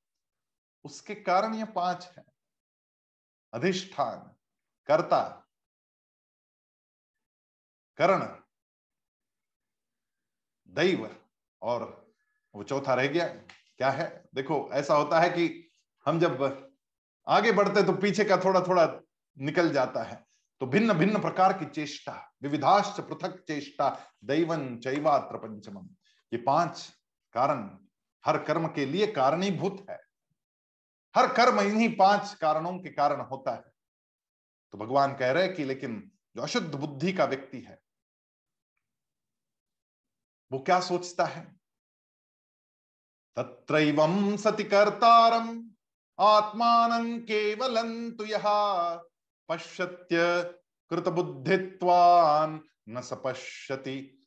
उसके 0.85 1.14
कारण 1.14 1.55
ये 1.55 1.64
पाँच 1.64 2.05
है। 2.16 2.24
अधिष्ठान, 3.55 4.18
कर्ता, 4.87 5.49
करण, 7.97 8.22
दैव 10.68 11.24
और 11.62 12.12
वो 12.55 12.62
चौथा 12.62 12.95
रह 12.95 13.07
गया। 13.07 13.27
क्या 13.79 13.91
है? 13.91 14.29
देखो, 14.35 14.70
ऐसा 14.72 14.95
होता 14.95 15.20
है 15.20 15.29
कि 15.29 15.70
हम 16.07 16.20
जब 16.20 16.66
आगे 17.29 17.53
बढ़ते 17.53 17.83
तो 17.83 17.93
पीछे 17.93 18.24
का 18.24 18.37
थोड़ा 18.37 18.61
थोड़ा 18.61 19.01
निकल 19.39 19.72
जाता 19.72 20.03
है। 20.03 20.26
तो 20.61 20.66
भिन्न 20.66 20.92
भिन्न 20.92 21.20
प्रकार 21.20 21.52
की 21.52 21.66
चेष्टा, 21.66 22.12
विविधाश्च 22.42 23.00
पृथक 23.00 23.44
चेष्टा 23.48 23.88
दैवन 24.24 24.78
चैवात्र 24.78 25.36
पंचमम। 25.36 25.88
ये 26.32 26.36
पाँच 26.36 26.92
कारण 27.34 27.78
हर 28.24 28.44
कर्म 28.44 28.66
के 28.68 28.86
लिए 28.86 29.07
कारणीभूत 29.07 29.86
है। 29.90 29.98
हर 31.14 31.26
कर्म 31.32 31.61
इन्हीं 31.61 31.96
पाँच 31.96 32.34
कारणों 32.34 32.78
के 32.78 32.90
कारण 32.90 33.20
होता 33.20 33.54
है। 33.54 33.64
तो 34.72 34.78
भगवान 34.78 35.16
कह 35.16 35.30
रहे 35.30 35.48
कि 35.48 35.64
लेकिन 35.64 36.11
जो 36.36 36.42
अशुद्ध 36.42 36.74
बुद्धि 36.74 37.12
का 37.12 37.24
व्यक्ति 37.24 37.61
है, 37.61 37.78
वो 40.52 40.59
क्या 40.59 40.80
सोचता 40.80 41.24
है? 41.24 41.44
तत्रैवं 43.36 44.36
सति 44.36 44.64
कर्तारम, 44.64 45.48
आत्मान 46.18 47.18
केवलंतु 47.20 48.24
यहा 48.24 48.94
पश्यत्य 49.49 50.42
कृत 50.90 51.09
बुद्धित्वान 51.09 52.64
न 52.88 53.01
सपश्यति 53.01 54.26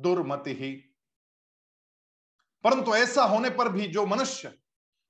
दुर्मति। 0.00 0.54
ही 0.54 0.72
परंतु 2.64 2.94
ऐसा 2.94 3.24
होने 3.24 3.50
पर 3.50 3.68
भी 3.68 3.88
जो 3.88 4.06
मनुष्य 4.06 4.58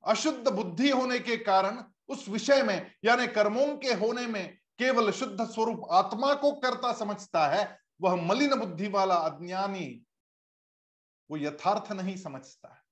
अशुद्ध 0.05 0.49
बुद्धि 0.49 0.91
होने 0.91 1.19
के 1.19 1.37
कारण 1.37 1.85
उस 2.09 2.29
विषय 2.29 2.63
में, 2.63 2.95
यानी 3.05 3.27
कर्मों 3.27 3.77
के 3.77 3.95
होने 3.95 4.27
में 4.27 4.59
केवल 4.79 5.11
शुद्ध 5.11 5.45
स्वरूप 5.45 5.83
आत्मा 5.91 6.35
को 6.35 6.53
करता 6.53 6.93
समझता 6.93 7.49
है, 7.49 7.81
वह 8.01 8.17
मलिन 8.17 8.55
बुद्धि 8.55 8.89
वाला 8.89 9.15
अज्ञानी 9.15 10.07
वो 11.31 11.37
यथार्थ 11.37 11.93
नहीं 11.93 12.17
समझता 12.17 12.75
है। 12.75 12.83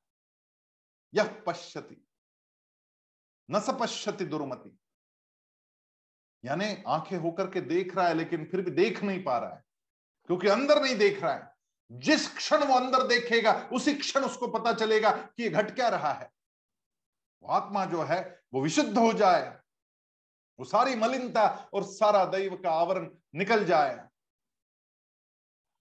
यह 1.15 1.45
पश्यति। 1.47 2.07
न 3.51 3.61
सपश्यति 3.61 4.25
दुर्मति। 4.25 4.79
यानी 6.47 6.83
आँखें 6.87 7.19
होकर 7.19 7.51
के 7.51 7.61
देख 7.61 7.97
रहा 7.97 8.09
है, 8.09 8.15
लेकिन 8.15 8.45
फिर 8.45 8.63
भी 8.63 8.71
देख 8.71 9.03
नहीं 9.03 9.25
पा 9.25 9.39
रहा 9.39 9.55
है। 9.55 9.65
क्योंकि 10.27 10.49
अंदर 10.49 10.83
नहीं 10.83 10.97
देख 10.97 11.23
रहा 11.23 11.35
है। 11.35 11.57
जिस 11.93 12.37
क्षण 12.37 12.65
वो 12.65 12.75
अंदर 12.75 13.07
देखेगा, 13.07 13.69
उसी 13.73 13.95
क्षण 13.95 14.21
उसको 14.21 14.47
पता 14.47 14.73
चलेगा 14.73 15.11
कि 15.11 15.43
ये 15.43 15.49
घट 15.49 15.75
क्या 15.75 15.89
रहा 15.89 16.13
है। 16.13 16.31
वो 17.43 17.49
आत्मा 17.49 17.85
जो 17.85 18.03
है, 18.03 18.41
वो 18.55 18.63
विशुद्ध 18.63 18.99
हो 18.99 19.13
जाए। 19.13 19.59
वो 20.59 20.65
सारी 20.65 20.95
मलिनता 20.95 21.71
और 21.75 21.83
सारा 21.83 22.25
दैव 22.25 22.57
का 22.57 22.71
आवरण 22.71 23.11
निकल 23.35 23.65
जाए। 23.65 24.09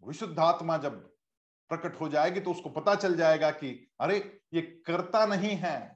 विशुद्ध 0.04 0.40
आत्मा 0.40 0.78
जब 0.78 1.08
प्रकट 1.70 2.02
हो 2.02 2.10
जाएगी 2.10 2.40
तो 2.40 2.52
उसको 2.52 2.70
पता 2.70 2.96
चल 2.96 3.18
जाएगा 3.18 3.52
कि, 3.52 3.92
अरे, 4.00 4.40
ये 4.54 4.62
करता 4.62 5.26
नहीं 5.26 5.56
है। 5.56 5.95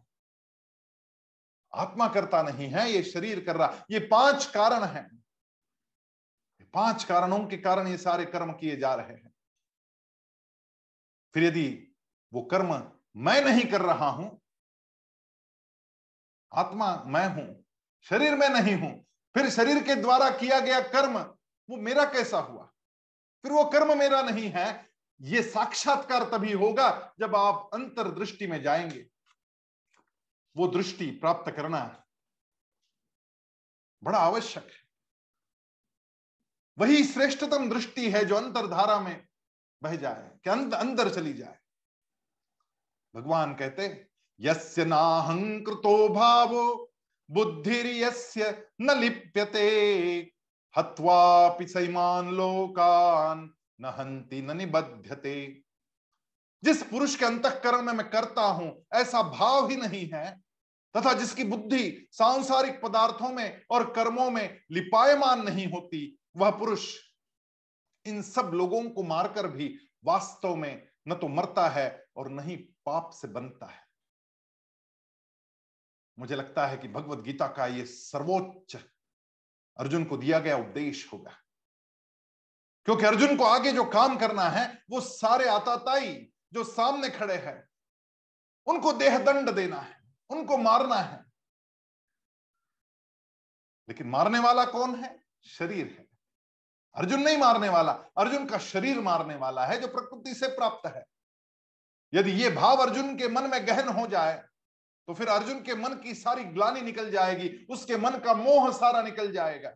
आत्मा 1.74 2.08
करता 2.08 2.42
नहीं 2.44 2.68
है, 2.68 2.90
ये 2.92 3.04
शरीर 3.04 3.44
कर 3.46 3.56
रहा। 3.56 3.86
ये 3.92 4.00
पाँच 4.08 4.46
कारण 4.48 4.84
हैं। 4.86 5.08
पाँच 6.74 7.04
कारणों 7.04 7.40
के 7.48 7.58
कारण 7.58 7.88
ये 7.88 7.98
सारे 7.98 8.26
कर्म 8.26 8.52
किए 8.54 8.76
जा 8.76 8.94
रहे 8.96 9.14
हैं। 9.14 9.32
फिर 11.36 11.44
यदि 11.44 11.68
वो 12.34 12.42
कर्म 12.42 12.74
मैं 13.18 13.42
नहीं 13.42 13.66
कर 13.66 13.82
रहा 13.82 14.10
हूँ, 14.10 14.40
आत्मा 16.52 16.96
मैं 17.08 17.28
हूँ, 17.28 17.64
शरीर 18.08 18.36
में 18.36 18.48
नहीं 18.50 18.76
हूँ, 18.76 18.92
फिर 19.36 19.50
शरीर 19.50 19.84
के 19.84 19.96
द्वारा 19.96 20.30
किया 20.30 20.60
गया 20.60 20.80
कर्म, 20.88 21.18
वो 21.70 21.78
मेरा 21.78 22.06
कैसा 22.06 22.40
हुआ? 22.40 22.64
फिर 23.44 23.52
वो 23.52 23.64
कर्म 23.66 23.98
मेरा 23.98 24.22
नहीं 24.22 24.50
है, 24.50 24.68
ये 25.22 25.42
साक्षात्कार 25.44 26.24
तभी 26.24 26.52
होगा 26.54 27.14
जब 27.20 27.36
आप 27.36 27.70
अंतर्दृष्टि 27.74 28.48
में 28.48 28.62
जाएँगे। 28.62 29.06
वो 30.58 30.68
दृष्टि 30.68 31.12
प्राप्त 31.12 31.52
करना 31.52 32.06
बड़ा 34.04 34.20
आवश्यक 34.20 34.64
है। 34.64 34.80
वही 36.78 37.04
श्रेष्ठतम 37.04 37.70
दृष्टि 37.70 38.12
है 38.12 38.26
जो 38.26 38.36
अंतरधारा 38.36 39.00
में 39.00 39.28
बह 39.84 39.96
जाए, 39.96 40.40
कि 40.44 40.50
अंत, 40.50 40.74
अंदर 40.74 41.14
चली 41.14 41.34
जाए। 41.34 41.60
भगवान 43.16 43.56
कहते 43.56 44.08
यस्य 44.40 44.86
नाहंकृतो 44.86 46.10
भावो, 46.10 46.94
बुद्धिर्यस्य 47.32 48.68
न 48.82 49.00
लिप्यते, 49.00 49.70
हत्वापि 50.78 51.68
सैमान 51.68 52.36
लोकान 52.36 53.54
न 53.82 53.86
हंति 53.86 54.42
न 54.42 54.58
निबध्यते। 54.58 55.64
जिस 56.64 56.84
पुरुष 56.84 57.16
के 57.16 57.26
अंतकरण 57.26 57.82
में 57.82 57.94
मैं 57.94 58.10
करता 58.10 58.42
हूँ, 58.42 58.86
ऐसा 58.94 59.24
भाव 59.24 59.70
ही 59.70 59.76
नहीं 59.76 60.10
है। 60.14 60.44
तथा 60.98 61.14
जिसकी 61.14 61.44
बुद्धि 61.44 62.10
सांसारिक 62.12 62.82
पदार्थों 62.82 63.30
में 63.30 63.64
और 63.72 63.94
कर्मों 63.94 64.32
में 64.32 64.64
लिपायमान 64.72 65.42
नहीं 65.42 65.68
होती, 65.68 66.20
वह 66.38 66.52
पुरुष 66.52 66.98
इन 68.06 68.22
सब 68.22 68.52
लोगों 68.54 68.90
को 68.90 69.04
मारकर 69.04 69.48
भी 69.48 69.80
वास्तव 70.04 70.56
में 70.56 70.90
न 71.08 71.16
तो 71.16 71.28
मरता 71.28 71.70
है 71.70 72.06
और 72.16 72.30
न 72.30 72.40
ही 72.40 72.56
पाप 72.56 73.10
से 73.14 73.28
बनता 73.28 73.66
है। 73.66 73.82
मुझे 76.20 76.36
लगता 76.36 76.68
है 76.68 76.78
कि 76.78 76.88
भगवत 76.88 77.20
गीता 77.20 77.48
का 77.48 77.68
यह 77.68 77.86
सर्वोच्च 77.86 78.78
अर्जुन 79.78 80.04
को 80.04 80.18
दिया 80.18 80.40
गया 80.40 80.58
उपदेश 80.58 81.14
होगा। 81.14 81.32
क्योंकि 82.86 83.06
अर्जुन 83.06 83.38
को 83.38 83.44
आगे 83.44 83.72
जो 83.72 83.86
काम 83.86 84.18
करना 84.18 84.44
है, 84.44 84.84
वो 84.90 85.02
सारे 85.02 85.50
आताताई 85.50 86.29
जो 86.54 86.64
सामने 86.64 87.10
खड़े 87.10 87.36
हैं, 87.36 87.70
उनको 88.68 88.94
देहदंड 88.94 89.50
देना 89.50 89.80
है, 89.80 90.02
उनको 90.30 90.58
मारना 90.58 90.96
है। 90.96 91.24
लेकिन 93.90 94.08
मारने 94.08 94.40
वाला 94.40 94.66
कौन 94.66 94.96
है? 94.96 95.24
शरीर 95.44 95.88
है। 95.88 96.08
अर्जुन 96.96 97.22
नहीं 97.22 97.38
मारने 97.38 97.70
वाला, 97.70 97.92
अर्जुन 97.92 98.46
का 98.46 98.58
शरीर 98.58 99.00
मारने 99.00 99.36
वाला 99.36 99.66
है 99.66 99.80
जो 99.82 99.88
प्रकृति 99.88 100.34
से 100.34 100.48
प्राप्त 100.48 100.88
है। 100.88 101.06
यदि 102.14 102.32
ये 102.32 102.50
भाव 102.50 102.78
अर्जुन 102.78 103.16
के 103.18 103.28
मन 103.28 103.50
में 103.50 103.68
गहन 103.68 103.88
हो 103.90 104.08
जाए 104.08 104.38
तो 105.08 105.14
फिर 105.14 105.28
अर्जुन 105.28 105.62
के 105.64 105.76
मन 105.76 105.94
की 105.96 106.14
सारी 106.14 106.44
ग्लानी 106.44 106.82
निकल 106.82 107.12
जाएगी, 107.12 107.50
उसके 107.70 107.98
मन 107.98 108.18
का 108.20 108.34
मोह 108.34 108.72
सारा 108.72 109.02
निकल 109.02 109.32
जाएगा। 109.32 109.76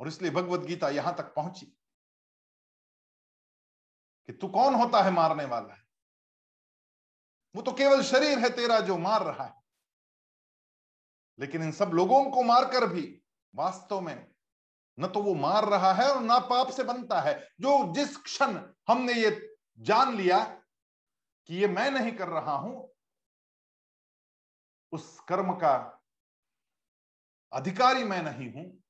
और 0.00 0.08
इसलिए 0.08 0.30
भगवत 0.30 0.60
गीता 0.60 0.88
यहाँ 0.88 1.14
तक 1.16 1.32
पहुँची। 1.34 1.76
कि 4.28 4.32
तू 4.32 4.48
कौन 4.48 4.74
होता 4.74 5.02
है 5.02 5.10
मारने 5.10 5.44
वाला 5.44 5.74
है? 5.74 5.82
वो 7.54 7.62
तो 7.62 7.72
केवल 7.72 8.02
शरीर 8.02 8.38
है 8.38 8.50
तेरा 8.50 8.80
जो 8.80 8.96
मार 8.98 9.22
रहा 9.22 9.44
है। 9.44 9.62
लेकिन 11.38 11.62
इन 11.62 11.72
सब 11.72 11.90
लोगों 11.94 12.24
को 12.30 12.42
मारकर 12.42 12.86
भी 12.86 13.02
वास्तव 13.54 14.00
में 14.00 14.34
न 14.98 15.06
तो 15.06 15.22
वो 15.22 15.34
मार 15.34 15.64
रहा 15.64 15.92
है 15.92 16.08
और 16.10 16.20
ना 16.20 16.38
पाप 16.38 16.70
से 16.70 16.84
बनता 16.84 17.20
है। 17.20 17.34
जो 17.60 17.92
जिस 17.94 18.16
क्षण 18.16 18.58
हमने 18.88 19.12
ये 19.12 19.56
जान 19.78 20.14
लिया 20.16 20.38
कि 21.48 21.56
ये 21.56 21.68
मैं 21.68 21.90
नहीं 21.90 22.12
कर 22.12 22.28
रहा 22.28 22.54
हूँ, 22.56 22.90
उस 24.92 25.20
कर्म 25.20 25.52
का 25.54 26.00
अधिकारी 27.52 28.04
मैं 28.04 28.22
नहीं 28.22 28.52
हूँ। 28.52 28.83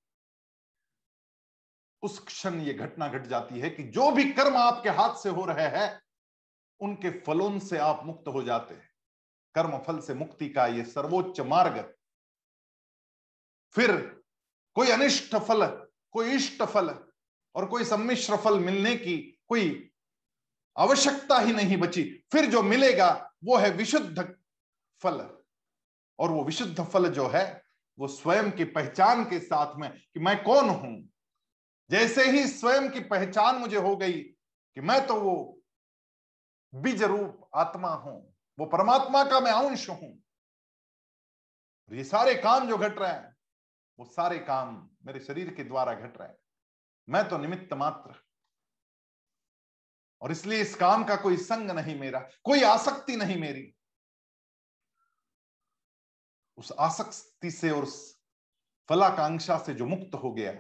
उस 2.05 2.19
क्षण 2.19 2.61
ये 2.61 2.75
घटना 2.75 3.09
घट 3.09 3.27
जाती 3.27 3.61
है 3.61 3.71
कि 3.71 3.83
जो 3.83 4.11
भी 4.11 4.33
कर्म 4.33 4.57
आपके 4.57 4.89
हाथ 4.89 5.15
से 5.15 5.29
हो 5.29 5.45
रहे 5.45 5.67
हैं, 5.67 6.03
उनके 6.81 7.11
फलों 7.11 7.59
से 7.59 7.79
आप 7.79 8.03
मुक्त 8.05 8.29
हो 8.29 8.43
जाते 8.43 8.75
हैं। 8.75 8.91
कर्म 9.55 9.79
फल 9.79 9.99
से 9.99 10.15
मुक्ति 10.15 10.49
का 10.49 10.67
ये 10.67 10.85
सर्वोच्च 10.85 11.41
मार्ग। 11.41 11.95
फिर 13.75 14.23
कोई 14.75 14.91
अनिष्ट 14.91 15.37
फल, 15.37 15.67
कोई 16.11 16.31
इष्ट 16.31 16.63
फल 16.63 17.05
और 17.55 17.67
कोई 17.67 17.85
सम्मिश्र 17.85 18.37
फल 18.37 18.61
मिलने 18.61 18.97
की 18.97 19.41
कोई 19.49 19.91
आवश्यकता 20.79 21.39
ही 21.39 21.53
नहीं 21.53 21.77
बची। 21.77 22.25
फिर 22.33 22.51
जो 22.51 22.63
मिलेगा, 22.63 23.33
वो 23.45 23.57
है 23.57 23.71
विशुद्ध 23.71 24.37
फल। 25.03 25.39
और 26.19 26.31
वो 26.31 26.45
विशुद्ध 26.45 26.85
फल 26.85 27.11
जो 27.11 27.29
है, 27.29 27.65
वो 27.99 28.09
स्वयं 28.09 28.53
की 28.53 28.65
पहचान 28.65 29.25
के 29.25 29.41
साथ 29.41 29.77
में 29.77 29.91
कि 30.15 30.21
मैं 30.21 30.45
कौन 30.45 30.69
हूँ? 30.69 31.14
जैसे 31.95 32.31
ही 32.31 32.47
स्वयं 32.49 32.91
की 32.91 33.01
पहचान 33.01 33.57
मुझे 33.57 33.77
हो 33.77 33.97
गई 33.97 34.13
कि 34.13 34.81
मैं 34.81 35.07
तो 35.07 35.21
वो 35.21 35.35
बीज 36.73 37.03
रूप 37.03 37.51
आत्मा 37.55 37.89
हूँ, 37.89 38.35
वो 38.59 38.67
परमात्मा 38.67 39.25
का 39.25 39.41
मैं 39.41 39.53
अंश 39.53 39.89
हूँ 39.91 40.23
ये 41.91 42.05
सारे 42.05 42.35
काम 42.35 42.69
जो 42.69 42.79
घट 42.79 42.99
रहे 42.99 43.13
हैं, 43.13 43.37
वो 43.99 44.05
सारे 44.05 44.39
काम 44.39 44.91
मेरे 45.07 45.21
शरीर 45.21 45.55
के 45.55 45.65
द्वारा 45.65 45.95
घट 45.95 46.19
रहे 46.19 46.29
हैं। 46.29 46.37
मैं 47.09 47.29
तो 47.29 47.39
निमित्त 47.39 47.73
मात्र। 47.73 48.15
और 50.23 50.33
इसलिए 50.33 50.61
इस 50.61 50.75
काम 50.75 51.05
का 51.05 51.17
कोई 51.17 51.37
संग 51.37 51.71
नहीं 51.71 51.99
मेरा, 52.01 52.21
कोई 52.45 52.63
आसक्ति 52.63 53.17
नहीं 53.17 53.39
मेरी। 53.39 53.75
उस 56.59 56.73
आसक्ति 56.81 57.51
से 57.51 57.71
और 57.71 57.83
उस 57.83 58.21
फलाकांक्षा 58.89 59.59
से 59.59 59.75
जो 59.75 59.87
मुक्त 59.87 60.15
हो 60.15 60.33
गया 60.33 60.53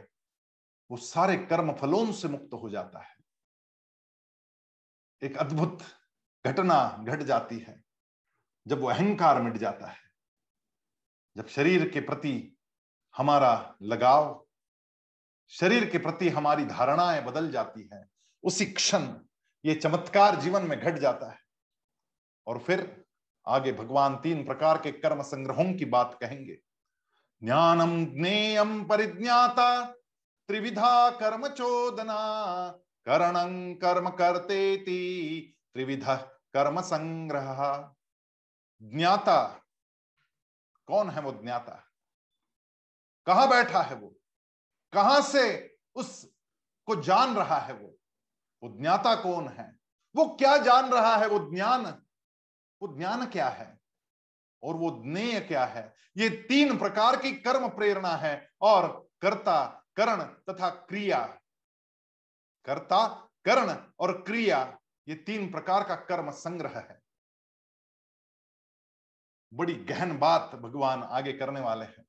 वो 0.91 0.97
सारे 0.97 1.37
कर्म 1.37 1.73
फलों 1.73 2.13
से 2.13 2.29
मुक्त 2.29 2.51
हो 2.55 2.71
जाता 2.71 2.99
है। 2.99 3.17
एक 5.23 5.37
अद्भुत 5.37 5.83
घटना 6.47 6.97
घट 7.01 7.23
जाती 7.23 7.59
है, 7.59 7.85
जब 8.67 8.81
वो 8.81 8.89
अहंकार 8.89 9.43
मिट 9.43 9.57
जाता 9.57 9.87
है, 9.87 10.11
जब 11.37 11.47
शरीर 11.47 11.89
के 11.89 12.01
प्रति 12.01 12.57
हमारा 13.17 13.77
लगाव, 13.83 14.47
शरीर 15.49 15.91
के 15.91 15.99
प्रति 15.99 16.29
हमारी 16.29 16.65
धारणाएँ 16.65 17.25
बदल 17.25 17.51
जाती 17.51 17.91
है, 17.93 18.09
उसी 18.43 18.67
क्षण 18.67 19.19
ये 19.65 19.75
चमत्कार 19.75 20.41
जीवन 20.41 20.63
में 20.63 20.81
घट 20.81 20.95
जाता 20.95 21.31
है। 21.31 21.39
और 22.47 22.59
फिर 22.59 23.05
आगे 23.47 23.73
भगवान 23.73 24.17
तीन 24.17 24.47
प्रकार 24.47 24.79
के 24.79 24.93
कर्म 24.93 25.23
संग्रहों 25.23 25.75
की 25.75 25.85
बात 25.85 26.19
कहेंगे। 26.21 26.55
ज्ञानम 27.45 28.07
ज्ञेयम 28.07 28.85
परिज्ञाता 28.85 29.95
त्रिविधा 30.49 31.11
कर्म 31.11 31.49
चोदना, 31.49 32.17
करण 33.07 33.75
कर्म 33.75 34.11
करते 34.11 34.77
त्रिविध 35.75 36.05
कर्म 36.55 36.81
संग्रह। 36.81 37.91
ज्ञाता, 38.83 39.61
कौन 40.87 41.11
है 41.11 41.21
वो 41.21 41.33
ज्ञाता? 41.33 41.91
कहा 43.27 43.47
बैठा 43.47 43.83
है 43.83 43.97
वो? 43.97 44.15
कहाँ 44.93 45.21
से 45.21 45.77
उसको 45.95 47.03
जान 47.03 47.37
रहा 47.37 47.59
है 47.59 47.75
वो? 47.75 47.95
वो 48.63 48.81
ज्ञाता 48.81 49.15
कौन 49.15 49.49
है? 49.49 49.77
वो 50.17 50.27
क्या 50.27 50.57
जान 50.57 50.93
रहा 50.93 51.17
है? 51.17 51.29
वो 51.29 51.55
ज्ञान 51.55 51.87
वो 52.83 52.97
ज्ञान 52.99 53.27
क्या 53.27 53.49
है? 53.49 53.81
और 54.63 54.75
वो 54.75 55.03
ज्ञेय 55.05 55.41
क्या 55.41 55.65
है? 55.65 55.95
ये 56.17 56.29
तीन 56.29 56.79
प्रकार 56.79 57.17
की 57.17 57.33
कर्म 57.33 57.69
प्रेरणा 57.69 58.17
है 58.17 58.51
और 58.61 59.09
कर्ता 59.23 59.84
करण 59.97 60.23
तथा 60.23 60.71
क्रिया। 60.71 61.25
कर्ता, 62.65 63.09
करण 63.45 63.93
और 63.99 64.23
क्रिया, 64.23 64.81
ये 65.09 65.15
तीन 65.15 65.51
प्रकार 65.51 65.89
का 65.89 65.95
कर्म 65.97 66.31
संग्रह 66.31 66.79
है। 66.79 67.03
बड़ी 69.55 69.75
गहन 69.75 70.19
बात 70.19 70.55
भगवान 70.55 71.03
आगे 71.03 71.33
करने 71.33 71.61
वाले 71.61 71.85
हैं। 71.85 72.05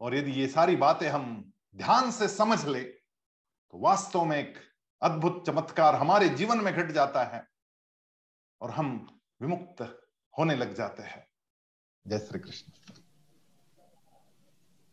और 0.00 0.14
यदि 0.14 0.32
ये 0.32 0.48
सारी 0.48 0.76
बातें 0.76 1.08
हम 1.08 1.52
ध्यान 1.76 2.10
से 2.10 2.28
समझ 2.28 2.64
ले 2.66 2.82
तो 2.82 3.78
वास्तव 3.78 4.24
में 4.24 4.36
एक 4.38 4.58
अद्भुत 5.02 5.46
चमत्कार 5.46 5.94
हमारे 5.94 6.28
जीवन 6.28 6.60
में 6.60 6.74
घट 6.74 6.90
जाता 6.90 7.24
है 7.24 7.48
और 8.60 8.70
हम 8.70 9.20
विमुक्त 9.42 10.08
होने 10.38 10.54
लग 10.54 10.74
जाते 10.74 11.02
हैं। 11.02 11.26
जय 12.06 12.18
श्री 12.18 12.38
कृष्ण। 12.38 13.01